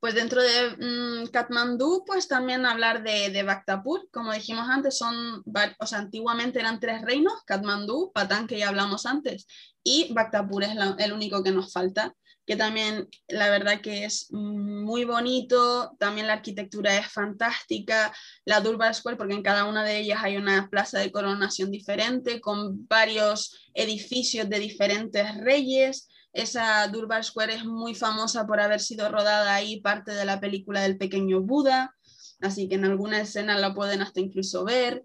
Pues 0.00 0.14
dentro 0.14 0.40
de 0.40 0.76
mm, 0.78 1.26
Katmandú, 1.32 2.04
pues 2.06 2.28
también 2.28 2.64
hablar 2.66 3.02
de, 3.02 3.30
de 3.30 3.42
Bhaktapur, 3.42 4.08
como 4.12 4.32
dijimos 4.32 4.68
antes, 4.68 4.96
son, 4.96 5.42
o 5.80 5.86
sea, 5.86 5.98
antiguamente 5.98 6.60
eran 6.60 6.78
tres 6.78 7.02
reinos, 7.02 7.42
Katmandú, 7.44 8.12
Patán, 8.14 8.46
que 8.46 8.58
ya 8.58 8.68
hablamos 8.68 9.06
antes, 9.06 9.46
y 9.82 10.12
Bhaktapur 10.12 10.62
es 10.62 10.70
el 10.98 11.12
único 11.12 11.42
que 11.42 11.50
nos 11.50 11.72
falta, 11.72 12.14
que 12.48 12.56
también 12.56 13.08
la 13.28 13.50
verdad 13.50 13.82
que 13.82 14.06
es 14.06 14.28
muy 14.30 15.04
bonito, 15.04 15.94
también 15.98 16.26
la 16.26 16.32
arquitectura 16.32 16.96
es 16.96 17.06
fantástica, 17.08 18.14
la 18.46 18.60
Durbar 18.60 18.94
Square, 18.94 19.18
porque 19.18 19.34
en 19.34 19.42
cada 19.42 19.64
una 19.64 19.84
de 19.84 19.98
ellas 19.98 20.20
hay 20.22 20.38
una 20.38 20.68
plaza 20.70 20.98
de 20.98 21.12
coronación 21.12 21.70
diferente, 21.70 22.40
con 22.40 22.86
varios 22.88 23.68
edificios 23.74 24.48
de 24.48 24.60
diferentes 24.60 25.36
reyes, 25.38 26.08
esa 26.42 26.86
Durbar 26.88 27.24
Square 27.24 27.54
es 27.54 27.64
muy 27.64 27.94
famosa 27.94 28.46
por 28.46 28.60
haber 28.60 28.80
sido 28.80 29.08
rodada 29.08 29.54
ahí 29.54 29.80
parte 29.80 30.12
de 30.12 30.24
la 30.24 30.40
película 30.40 30.82
del 30.82 30.96
pequeño 30.96 31.40
Buda, 31.40 31.94
así 32.40 32.68
que 32.68 32.76
en 32.76 32.84
alguna 32.84 33.20
escena 33.20 33.58
la 33.58 33.74
pueden 33.74 34.02
hasta 34.02 34.20
incluso 34.20 34.64
ver. 34.64 35.04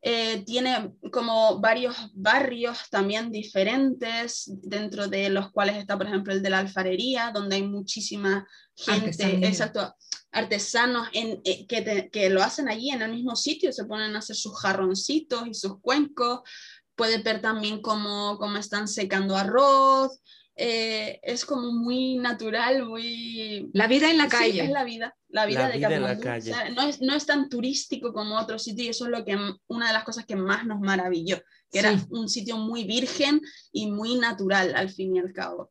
Eh, 0.00 0.44
tiene 0.46 0.92
como 1.10 1.58
varios 1.58 1.96
barrios 2.14 2.78
también 2.88 3.32
diferentes, 3.32 4.44
dentro 4.62 5.08
de 5.08 5.28
los 5.28 5.50
cuales 5.50 5.76
está, 5.76 5.98
por 5.98 6.06
ejemplo, 6.06 6.32
el 6.32 6.40
de 6.40 6.50
la 6.50 6.60
alfarería, 6.60 7.32
donde 7.34 7.56
hay 7.56 7.64
muchísima 7.64 8.46
gente, 8.76 9.44
exacto, 9.44 9.92
artesanos 10.30 11.08
en, 11.12 11.40
eh, 11.44 11.66
que, 11.66 12.08
que, 12.12 12.30
lo 12.30 12.44
hacen 12.44 12.68
allí 12.68 12.90
en 12.90 13.02
el 13.02 13.10
mismo 13.10 13.34
sitio, 13.34 13.72
se 13.72 13.86
ponen 13.86 14.14
a 14.14 14.20
hacer 14.20 14.36
sus 14.36 14.56
jarroncitos 14.60 15.48
y 15.48 15.54
sus 15.54 15.80
cuencos. 15.80 16.40
Puede 16.94 17.18
ver 17.18 17.40
también 17.40 17.82
cómo, 17.82 18.38
cómo 18.38 18.56
están 18.56 18.86
secando 18.86 19.36
arroz, 19.36 20.20
eh, 20.60 21.20
es 21.22 21.44
como 21.44 21.70
muy 21.70 22.16
natural, 22.16 22.84
muy... 22.84 23.70
La 23.72 23.86
vida 23.86 24.10
en 24.10 24.18
la 24.18 24.28
calle. 24.28 24.64
es 24.64 24.70
la 24.70 24.82
vida, 24.82 25.16
la 25.28 25.46
vida 25.46 25.68
de 25.68 26.00
la 26.00 26.18
calle. 26.18 26.52
no, 26.74 26.82
es, 26.82 27.00
no 27.00 27.14
es 27.14 27.26
tan 27.26 27.48
turístico 27.48 28.12
como 28.12 28.36
otro 28.36 28.58
sitio 28.58 28.84
y 28.84 28.88
eso 28.88 29.04
es 29.04 29.12
lo 29.12 29.24
que, 29.24 29.38
una 29.68 29.86
de 29.86 29.92
las 29.92 30.02
cosas 30.02 30.26
que 30.26 30.34
más 30.34 30.66
nos 30.66 30.80
maravilló, 30.80 31.40
que 31.70 31.78
era 31.78 31.96
un 32.10 32.28
sitio 32.28 32.56
muy 32.56 32.82
virgen 32.84 33.40
y 33.70 33.90
muy 33.90 34.16
natural 34.16 34.74
al 34.74 34.90
fin 34.90 35.14
y 35.14 35.20
al 35.20 35.32
cabo. 35.32 35.70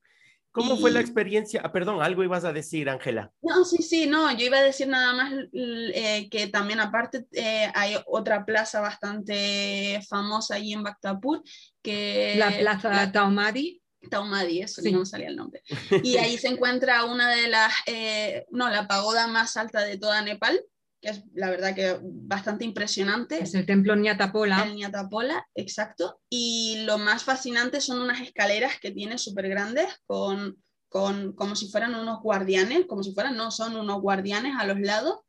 ¿Cómo 0.57 0.77
fue 0.77 0.89
la 0.89 1.01
experiencia? 1.01 1.61
Ah, 1.63 1.71
perdón, 1.71 2.01
algo 2.01 2.23
ibas 2.23 2.43
a 2.43 2.51
decir, 2.51 2.89
Ángela. 2.89 3.31
No, 3.41 3.63
sí, 3.63 3.83
sí, 3.83 4.07
no, 4.07 4.35
yo 4.35 4.45
iba 4.45 4.57
a 4.57 4.63
decir 4.63 4.87
nada 4.87 5.13
más 5.13 5.31
eh, 5.53 6.27
que 6.31 6.47
también 6.47 6.79
aparte 6.79 7.27
eh, 7.33 7.71
hay 7.75 7.95
otra 8.07 8.43
plaza 8.43 8.81
bastante 8.81 10.01
famosa 10.09 10.55
allí 10.55 10.73
en 10.73 10.81
Bhaktapur, 10.81 11.43
que... 11.83 12.35
La 12.37 12.57
Plaza 12.57 12.89
la, 12.89 13.11
Taumadi. 13.11 13.81
Taumadi, 14.09 14.61
eso 14.61 14.81
no 14.91 15.05
salía 15.05 15.29
el 15.29 15.35
nombre. 15.35 15.61
Y 16.03 16.17
ahí 16.17 16.37
se 16.37 16.47
encuentra 16.47 17.05
una 17.05 17.29
de 17.29 17.47
las, 17.47 17.73
eh, 17.85 18.45
no, 18.51 18.69
la 18.69 18.87
pagoda 18.87 19.27
más 19.27 19.57
alta 19.57 19.81
de 19.81 19.97
toda 19.97 20.21
Nepal, 20.21 20.59
que 21.01 21.09
es 21.09 21.23
la 21.33 21.49
verdad 21.49 21.75
que 21.75 21.99
bastante 22.01 22.65
impresionante. 22.65 23.41
Es 23.41 23.53
el 23.53 23.65
templo 23.65 23.95
Nyatapola. 23.95 24.63
El 24.63 24.75
Nyatapola, 24.75 25.47
exacto. 25.55 26.21
Y 26.29 26.83
lo 26.85 26.97
más 26.97 27.23
fascinante 27.23 27.81
son 27.81 28.01
unas 28.01 28.21
escaleras 28.21 28.79
que 28.79 28.91
tiene 28.91 29.17
súper 29.17 29.49
grandes 29.49 29.87
con, 30.05 30.61
con, 30.89 31.33
como 31.33 31.55
si 31.55 31.69
fueran 31.69 31.95
unos 31.95 32.21
guardianes, 32.21 32.85
como 32.87 33.03
si 33.03 33.13
fueran, 33.13 33.35
no, 33.35 33.51
son 33.51 33.75
unos 33.75 34.01
guardianes 34.01 34.53
a 34.57 34.65
los 34.65 34.79
lados 34.79 35.19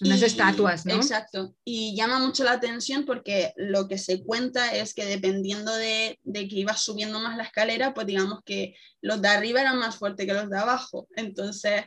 unas 0.00 0.22
estatuas, 0.22 0.84
¿no? 0.84 0.94
Exacto. 0.94 1.54
Y 1.64 1.96
llama 1.96 2.18
mucho 2.18 2.44
la 2.44 2.52
atención 2.52 3.04
porque 3.06 3.52
lo 3.56 3.88
que 3.88 3.98
se 3.98 4.22
cuenta 4.22 4.74
es 4.74 4.92
que 4.92 5.06
dependiendo 5.06 5.74
de, 5.74 6.18
de, 6.22 6.48
que 6.48 6.56
ibas 6.56 6.82
subiendo 6.82 7.18
más 7.20 7.36
la 7.36 7.44
escalera, 7.44 7.94
pues 7.94 8.06
digamos 8.06 8.40
que 8.44 8.74
los 9.00 9.22
de 9.22 9.28
arriba 9.28 9.60
eran 9.60 9.78
más 9.78 9.96
fuertes 9.96 10.26
que 10.26 10.34
los 10.34 10.50
de 10.50 10.58
abajo. 10.58 11.08
Entonces, 11.16 11.84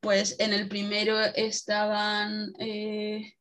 pues 0.00 0.36
en 0.38 0.52
el 0.52 0.68
primero 0.68 1.18
estaban... 1.20 2.52
Eh, 2.58 3.34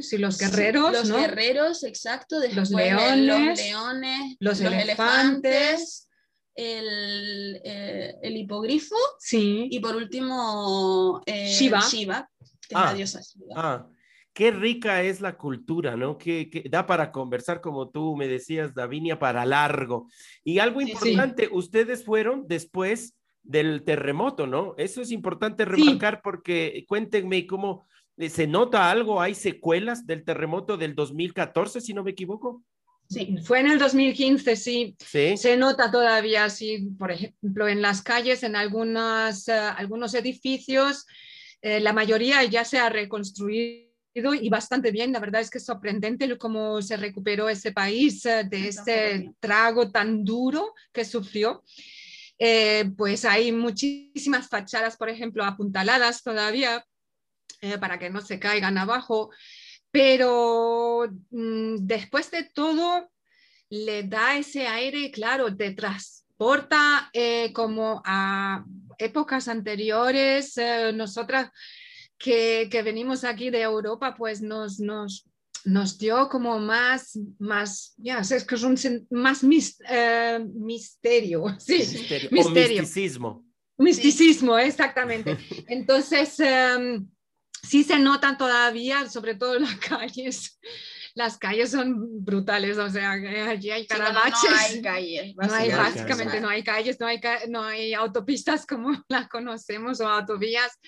sí, 0.00 0.16
los 0.16 0.38
guerreros. 0.38 0.92
Los 0.92 1.10
guerreros, 1.10 1.84
exacto. 1.84 2.36
los 2.54 2.70
leones. 2.70 3.18
Los, 3.18 3.58
leones, 3.58 4.36
los, 4.38 4.60
elefantes. 4.60 6.08
el, 6.54 7.60
eh, 7.64 8.14
el, 8.22 8.36
hipogrifo 8.36 8.96
sí. 9.18 9.68
y 9.70 9.80
por 9.80 9.96
último 9.96 11.20
eh, 11.26 11.52
Shiva. 11.52 11.80
Shiva, 11.80 12.30
ah, 12.74 12.94
ah, 13.56 13.88
qué 14.32 14.50
rica 14.50 15.02
es 15.02 15.20
la 15.20 15.36
cultura, 15.36 15.96
¿no? 15.96 16.18
Que, 16.18 16.64
da 16.70 16.86
para 16.86 17.10
conversar, 17.10 17.60
como 17.60 17.88
tú 17.88 18.16
me 18.16 18.28
decías, 18.28 18.74
Davinia, 18.74 19.18
para 19.18 19.44
largo. 19.46 20.08
Y 20.44 20.58
algo 20.58 20.80
importante, 20.80 21.48
ustedes 21.50 22.04
fueron 22.04 22.46
después 22.46 23.14
del 23.42 23.84
terremoto, 23.84 24.46
¿no? 24.46 24.74
Eso 24.76 25.00
es 25.00 25.10
importante 25.10 25.64
remarcar 25.64 26.20
porque 26.22 26.84
cuéntenme 26.88 27.46
cómo 27.46 27.86
eh, 28.16 28.28
se 28.28 28.46
nota 28.46 28.90
algo, 28.90 29.20
hay 29.20 29.34
secuelas 29.34 30.06
del 30.06 30.24
terremoto 30.24 30.76
del 30.76 30.94
2014, 30.94 31.80
si 31.80 31.94
no 31.94 32.02
me 32.02 32.10
equivoco. 32.10 32.62
Sí, 33.08 33.38
fue 33.42 33.60
en 33.60 33.70
el 33.70 33.78
2015, 33.78 34.56
sí. 34.56 34.96
¿Sí? 34.98 35.36
Se 35.36 35.56
nota 35.56 35.90
todavía, 35.90 36.50
sí, 36.50 36.90
por 36.98 37.12
ejemplo, 37.12 37.68
en 37.68 37.80
las 37.80 38.02
calles, 38.02 38.42
en 38.42 38.56
algunas, 38.56 39.46
eh, 39.48 39.52
algunos 39.52 40.14
edificios, 40.14 41.06
eh, 41.62 41.80
la 41.80 41.92
mayoría 41.92 42.44
ya 42.44 42.64
se 42.64 42.78
ha 42.78 42.88
reconstruido 42.88 43.86
y 44.14 44.48
bastante 44.48 44.90
bien. 44.90 45.12
La 45.12 45.20
verdad 45.20 45.40
es 45.40 45.50
que 45.50 45.58
es 45.58 45.64
sorprendente 45.64 46.38
cómo 46.38 46.80
se 46.80 46.96
recuperó 46.96 47.48
ese 47.48 47.72
país 47.72 48.24
eh, 48.24 48.44
de 48.48 48.68
ese 48.68 49.34
trago 49.40 49.90
tan 49.90 50.24
duro 50.24 50.74
que 50.92 51.04
sufrió. 51.04 51.62
Eh, 52.38 52.90
pues 52.96 53.24
hay 53.24 53.52
muchísimas 53.52 54.48
fachadas, 54.48 54.96
por 54.96 55.08
ejemplo, 55.08 55.44
apuntaladas 55.44 56.22
todavía 56.22 56.84
para 57.80 57.98
que 57.98 58.10
no 58.10 58.20
se 58.20 58.38
caigan 58.38 58.76
abajo, 58.76 59.30
pero 59.90 61.08
mm, 61.30 61.76
después 61.80 62.30
de 62.30 62.44
todo 62.44 63.10
le 63.70 64.02
da 64.02 64.36
ese 64.36 64.68
aire, 64.68 65.10
claro, 65.10 65.56
te 65.56 65.72
transporta 65.72 67.10
como 67.54 68.02
a 68.04 68.64
épocas 68.98 69.48
anteriores, 69.48 70.56
eh, 70.58 70.92
nosotras 70.94 71.50
que, 72.18 72.68
venimos 72.84 73.24
aquí 73.24 73.50
de 73.50 73.62
Europa, 73.62 74.14
pues 74.16 74.40
nos, 74.40 74.78
nos, 74.78 75.26
nos 75.64 75.98
dio 75.98 76.28
como 76.28 76.58
más, 76.58 77.18
más, 77.38 77.94
ya, 77.98 78.20
es 78.20 78.44
que 78.44 78.54
es 78.54 78.62
un 78.62 78.76
más 79.10 79.42
eh, 79.88 80.38
misterio, 80.54 81.44
sí, 81.58 81.78
misterio. 82.30 82.30
misticismo. 82.30 83.44
Misticismo, 83.78 84.58
exactamente. 84.58 85.36
Entonces, 85.68 86.40
em, 86.40 87.06
sí 87.62 87.84
se 87.84 87.98
notan 87.98 88.38
todavía, 88.38 89.08
sobre 89.10 89.34
todo 89.34 89.56
en 89.56 89.62
las 89.62 89.76
calles, 89.76 90.58
las 91.16 91.38
calles 91.38 91.70
son 91.70 92.22
brutales, 92.22 92.76
o 92.76 92.90
sea, 92.90 93.12
allí 93.12 93.70
hay 93.70 93.82
Sí, 93.84 93.88
bueno, 93.88 94.04
carabaches. 94.04 94.42
no 94.50 94.56
hay 94.56 94.82
calles. 94.82 95.34
No 95.36 95.54
hay, 95.54 95.70
Básicamente. 95.70 96.40
no 96.42 96.48
hay 96.50 96.62
calles, 96.62 97.00
no 97.00 97.06
hay, 97.06 97.20
no 97.48 97.64
hay 97.64 97.94
autopistas 97.94 98.66
como 98.68 98.92
las 99.08 99.26
conocemos 99.28 100.00
o 100.00 100.08
autovías. 100.08 100.78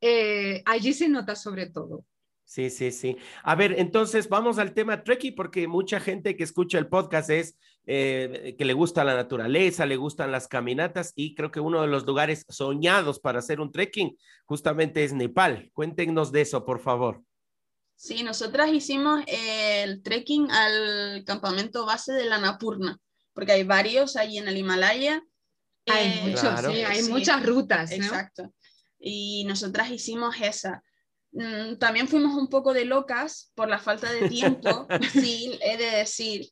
Eh, 0.00 0.62
allí 0.64 0.94
se 0.94 1.10
nota 1.10 1.36
sobre 1.36 1.66
todo. 1.66 2.06
Sí, 2.44 2.70
sí, 2.70 2.90
sí. 2.90 3.18
A 3.42 3.54
ver, 3.54 3.74
entonces 3.78 4.30
vamos 4.30 4.58
al 4.58 4.72
tema 4.72 5.04
trekking 5.04 5.34
porque 5.34 5.68
mucha 5.68 6.00
gente 6.00 6.36
que 6.36 6.42
escucha 6.44 6.78
el 6.78 6.88
podcast 6.88 7.28
es 7.28 7.58
eh, 7.86 8.56
que 8.58 8.64
le 8.64 8.72
gusta 8.72 9.04
la 9.04 9.14
naturaleza, 9.14 9.84
le 9.84 9.96
gustan 9.96 10.32
las 10.32 10.48
caminatas 10.48 11.12
y 11.14 11.34
creo 11.34 11.50
que 11.50 11.60
uno 11.60 11.82
de 11.82 11.86
los 11.86 12.06
lugares 12.06 12.46
soñados 12.48 13.20
para 13.20 13.40
hacer 13.40 13.60
un 13.60 13.70
trekking 13.70 14.16
justamente 14.46 15.04
es 15.04 15.12
Nepal. 15.12 15.70
Cuéntenos 15.74 16.32
de 16.32 16.40
eso, 16.40 16.64
por 16.64 16.80
favor. 16.80 17.22
Sí, 18.02 18.22
nosotras 18.22 18.72
hicimos 18.72 19.22
el 19.26 20.02
trekking 20.02 20.50
al 20.50 21.22
campamento 21.26 21.84
base 21.84 22.14
de 22.14 22.24
la 22.24 22.38
Napurna, 22.38 22.98
porque 23.34 23.52
hay 23.52 23.64
varios 23.64 24.16
ahí 24.16 24.38
en 24.38 24.48
el 24.48 24.56
Himalaya. 24.56 25.22
Hay 25.86 26.06
Eh, 26.06 26.20
muchos, 26.24 26.40
Claro. 26.40 26.72
sí, 26.72 26.80
hay 26.80 27.02
sí, 27.02 27.10
muchas 27.10 27.44
rutas. 27.44 27.90
¿no? 27.90 27.96
Exacto. 27.96 28.54
Y 28.98 29.44
nosotras 29.44 29.90
hicimos 29.90 30.34
esa. 30.40 30.82
Mm, 31.32 31.76
También 31.76 32.08
fuimos 32.08 32.34
un 32.36 32.48
poco 32.48 32.72
de 32.72 32.86
locas 32.86 33.52
por 33.54 33.68
la 33.68 33.78
falta 33.78 34.10
de 34.10 34.30
tiempo, 34.30 34.86
sí, 35.12 35.58
he 35.62 35.76
de 35.76 35.90
decir. 35.98 36.48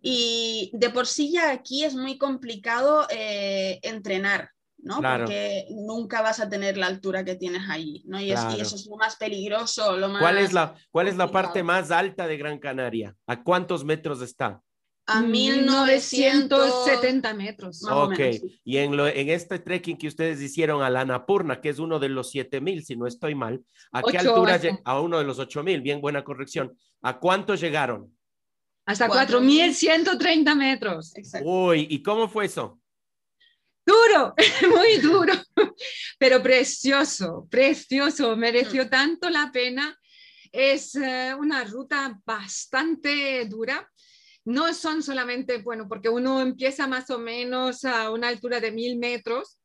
Y 0.00 0.70
de 0.74 0.90
por 0.90 1.08
sí 1.08 1.32
ya 1.32 1.50
aquí 1.50 1.82
es 1.82 1.94
muy 1.96 2.18
complicado 2.18 3.08
eh, 3.10 3.80
entrenar, 3.82 4.50
¿no? 4.84 4.98
Claro. 4.98 5.24
Porque 5.24 5.66
nunca 5.70 6.22
vas 6.22 6.38
a 6.40 6.48
tener 6.48 6.76
la 6.76 6.86
altura 6.86 7.24
que 7.24 7.34
tienes 7.34 7.62
allí, 7.68 8.04
¿no? 8.06 8.20
Y, 8.20 8.30
es- 8.30 8.40
y 8.56 8.60
eso 8.60 8.76
es 8.76 8.86
lo 8.86 8.96
más 8.96 9.16
peligroso, 9.16 9.96
lo 9.96 10.08
más... 10.08 10.20
¿Cuál 10.20 10.38
es 10.38 10.52
la, 10.52 10.74
cuál 10.90 11.08
es 11.08 11.16
la 11.16 11.30
parte 11.30 11.62
más 11.62 11.90
alta 11.90 12.26
de 12.26 12.36
Gran 12.36 12.58
Canaria? 12.58 13.16
¿A 13.26 13.42
cuántos 13.42 13.84
metros 13.84 14.20
está? 14.20 14.60
A 15.06 15.20
1970 15.20 16.56
1970 16.56 17.34
metros. 17.34 17.82
Más 17.82 17.92
o 17.92 18.04
ok, 18.04 18.18
menos, 18.18 18.36
sí. 18.36 18.60
y 18.64 18.76
en, 18.78 18.96
lo, 18.96 19.06
en 19.06 19.28
este 19.28 19.58
trekking 19.58 19.98
que 19.98 20.08
ustedes 20.08 20.40
hicieron 20.40 20.82
a 20.82 20.88
la 20.88 21.02
Annapurna, 21.02 21.60
que 21.60 21.68
es 21.70 21.78
uno 21.78 21.98
de 21.98 22.08
los 22.08 22.30
7000, 22.30 22.84
si 22.84 22.96
no 22.96 23.06
estoy 23.06 23.34
mal, 23.34 23.62
¿a 23.92 24.02
qué 24.02 24.18
Ocho, 24.18 24.30
altura? 24.30 24.60
A 24.84 25.00
uno 25.00 25.18
de 25.18 25.24
los 25.24 25.38
8000, 25.38 25.82
bien 25.82 26.00
buena 26.00 26.24
corrección. 26.24 26.76
¿A 27.02 27.18
cuánto 27.18 27.54
llegaron? 27.54 28.16
Hasta 28.86 29.08
Cuatro 29.08 29.40
4.130 29.40 30.54
metros. 30.56 31.16
Exacto. 31.16 31.48
Uy, 31.48 31.86
¿y 31.90 32.02
cómo 32.02 32.28
fue 32.28 32.46
eso? 32.46 32.80
Duro, 33.86 34.34
muy 34.70 34.96
duro, 34.96 35.34
pero 36.18 36.42
precioso, 36.42 37.46
precioso. 37.50 38.34
Mm. 38.34 38.38
Mereció 38.38 38.88
tanto 38.88 39.28
la 39.28 39.50
pena. 39.52 39.98
Es 40.50 40.94
eh, 40.94 41.34
una 41.38 41.64
ruta 41.64 42.18
bastante 42.24 43.44
dura. 43.46 43.90
No 44.44 44.72
son 44.72 45.02
solamente, 45.02 45.58
bueno, 45.58 45.88
porque 45.88 46.08
uno 46.08 46.40
empieza 46.40 46.86
más 46.86 47.10
o 47.10 47.18
menos 47.18 47.84
a 47.84 48.10
una 48.10 48.28
altura 48.28 48.60
de 48.60 48.70
mil 48.70 48.96
metros. 48.98 49.58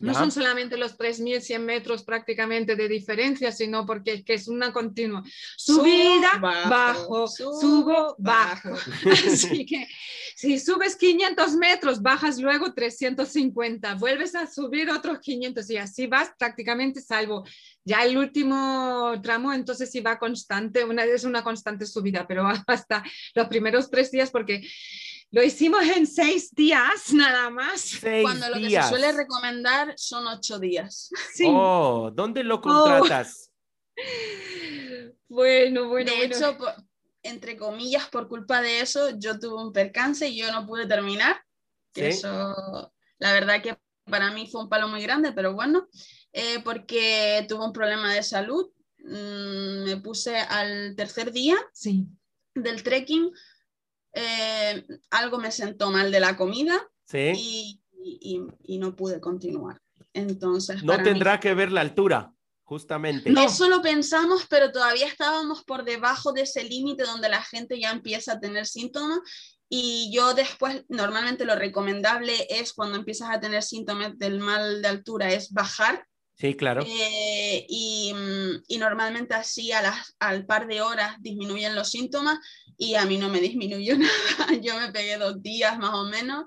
No 0.00 0.14
son 0.14 0.30
solamente 0.30 0.76
los 0.76 0.96
3.100 0.96 1.58
metros 1.60 2.04
prácticamente 2.04 2.76
de 2.76 2.88
diferencia, 2.88 3.52
sino 3.52 3.86
porque 3.86 4.12
es 4.12 4.24
que 4.24 4.34
es 4.34 4.48
una 4.48 4.72
continua 4.72 5.22
subida, 5.56 6.32
Subo, 6.34 6.40
bajo, 6.40 7.28
subo, 7.28 8.16
bajo. 8.18 8.70
bajo. 8.70 8.80
Así 9.32 9.64
que 9.64 9.86
si 10.34 10.58
subes 10.58 10.96
500 10.96 11.54
metros, 11.54 12.02
bajas 12.02 12.38
luego 12.38 12.74
350, 12.74 13.94
vuelves 13.94 14.34
a 14.34 14.46
subir 14.46 14.90
otros 14.90 15.18
500 15.20 15.70
y 15.70 15.76
así 15.78 16.06
vas 16.06 16.30
prácticamente 16.38 17.00
salvo 17.00 17.44
ya 17.86 18.04
el 18.04 18.18
último 18.18 19.14
tramo, 19.22 19.52
entonces 19.52 19.90
sí 19.90 20.00
va 20.00 20.18
constante, 20.18 20.84
una, 20.84 21.04
es 21.04 21.22
una 21.22 21.44
constante 21.44 21.86
subida, 21.86 22.26
pero 22.26 22.44
hasta 22.66 23.04
los 23.34 23.46
primeros 23.46 23.88
tres 23.88 24.10
días 24.10 24.30
porque 24.30 24.68
lo 25.36 25.42
hicimos 25.42 25.82
en 25.84 26.06
seis 26.06 26.50
días 26.54 27.12
nada 27.12 27.50
más. 27.50 27.82
Seis 27.82 28.22
Cuando 28.22 28.48
lo 28.48 28.54
que 28.54 28.68
días. 28.68 28.86
se 28.86 28.90
suele 28.96 29.12
recomendar 29.12 29.92
son 29.98 30.26
ocho 30.26 30.58
días. 30.58 31.10
Sí. 31.34 31.44
Oh, 31.46 32.10
¿dónde 32.10 32.42
lo 32.42 32.58
contratas? 32.62 33.50
Bueno, 35.28 35.88
bueno, 35.88 36.10
de 36.10 36.16
bueno. 36.16 36.34
hecho, 36.34 36.56
por- 36.56 36.74
entre 37.22 37.56
comillas, 37.58 38.08
por 38.08 38.28
culpa 38.28 38.62
de 38.62 38.80
eso, 38.80 39.10
yo 39.18 39.38
tuve 39.38 39.62
un 39.62 39.72
percance 39.74 40.26
y 40.26 40.38
yo 40.38 40.50
no 40.52 40.66
pude 40.66 40.86
terminar. 40.86 41.36
¿Sí? 41.94 42.02
Eso, 42.04 42.92
la 43.18 43.32
verdad 43.34 43.60
que 43.62 43.76
para 44.04 44.30
mí 44.30 44.46
fue 44.50 44.62
un 44.62 44.68
palo 44.70 44.88
muy 44.88 45.02
grande, 45.02 45.32
pero 45.32 45.52
bueno, 45.52 45.88
eh, 46.32 46.60
porque 46.64 47.44
tuve 47.48 47.62
un 47.64 47.72
problema 47.74 48.14
de 48.14 48.22
salud. 48.22 48.70
Mm, 49.00 49.84
me 49.84 49.96
puse 49.98 50.36
al 50.38 50.94
tercer 50.96 51.30
día 51.30 51.56
Sí. 51.74 52.06
del 52.54 52.82
trekking, 52.82 53.30
eh, 54.16 54.84
algo 55.10 55.38
me 55.38 55.50
sentó 55.52 55.90
mal 55.90 56.10
de 56.10 56.20
la 56.20 56.36
comida 56.36 56.80
¿Sí? 57.04 57.32
y, 57.36 57.80
y- 58.02 58.40
y 58.64 58.78
no 58.78 58.96
pude 58.96 59.20
continuar. 59.20 59.78
Entonces, 60.12 60.82
No 60.82 60.96
mí 60.96 61.04
tendrá 61.04 61.38
que 61.38 61.52
ver 61.54 61.70
la 61.70 61.82
altura, 61.82 62.32
justamente. 62.64 63.30
No. 63.30 63.42
Eso 63.42 63.68
lo 63.68 63.82
pensamos, 63.82 64.46
pero 64.48 64.72
todavía 64.72 65.06
estábamos 65.06 65.62
por 65.64 65.84
debajo 65.84 66.32
de 66.32 66.42
ese 66.42 66.64
límite 66.64 67.04
donde 67.04 67.28
la 67.28 67.42
gente 67.42 67.78
ya 67.78 67.90
empieza 67.90 68.32
a 68.32 68.40
tener 68.40 68.66
síntomas. 68.66 69.18
Y 69.68 70.10
yo 70.14 70.32
después, 70.32 70.84
normalmente 70.88 71.44
lo 71.44 71.54
recomendable 71.56 72.46
es 72.48 72.72
cuando 72.72 72.96
empiezas 72.96 73.30
a 73.30 73.40
tener 73.40 73.62
síntomas 73.62 74.16
del 74.16 74.38
mal 74.38 74.80
de 74.80 74.88
altura, 74.88 75.30
es 75.32 75.52
bajar. 75.52 76.06
Sí, 76.36 76.54
claro. 76.56 76.82
eh, 76.84 77.66
y, 77.68 78.12
mm, 78.14 78.62
y 78.68 78.78
normalmente 78.78 79.34
así 79.34 79.72
a 79.72 79.82
las, 79.82 80.14
al 80.18 80.46
par 80.46 80.66
de 80.66 80.82
horas 80.82 81.16
disminuyen 81.20 81.74
los 81.74 81.90
síntomas 81.90 82.38
y 82.76 82.94
a 82.94 83.06
mí 83.06 83.16
no 83.18 83.28
me 83.30 83.40
disminuyó 83.40 83.96
nada. 83.98 84.54
Yo 84.60 84.78
me 84.78 84.92
pegué 84.92 85.16
dos 85.18 85.42
días 85.42 85.78
más 85.78 85.94
o 85.94 86.04
menos 86.04 86.44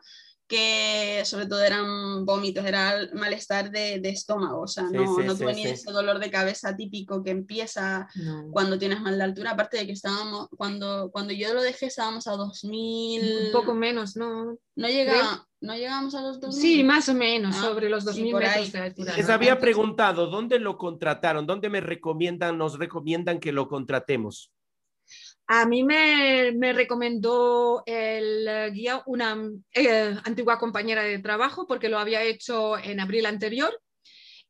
que 0.49 1.21
sobre 1.25 1.45
todo 1.45 1.61
eran 1.61 2.25
vómitos, 2.25 2.65
era 2.65 2.95
malestar 3.13 3.69
de, 3.69 3.99
de 3.99 4.09
estómago, 4.09 4.61
o 4.63 4.67
sea, 4.67 4.87
Sí, 4.89 4.95
no, 4.95 5.15
sí, 5.15 5.21
no 5.23 5.33
sí, 5.35 5.39
tuve 5.43 5.53
ni 5.53 5.61
sí. 5.63 5.69
ese 5.69 5.91
dolor 5.91 6.17
de 6.17 6.31
cabeza 6.31 6.75
típico 6.75 7.23
que 7.23 7.29
empieza 7.29 8.07
No. 8.15 8.49
cuando 8.51 8.79
tienes 8.79 8.99
mal 8.99 9.15
de 9.17 9.23
altura, 9.23 9.51
aparte 9.51 9.77
de 9.77 9.85
que 9.85 9.91
estábamos, 9.93 10.47
cuando, 10.57 11.11
cuando 11.11 11.33
yo 11.33 11.53
lo 11.53 11.61
dejé 11.61 11.85
estábamos 11.85 12.25
a 12.27 12.31
2000, 12.31 13.21
Un 13.45 13.51
poco 13.53 13.75
menos, 13.75 14.15
¿no? 14.17 14.57
no, 14.75 14.87
llega, 14.87 15.45
no 15.61 15.75
llegamos 15.75 16.15
a 16.15 16.21
los 16.23 16.39
2000. 16.39 16.61
Sí, 16.61 16.83
más 16.83 17.07
o 17.09 17.13
menos, 17.13 17.55
Ah, 17.59 17.61
sobre 17.61 17.87
los 17.87 18.03
sí, 18.05 18.23
2.000 18.23 18.31
por 18.31 18.43
ahí. 18.43 18.49
metros 18.63 18.71
de 18.73 18.79
altura. 18.79 19.17
Les 19.17 19.27
¿no? 19.27 19.33
había 19.35 19.59
preguntado, 19.59 20.27
¿dónde 20.27 20.57
lo 20.57 20.77
contrataron? 20.79 21.45
¿Dónde 21.45 21.69
me 21.69 21.79
recomiendan, 21.79 22.57
nos 22.57 22.79
recomiendan 22.79 23.39
que 23.39 23.51
lo 23.51 23.67
contratemos? 23.67 24.51
A 25.51 25.65
mí 25.65 25.83
me, 25.83 26.51
me 26.51 26.73
recomendó 26.73 27.81
el 27.87 28.47
eh, 28.47 28.69
guía 28.71 29.01
una 29.07 29.35
eh, 29.73 30.15
antigua 30.23 30.59
compañera 30.59 31.01
de 31.01 31.17
trabajo 31.17 31.65
porque 31.65 31.89
lo 31.89 31.97
había 31.97 32.21
hecho 32.21 32.77
en 32.77 32.99
abril 32.99 33.25
anterior. 33.25 33.73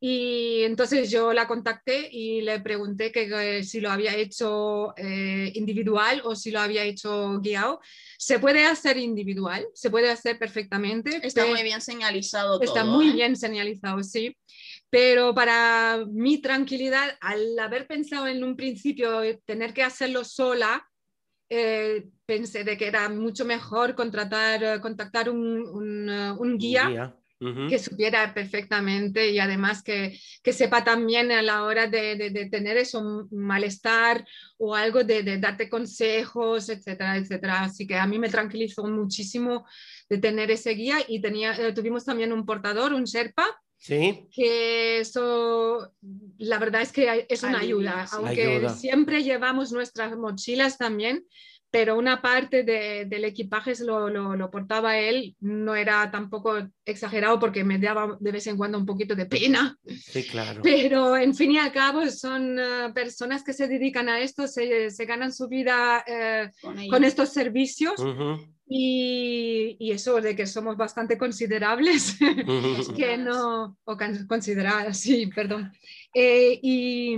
Y 0.02 0.62
entonces 0.64 1.12
yo 1.12 1.34
la 1.34 1.47
contacté 1.47 2.08
y 2.10 2.41
le 2.41 2.62
pregunté 2.62 3.12
que, 3.12 3.30
eh, 3.60 3.64
si 3.64 3.82
lo 3.82 3.91
había 3.91 4.16
hecho 4.16 4.93
eh, 4.95 5.52
individual 5.56 6.22
o 6.24 6.36
si 6.36 6.52
lo 6.52 6.62
había 6.62 6.84
hecho 6.84 7.39
guiado. 7.39 7.82
Se 8.18 8.39
puede 8.39 8.66
hacer 8.66 8.97
individual, 8.97 9.68
se 9.74 9.89
puede 9.89 10.10
hacer 10.10 10.39
perfectamente. 10.39 11.20
Está 11.22 11.45
muy 11.45 11.64
bien 11.64 11.82
señalizado 11.82 12.62
Está 12.62 12.84
todo, 12.84 12.91
muy 12.93 13.10
¿eh? 13.10 13.14
bien 13.14 13.36
señalizado, 13.36 14.02
sí. 14.04 14.38
Pero 14.89 15.34
para 15.36 16.06
mi 16.10 16.41
tranquilidad, 16.41 17.18
al 17.20 17.60
haber 17.60 17.86
pensado 17.86 18.28
en 18.28 18.43
un 18.43 18.56
principio 18.56 19.22
tener 19.45 19.74
que 19.74 19.84
hacerlo 19.84 20.24
sola, 20.24 20.88
eh, 21.50 22.08
pensé 22.26 22.64
de 22.64 22.78
que 22.78 22.88
era 22.88 23.10
mucho 23.10 23.43
mejor 23.45 23.95
contratar, 23.95 24.64
eh, 24.64 24.80
contactar 24.82 25.30
un, 25.30 25.66
un, 25.68 26.10
eh, 26.10 26.32
un 26.34 26.58
guía 26.58 27.16
Ujú. 27.41 27.68
que 27.70 27.80
supiera 27.80 28.34
perfectamente 28.34 29.30
y 29.32 29.39
además 29.39 29.82
que, 29.82 30.20
que 30.43 30.52
sepa 30.54 30.84
también 30.84 31.32
a 31.32 31.41
la 31.41 31.64
hora 31.64 31.88
de, 31.88 32.16
de- 32.18 32.30
de 32.32 32.45
tener 32.50 32.76
eso, 32.78 33.00
un 33.00 33.28
malestar 33.32 34.26
o 34.58 34.76
algo 34.76 35.04
de, 35.06 35.24
de 35.24 35.38
darte 35.38 35.70
consejos, 35.70 36.68
etcétera, 36.70 37.16
etcétera. 37.18 37.62
Así 37.64 37.88
que 37.88 37.95
a 37.95 38.06
mí 38.08 38.20
me 38.20 38.30
tranquilizó 38.30 38.84
muchísimo 38.88 39.66
de 40.10 40.18
tener 40.18 40.52
ese 40.52 40.72
guía 40.72 40.97
y 41.08 41.22
tenía, 41.22 41.54
eh, 41.56 41.74
tuvimos 41.74 42.04
también 42.06 42.34
un 42.34 42.45
portador, 42.45 42.93
un 42.93 43.06
Sherpa, 43.06 43.45
Sí, 43.82 44.27
que 44.32 44.99
eso, 44.99 45.93
la 46.38 46.59
verdad 46.59 46.82
es 46.82 46.91
que 46.91 47.25
es 47.30 47.43
una 47.43 47.59
ayuda, 47.59 48.05
aunque 48.11 48.57
Ayuda. 48.57 48.69
siempre 48.69 49.23
llevamos 49.23 49.71
nuestras 49.71 50.17
mochilas 50.17 50.77
también, 50.77 51.25
pero 51.71 51.97
una 51.97 52.21
parte 52.21 52.63
de- 52.63 53.05
del 53.05 53.23
equipaje 53.25 53.73
lo, 53.86 54.09
lo- 54.09 54.36
lo 54.36 54.51
portaba 54.51 54.97
él, 54.97 55.36
no 55.39 55.75
era 55.75 56.11
tampoco 56.11 56.57
exagerado 56.84 57.39
porque 57.39 57.63
me 57.63 57.77
daba 57.80 58.17
de 58.19 58.32
vez 58.32 58.47
en 58.47 58.57
cuando 58.57 58.77
un 58.77 58.86
poquito 58.86 59.15
de 59.15 59.27
pena, 59.27 59.77
sí, 59.88 60.23
claro. 60.23 60.61
pero 60.61 61.15
en 61.15 61.34
fin 61.34 61.51
y 61.51 61.57
al 61.59 61.71
cabo 61.71 62.05
son 62.07 62.59
eh, 62.59 62.91
personas 62.93 63.43
que 63.43 63.53
se 63.53 63.67
dedican 63.67 64.09
a 64.09 64.19
esto, 64.19 64.45
se, 64.47 64.89
se 64.91 65.05
ganan 65.05 65.32
su 65.32 65.47
vida 65.47 66.03
eh, 66.05 66.49
Con 66.61 66.75
con 66.89 67.03
estos 67.05 67.30
servicios. 67.30 67.99
Ujú, 67.99 68.45
y, 68.72 69.76
y 69.80 69.91
eso 69.91 70.22
de 70.22 70.36
que 70.36 70.45
somos 70.45 70.78
bastante 70.78 71.17
considerables 71.17 72.15
que 72.95 73.17
no, 73.17 73.76
o 73.84 73.97
consideradas, 74.28 74.99
sí, 74.99 75.26
perdón. 75.26 75.74
Eh, 76.13 76.59
y, 76.61 77.17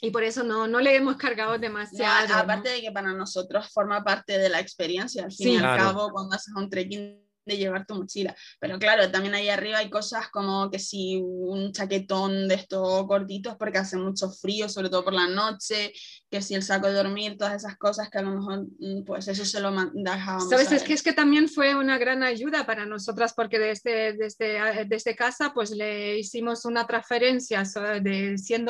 y 0.00 0.10
por 0.10 0.24
eso 0.24 0.42
no, 0.42 0.66
no 0.66 0.80
le 0.80 0.96
hemos 0.96 1.16
cargado 1.16 1.56
demasiado. 1.56 2.26
No, 2.28 2.34
aparte 2.34 2.70
de 2.70 2.80
que 2.80 2.90
para 2.90 3.12
nosotros 3.12 3.70
forma 3.72 4.02
parte 4.02 4.36
de 4.38 4.48
la 4.48 4.58
experiencia, 4.58 5.24
al 5.24 5.32
fin 5.32 5.52
y 5.52 5.56
al 5.58 5.78
cabo, 5.78 6.10
cuando 6.10 6.34
haces 6.34 6.52
un 6.56 6.68
trekking 6.68 7.22
de 7.44 7.56
llevar 7.56 7.86
tu 7.86 7.94
mochila. 7.94 8.34
Pero 8.60 8.78
claro, 8.78 9.10
también 9.10 9.34
ahí 9.34 9.48
arriba 9.48 9.78
hay 9.78 9.90
cosas 9.90 10.28
como 10.28 10.70
que 10.70 10.78
si 10.78 11.16
un 11.22 11.72
chaquetón 11.72 12.48
de 12.48 12.54
estos 12.54 13.06
cortitos 13.06 13.56
porque 13.56 13.78
hace 13.78 13.96
mucho 13.96 14.30
frío, 14.30 14.68
sobre 14.68 14.88
todo 14.88 15.04
por 15.04 15.14
la 15.14 15.28
noche, 15.28 15.92
que 16.30 16.42
si 16.42 16.54
el 16.54 16.62
saco 16.62 16.86
de 16.86 16.94
dormir, 16.94 17.36
todas 17.36 17.54
esas 17.54 17.76
cosas 17.76 18.08
que 18.10 18.18
a 18.18 18.22
lo 18.22 18.30
mejor, 18.30 18.66
mm, 18.78 19.04
pues 19.04 19.28
eso 19.28 19.44
se 19.44 19.60
lo 19.60 19.70
dejábamos. 19.92 20.48
Sabes, 20.48 20.72
es 20.72 20.82
que 20.82 20.94
es 20.94 21.02
que 21.02 21.12
también 21.12 21.48
fue 21.48 21.74
una 21.74 21.98
gran 21.98 22.22
ayuda 22.22 22.66
para 22.66 22.86
nosotras 22.86 23.34
porque 23.34 23.58
desde, 23.58 24.14
desde, 24.14 24.84
desde 24.86 25.16
casa 25.16 25.52
pues 25.52 25.70
le 25.70 26.18
hicimos 26.18 26.64
una 26.64 26.86
transferencia 26.86 27.62
de 28.02 28.38
100 28.38 28.64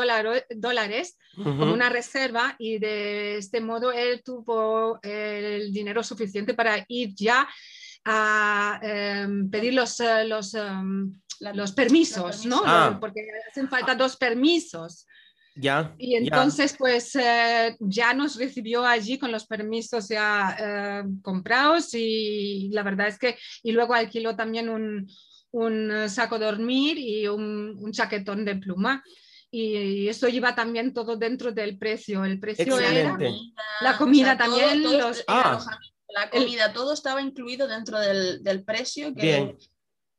dólares 0.57 1.17
como 1.37 1.73
una 1.73 1.89
reserva 1.89 2.57
y 2.59 2.79
de 2.79 3.39
este 3.39 3.61
modo 3.61 3.93
él 3.93 4.23
tuvo 4.25 4.99
el 5.03 5.73
dinero 5.73 6.03
suficiente 6.03 6.55
para 6.55 6.85
ir 6.89 7.15
ya 7.15 7.49
a 8.05 8.81
em, 8.83 9.51
pedir 9.51 9.75
los, 9.75 10.01
eh, 10.01 10.25
los, 10.27 10.55
em, 10.55 11.13
los 11.55 11.73
permisos, 11.73 12.47
¿no? 12.47 12.63
Ah. 12.65 12.99
Porque 13.01 13.27
hacen 13.49 13.69
falta 13.69 13.95
dos 13.95 14.17
permisos. 14.17 15.07
Ya. 15.55 15.95
Y 15.99 16.17
entonces, 16.17 16.75
pues 16.79 17.15
eh, 17.15 17.77
ya 17.79 18.15
nos 18.15 18.37
recibió 18.37 18.87
allí 18.87 19.19
con 19.19 19.31
los 19.31 19.47
permisos 19.47 20.09
ya 20.09 20.57
eh, 20.59 21.05
comprados 21.21 21.91
y 21.93 22.71
la 22.73 22.83
verdad 22.83 23.09
es 23.09 23.19
que, 23.19 23.37
y 23.63 23.73
luego 23.73 23.93
alquiló 23.93 24.35
también 24.35 24.71
un, 24.71 25.07
un 25.51 26.09
saco 26.09 26.39
de 26.39 26.47
dormir 26.47 26.97
y 26.99 27.29
un, 27.29 27.77
un 27.79 27.93
chaquetón 27.93 28.47
de 28.47 28.57
pluma 28.57 29.05
y 29.51 30.09
eso 30.09 30.27
iba 30.29 30.55
también 30.55 30.95
todo 30.95 31.17
dentro 31.17 31.53
del 31.53 31.77
precio. 31.77 32.25
El 32.25 32.41
precio 32.41 32.79
era 32.79 33.19
la 33.83 33.99
comida 33.99 34.39
también. 34.39 34.83
los, 34.83 35.23
ah 35.29 35.63
la 36.15 36.31
comida, 36.31 36.73
todo 36.73 36.93
estaba 36.93 37.21
incluido 37.21 37.67
dentro 37.69 37.99
del, 37.99 38.43
del 38.43 38.65
precio 38.65 39.15
que, 39.15 39.57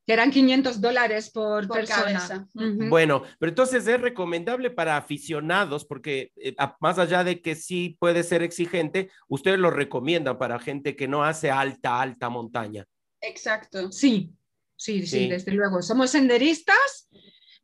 que 0.06 0.14
eran 0.14 0.32
500 0.32 0.82
dólares 0.82 1.30
por, 1.30 1.68
persona. 1.68 2.48
Bueno, 2.54 3.24
pero 3.40 3.50
entonces 3.50 3.88
es 3.88 4.02
recomendable 4.02 4.70
para 4.70 4.98
aficionados, 4.98 5.86
porque 5.86 6.32
eh, 6.36 6.56
más 6.80 7.00
allá 7.00 7.24
de 7.24 7.42
que 7.42 7.56
sí 7.56 7.98
puede 8.00 8.24
ser 8.24 8.44
exigente, 8.44 9.10
ustedes 9.28 9.60
lo 9.60 9.72
recomiendan 9.72 10.38
para 10.38 10.60
gente 10.60 10.96
que 10.96 11.08
no 11.08 11.24
hace 11.24 11.52
alta, 11.52 12.02
alta 12.02 12.30
montaña. 12.30 12.86
Exacto. 13.22 13.92
Sí, 13.92 14.34
sí, 14.76 15.02
sí, 15.02 15.08
sí, 15.08 15.30
desde 15.30 15.54
luego. 15.54 15.82
Somos 15.82 16.10
senderistas 16.12 17.08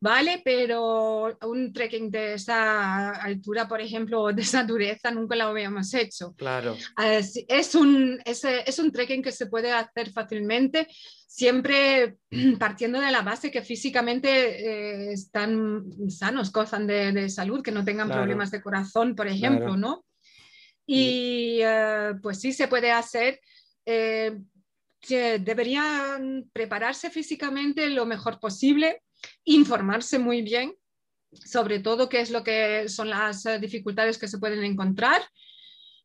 ¿vale? 0.00 0.40
Pero 0.42 1.36
un 1.42 1.72
trekking 1.72 2.10
de 2.10 2.34
esa 2.34 3.10
altura, 3.10 3.68
por 3.68 3.80
ejemplo, 3.80 4.32
de 4.32 4.42
esa 4.42 4.64
dureza, 4.64 5.10
nunca 5.10 5.36
lo 5.36 5.44
habíamos 5.44 5.92
hecho. 5.94 6.32
Claro. 6.34 6.76
Es, 6.96 7.74
un, 7.74 8.18
es, 8.24 8.44
es 8.44 8.78
un 8.78 8.90
trekking 8.90 9.22
que 9.22 9.32
se 9.32 9.46
puede 9.46 9.70
hacer 9.72 10.10
fácilmente, 10.10 10.88
siempre 11.26 12.16
partiendo 12.58 13.00
de 13.00 13.10
la 13.10 13.22
base 13.22 13.50
que 13.50 13.62
físicamente 13.62 14.30
eh, 14.30 15.12
están 15.12 15.84
sanos, 16.08 16.50
gozan 16.50 16.86
de, 16.86 17.12
de, 17.12 17.28
salud, 17.28 17.62
que 17.62 17.72
no 17.72 17.84
tengan 17.84 18.08
problemas 18.08 18.50
de 18.50 18.62
corazón, 18.62 19.14
por 19.14 19.28
ejemplo, 19.28 19.76
¿no? 19.76 20.04
Y 20.86 21.60
uh, 21.62 22.20
pues 22.20 22.40
sí 22.40 22.52
se 22.52 22.66
puede 22.66 22.90
hacer. 22.90 23.40
Eh, 23.86 24.38
deberían 25.08 26.50
prepararse 26.52 27.10
físicamente 27.10 27.88
lo 27.88 28.06
mejor 28.06 28.38
posible, 28.38 29.02
informarse 29.44 30.18
muy 30.18 30.42
bien 30.42 30.74
sobre 31.32 31.80
todo 31.80 32.08
qué 32.08 32.20
es 32.20 32.30
lo 32.30 32.42
que 32.42 32.88
son 32.88 33.10
las 33.10 33.46
eh, 33.46 33.58
dificultades 33.58 34.18
que 34.18 34.28
se 34.28 34.38
pueden 34.38 34.64
encontrar. 34.64 35.22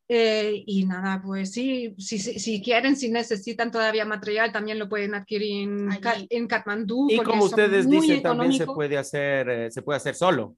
Eh, 0.07 0.63
y 0.67 0.85
nada, 0.85 1.19
pues 1.23 1.51
sí, 1.51 1.95
si, 1.97 2.19
si, 2.19 2.61
quieren, 2.61 2.95
si 2.95 3.09
necesitan 3.09 3.71
todavía 3.71 4.05
material, 4.05 4.51
también 4.51 4.77
lo 4.77 4.87
pueden 4.87 5.15
adquirir 5.15 5.63
en, 5.63 5.89
en 6.29 6.47
Katmandú. 6.47 7.07
Y 7.09 7.17
como 7.17 7.45
ustedes 7.45 7.89
dicen, 7.89 8.21
también 8.21 8.53
se 8.53 8.67
puede 8.67 8.97
hacer, 8.97 9.49
eh, 9.49 9.71
se 9.71 9.81
puede 9.81 9.97
hacer 9.97 10.13
solo. 10.13 10.55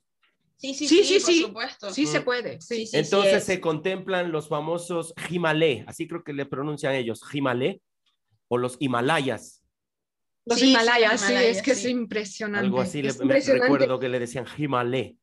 Sí, 0.58 0.74
sí, 0.74 0.88
sí, 0.88 1.04
sí, 1.04 1.20
sí, 1.20 1.42
supuesto. 1.44 1.92
sí 1.92 2.08
se 2.08 2.22
puede. 2.22 2.60
Sí, 2.60 2.90
Entonces 2.92 3.44
se 3.44 3.62
contemplan 3.62 4.32
los 4.32 4.50
famosos 4.50 5.14
Himalé, 5.30 5.86
así 5.88 6.08
creo 6.08 6.24
que 6.24 6.34
le 6.34 6.46
pronuncian 6.46 6.96
ellos, 6.96 7.22
Himalé 7.32 7.82
o 8.50 8.58
los 8.58 8.76
Himalayas. 8.80 9.57
Los 10.48 10.62
Himalayas, 10.62 11.22
sí, 11.22 11.34
es 11.34 11.62
que 11.62 11.72
es 11.72 11.86
impresionante. 11.86 12.66
Algo 12.66 12.80
así, 12.80 13.02
le, 13.02 13.12
recuerdo 13.12 14.00
que 14.00 14.08
le 14.08 14.20
decían 14.20 14.46
Himalé. 14.58 15.18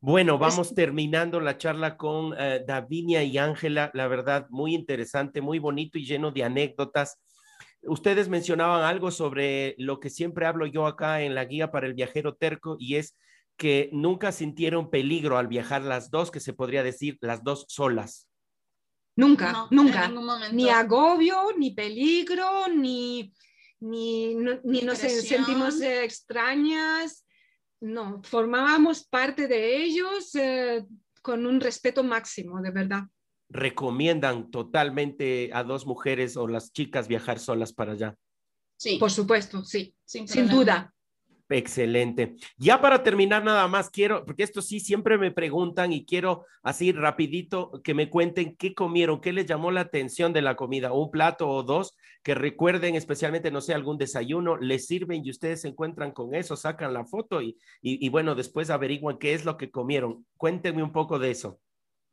Bueno, 0.00 0.38
vamos 0.38 0.74
terminando 0.74 1.40
la 1.40 1.58
charla 1.58 1.96
con 1.96 2.32
uh, 2.32 2.64
Davinia 2.66 3.24
y 3.24 3.36
Ángela, 3.36 3.90
la 3.94 4.06
verdad, 4.06 4.46
muy 4.48 4.74
interesante, 4.74 5.40
muy 5.40 5.58
bonito 5.58 5.98
y 5.98 6.06
lleno 6.06 6.30
de 6.30 6.44
anécdotas. 6.44 7.20
Ustedes 7.82 8.28
mencionaban 8.28 8.84
algo 8.84 9.10
sobre 9.10 9.74
lo 9.76 10.00
que 10.00 10.08
siempre 10.08 10.46
hablo 10.46 10.66
yo 10.66 10.86
acá 10.86 11.22
en 11.22 11.34
la 11.34 11.44
guía 11.44 11.70
para 11.70 11.86
el 11.86 11.94
viajero 11.94 12.34
terco 12.34 12.76
y 12.78 12.94
es 12.94 13.16
que 13.56 13.90
nunca 13.92 14.30
sintieron 14.30 14.88
peligro 14.88 15.36
al 15.36 15.48
viajar 15.48 15.82
las 15.82 16.10
dos, 16.10 16.30
que 16.30 16.40
se 16.40 16.52
podría 16.52 16.84
decir 16.84 17.18
las 17.20 17.42
dos 17.42 17.66
solas. 17.68 18.28
Nunca, 19.16 19.66
nunca. 19.72 20.08
Ni 20.52 20.68
agobio, 20.68 21.48
ni 21.58 21.72
peligro, 21.72 22.68
ni 22.68 23.32
ni, 23.80 24.34
ni 24.34 24.82
nos 24.82 24.98
sentimos 24.98 25.80
extrañas, 25.80 27.24
no, 27.80 28.20
formábamos 28.24 29.04
parte 29.04 29.46
de 29.46 29.76
ellos 29.76 30.34
eh, 30.34 30.84
con 31.22 31.46
un 31.46 31.60
respeto 31.60 32.02
máximo, 32.02 32.60
de 32.60 32.70
verdad. 32.70 33.02
¿Recomiendan 33.48 34.50
totalmente 34.50 35.50
a 35.52 35.62
dos 35.62 35.86
mujeres 35.86 36.36
o 36.36 36.48
las 36.48 36.72
chicas 36.72 37.08
viajar 37.08 37.38
solas 37.38 37.72
para 37.72 37.92
allá? 37.92 38.16
Sí. 38.76 38.98
Por 38.98 39.10
supuesto, 39.10 39.64
sí, 39.64 39.94
sin 40.04 40.48
duda. 40.48 40.92
Excelente. 41.50 42.36
Ya 42.58 42.80
para 42.80 43.02
terminar 43.02 43.42
nada 43.42 43.66
más, 43.68 43.88
quiero, 43.88 44.26
porque 44.26 44.42
esto 44.42 44.60
sí 44.60 44.80
siempre 44.80 45.16
me 45.16 45.30
preguntan 45.30 45.92
y 45.92 46.04
quiero 46.04 46.44
así 46.62 46.92
rapidito 46.92 47.80
que 47.82 47.94
me 47.94 48.10
cuenten 48.10 48.54
qué 48.56 48.74
comieron, 48.74 49.22
qué 49.22 49.32
les 49.32 49.46
llamó 49.46 49.70
la 49.70 49.80
atención 49.80 50.34
de 50.34 50.42
la 50.42 50.56
comida, 50.56 50.92
un 50.92 51.10
plato 51.10 51.48
o 51.48 51.62
dos, 51.62 51.96
que 52.22 52.34
recuerden 52.34 52.96
especialmente, 52.96 53.50
no 53.50 53.62
sé, 53.62 53.72
algún 53.72 53.96
desayuno, 53.96 54.58
les 54.58 54.86
sirven 54.86 55.24
y 55.24 55.30
ustedes 55.30 55.62
se 55.62 55.68
encuentran 55.68 56.12
con 56.12 56.34
eso, 56.34 56.54
sacan 56.54 56.92
la 56.92 57.06
foto 57.06 57.40
y, 57.40 57.56
y, 57.80 58.04
y 58.04 58.08
bueno, 58.10 58.34
después 58.34 58.68
averiguan 58.68 59.18
qué 59.18 59.32
es 59.32 59.46
lo 59.46 59.56
que 59.56 59.70
comieron. 59.70 60.26
Cuéntenme 60.36 60.82
un 60.82 60.92
poco 60.92 61.18
de 61.18 61.30
eso. 61.30 61.60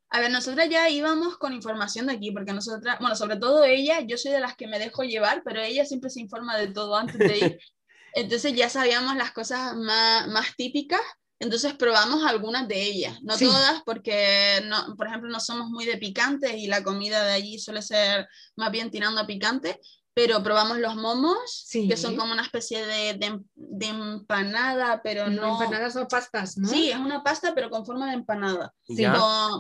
A 0.10 0.22
ver, 0.22 0.32
nosotras 0.32 0.70
ya 0.70 0.90
íbamos 0.90 1.38
con 1.38 1.52
información 1.52 2.08
de 2.08 2.14
aquí, 2.14 2.32
porque 2.32 2.54
nosotras, 2.54 3.00
bueno, 3.00 3.16
sobre 3.16 3.36
todo 3.36 3.66
ella, 3.66 4.00
yo 4.00 4.18
soy 4.18 4.32
de 4.32 4.40
las 4.40 4.56
que 4.56 4.68
me 4.68 4.80
dejo 4.80 5.04
llevar, 5.04 5.42
pero 5.44 5.60
ella 5.62 5.84
siempre 5.84 6.10
se 6.10 6.22
informa 6.22 6.58
de 6.58 6.68
todo 6.68 6.96
antes 6.96 7.18
de 7.18 7.38
ir. 7.38 7.60
Entonces 8.16 8.54
ya 8.54 8.70
sabíamos 8.70 9.16
las 9.18 9.32
cosas 9.32 9.76
más, 9.76 10.28
más 10.30 10.56
típicas, 10.56 11.02
entonces 11.40 11.74
probamos 11.74 12.24
algunas 12.24 12.66
de 12.68 12.82
ellas, 12.82 13.22
no 13.22 13.38
todas, 13.38 13.84
porque, 13.86 14.64
no, 14.68 14.96
por 14.96 15.08
ejemplo, 15.08 15.30
no 15.30 15.42
somos 15.42 15.70
muy 15.70 15.86
de 15.86 15.98
picante 15.98 16.58
y 16.58 16.68
la 16.68 16.82
comida 16.82 17.24
de 17.26 17.34
allí 17.34 17.60
suele 17.60 17.82
ser 17.82 18.28
más 18.56 18.72
bien 18.72 18.90
tirando 18.90 19.20
a 19.20 19.28
picante, 19.28 19.82
pero 20.14 20.42
probamos 20.42 20.80
los 20.80 20.96
momos, 20.96 21.68
que 21.70 21.98
son 21.98 22.16
como 22.16 22.32
una 22.32 22.44
especie 22.44 22.86
de, 22.86 23.42
de, 23.54 23.86
empanada, 23.86 25.02
pero 25.04 25.30
no... 25.30 25.62
Empanadas 25.62 25.92
son 25.92 26.08
pastas, 26.08 26.58
¿no? 26.58 26.70
Sí, 26.70 26.90
es 26.90 26.98
una 26.98 27.22
pasta, 27.22 27.54
pero 27.54 27.70
con 27.70 27.86
forma 27.86 28.08
de 28.08 28.14
empanada. 28.14 28.74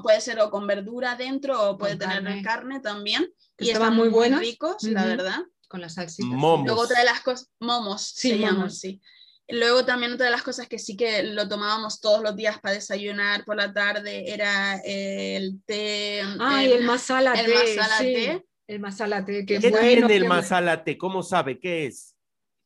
puede 0.02 0.22
ser 0.22 0.40
o 0.40 0.50
con 0.50 0.66
verdura 0.66 1.18
dentro 1.18 1.72
o 1.72 1.78
puede 1.78 1.98
tener 1.98 2.42
carne, 2.42 2.80
también. 2.80 3.28
y 3.60 3.68
estaban 3.68 3.98
muy 3.98 4.08
buenos, 4.08 4.40
ricos, 4.40 4.82
la 4.84 5.06
verdad 5.06 5.44
con 5.76 5.82
las 5.82 5.96
salsitas. 5.96 6.40
Luego 6.40 6.80
otra 6.80 7.00
de 7.00 7.06
las 7.06 7.20
cosas, 7.20 7.52
momos 7.60 8.14
sí, 8.16 8.42
se 8.42 8.70
sí. 8.70 9.02
Luego 9.50 9.84
también 9.84 10.14
otra 10.14 10.28
de 10.28 10.32
las 10.32 10.42
cosas 10.42 10.70
que 10.70 10.80
sí 10.80 10.96
que 10.96 11.22
lo 11.22 11.50
tomábamos 11.50 12.00
todos 12.00 12.24
los 12.24 12.34
días 12.34 12.62
para 12.62 12.76
desayunar 12.76 13.44
por 13.44 13.58
la 13.58 13.74
tarde 13.74 14.32
era 14.34 14.80
el 14.86 15.62
té. 15.66 16.22
Ay, 16.40 16.72
el, 16.72 16.86
masala 16.86 17.34
el 17.34 17.54
Masala 17.54 17.98
té. 17.98 18.46
El 18.68 18.80
masala 18.80 19.26
té, 19.26 19.46
¿Qué 19.46 19.60
bueno, 19.60 20.08
tiene 20.08 20.16
el 20.16 20.26
masala 20.26 20.82
té? 20.82 20.98
¿Cómo 20.98 21.22
sabe? 21.22 21.60
¿Qué 21.60 21.88
es? 21.88 22.16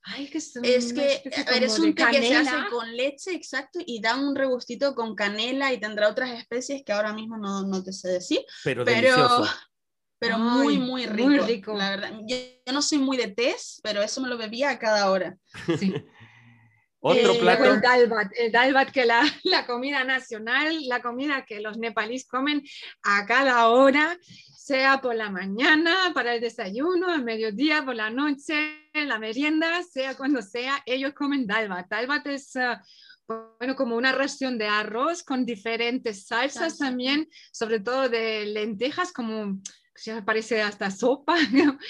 Ay, 0.03 0.27
que 0.27 0.37
es, 0.37 0.55
es 0.61 0.93
que 0.93 1.23
es 1.61 1.79
un 1.79 1.95
té 1.95 2.05
que 2.11 2.21
se 2.21 2.35
hace 2.35 2.69
con 2.69 2.95
leche, 2.95 3.33
exacto, 3.33 3.79
y 3.83 4.01
da 4.01 4.15
un 4.15 4.35
regustito 4.35 4.93
con 4.93 5.15
canela 5.15 5.73
y 5.73 5.79
tendrá 5.79 6.07
otras 6.07 6.29
especies 6.39 6.83
que 6.85 6.93
ahora 6.93 7.11
mismo 7.11 7.37
no, 7.37 7.63
no 7.63 7.83
te 7.83 7.91
sé 7.91 8.07
decir. 8.09 8.39
Pero, 8.63 8.85
pero 8.85 9.01
delicioso 9.01 9.68
pero 10.19 10.37
muy, 10.37 10.77
muy 10.77 11.05
rico, 11.05 11.29
muy 11.29 11.39
rico. 11.39 11.73
La 11.73 11.89
verdad, 11.91 12.11
yo, 12.27 12.35
no 12.71 12.81
soy 12.81 12.97
muy 12.97 13.17
de 13.17 13.29
té, 13.29 13.55
pero 13.81 14.01
eso 14.03 14.21
me 14.21 14.27
lo 14.27 14.37
bebía 14.37 14.69
a 14.69 14.79
cada 14.79 15.09
hora. 15.09 15.37
Sí. 15.79 15.93
Otro 17.01 17.33
eh, 17.33 17.39
plato. 17.39 17.63
El 17.63 17.81
dalbat, 17.81 18.31
el 18.35 18.51
dalbat 18.51 18.91
que 18.91 19.05
la, 19.05 19.23
la 19.43 19.65
comida 19.65 20.03
nacional, 20.03 20.77
la 20.87 21.01
comida 21.01 21.45
que 21.45 21.61
los 21.61 21.77
nepalíes 21.77 22.27
comen 22.27 22.61
a 23.03 23.25
cada 23.25 23.69
hora, 23.69 24.17
sea 24.57 24.99
por 24.99 25.15
la 25.15 25.29
mañana, 25.29 26.11
para 26.13 26.35
el 26.35 26.41
desayuno, 26.41 27.09
al 27.09 27.23
mediodía, 27.23 27.83
por 27.85 27.95
la 27.95 28.09
noche, 28.09 28.91
la 28.93 29.17
merienda, 29.17 29.81
sea 29.83 30.15
cuando 30.17 30.41
sea, 30.41 30.83
ellos 30.85 31.13
comen 31.13 31.47
dalbat. 31.47 31.87
Dalbat 31.89 32.27
es 32.27 32.53
uh, 32.55 32.77
bueno, 33.59 33.75
como 33.75 33.95
una 33.95 34.11
ración 34.11 34.57
de 34.57 34.67
arroz 34.67 35.23
con 35.23 35.45
diferentes 35.45 36.25
salsas 36.25 36.73
Salsa. 36.73 36.85
también, 36.85 37.29
sobre 37.51 37.79
todo 37.79 38.09
de 38.09 38.45
lentejas, 38.45 39.13
como 39.13 39.59
se 40.01 40.21
parece 40.21 40.61
hasta 40.61 40.89
sopa, 40.91 41.35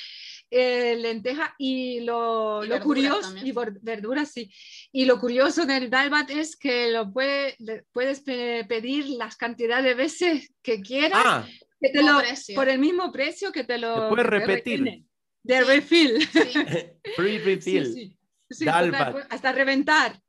eh, 0.51 0.95
lenteja 0.97 1.53
y 1.57 1.99
lo, 2.01 2.64
Y 2.64 2.68
lo 2.68 2.80
curioso 2.80 3.22
también. 3.22 3.47
y 3.47 3.53
verduras 3.82 4.32
sí 4.32 4.51
y 4.91 5.05
lo 5.05 5.20
curioso 5.20 5.66
del 5.68 5.89
dalbat 5.91 6.30
es 6.32 6.55
que 6.57 6.89
lo 6.91 7.12
puede, 7.14 7.55
puedes 7.91 8.22
pe- 8.22 8.66
pedir 8.68 9.05
las 9.10 9.36
cantidades 9.38 9.86
de 9.86 9.93
veces 9.93 10.51
que 10.64 10.82
quieras 10.82 11.22
Ah, 11.24 11.47
que 11.80 11.89
te 11.89 12.01
lo- 12.01 12.20
por 12.55 12.68
el 12.68 12.80
mismo 12.80 13.12
precio 13.12 13.51
que 13.51 13.64
te 13.64 13.78
lo 13.78 13.93
Te 14.03 14.10
puedes 14.10 14.26
repetir. 14.26 15.03
de 15.43 15.57
Sí. 15.60 15.64
refill 15.68 16.28
Sí, 16.28 16.39
free 17.16 17.38
refill. 17.39 17.86
sí. 17.93 18.16
Sí, 18.51 18.66
Dalbat. 18.66 19.12
total, 19.14 19.28
hasta 19.30 19.51
reventar 19.51 20.20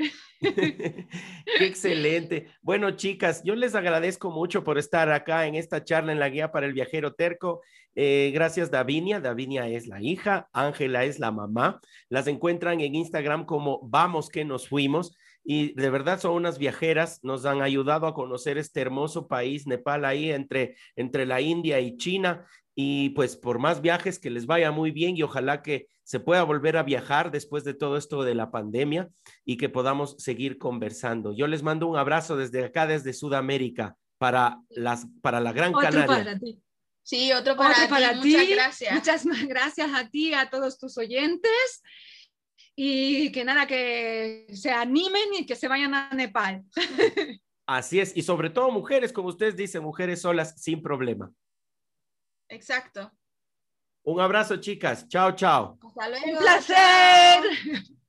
Qué 0.41 1.07
excelente. 1.61 2.49
Bueno, 2.63 2.93
chicas, 2.93 3.43
yo 3.45 3.55
les 3.55 3.75
agradezco 3.75 4.31
mucho 4.31 4.65
por 4.65 4.79
estar 4.79 5.11
acá 5.13 5.47
en 5.47 5.55
esta 5.55 5.85
charla 5.85 6.13
en 6.13 6.19
la 6.19 6.31
guía 6.31 6.51
para 6.51 6.67
el 6.67 6.73
viajero 6.73 7.13
terco. 7.13 7.61
Eh, 7.95 8.31
gracias, 8.33 8.71
Davinia. 8.71 9.21
Davinia 9.21 9.69
es 9.69 9.87
la 9.87 10.01
hija, 10.01 10.49
Ángela 10.55 11.05
es 11.05 11.19
la 11.19 11.31
mamá. 11.31 11.81
Las 12.09 12.27
encuentran 12.27 12.81
en 12.81 12.95
Instagram 12.95 13.45
como 13.45 13.81
Vamos 13.83 14.31
que 14.31 14.47
nos 14.47 14.67
fuimos. 14.67 15.15
Y 15.45 15.75
de 15.75 15.91
verdad 15.91 16.21
son 16.21 16.33
unas 16.33 16.59
viajeras, 16.59 17.21
nos 17.23 17.45
han 17.45 17.61
ayudado 17.61 18.07
a 18.07 18.15
conocer 18.15 18.57
este 18.57 18.81
hermoso 18.81 19.29
país, 19.29 19.67
Nepal, 19.67 20.05
ahí 20.05 20.31
entre, 20.31 20.77
entre 20.97 21.27
la 21.27 21.43
India 21.43 21.81
y 21.81 21.99
China. 21.99 22.47
Y 22.75 23.11
pues 23.11 23.37
por 23.37 23.59
más 23.59 23.83
viajes, 23.83 24.19
que 24.19 24.31
les 24.31 24.47
vaya 24.47 24.71
muy 24.71 24.91
bien 24.91 25.17
y 25.17 25.23
ojalá 25.23 25.61
que 25.61 25.89
se 26.11 26.19
pueda 26.19 26.43
volver 26.43 26.77
a 26.77 26.83
viajar 26.83 27.31
después 27.31 27.63
de 27.63 27.73
todo 27.73 27.97
esto 27.97 28.25
de 28.25 28.35
la 28.35 28.51
pandemia 28.51 29.09
y 29.45 29.59
que 29.59 29.69
podamos 29.69 30.17
seguir 30.19 30.59
conversando. 30.59 31.33
Yo 31.33 31.47
les 31.47 31.63
mando 31.63 31.87
un 31.87 31.97
abrazo 31.97 32.37
desde 32.37 32.65
acá, 32.65 32.89
desde 32.89 33.13
Sudamérica, 33.13 33.97
para, 34.19 34.61
las, 34.71 35.07
para 35.23 35.39
la 35.39 35.53
Gran 35.53 35.73
otro 35.73 35.83
Canaria. 35.89 36.07
para 36.09 36.37
ti 36.37 36.61
sí, 37.05 37.33
otro 37.33 37.57
para, 37.57 37.71
Otro 37.75 37.85
ti. 37.85 37.91
para 37.91 38.13
Muchas 38.15 38.41
ti. 38.41 38.47
gracias. 38.53 38.93
Muchas 38.93 39.25
más 39.25 39.47
gracias 39.47 39.91
a 39.95 40.09
ti, 40.11 40.35
a 40.35 40.51
todos 40.51 40.81
tus 40.81 40.99
oyentes. 40.99 41.81
Y 42.75 43.31
que 43.31 43.45
nada, 43.45 43.69
que 43.69 44.49
se 44.53 44.73
animen 44.73 45.33
y 45.39 45.47
que 45.47 45.55
se 45.55 45.69
vayan 45.69 45.95
a 45.95 46.11
Nepal. 46.11 46.65
Así 47.69 48.01
es, 48.01 48.17
y 48.17 48.23
sobre 48.23 48.51
todo 48.51 48.73
mujeres, 48.73 49.13
como 49.13 49.29
ustedes 49.29 49.57
dicen, 49.57 49.85
mujeres 49.85 50.23
solas 50.23 50.61
sin 50.61 50.83
problema. 50.83 51.33
Exacto. 52.49 53.13
Un 54.05 54.21
abrazo, 54.21 54.57
chicas. 54.57 55.07
Chao, 55.09 55.33
chao. 55.33 55.79
Hasta 55.83 56.09
luego. 56.09 56.27
¡Un 56.33 56.39
placer! 56.39 58.00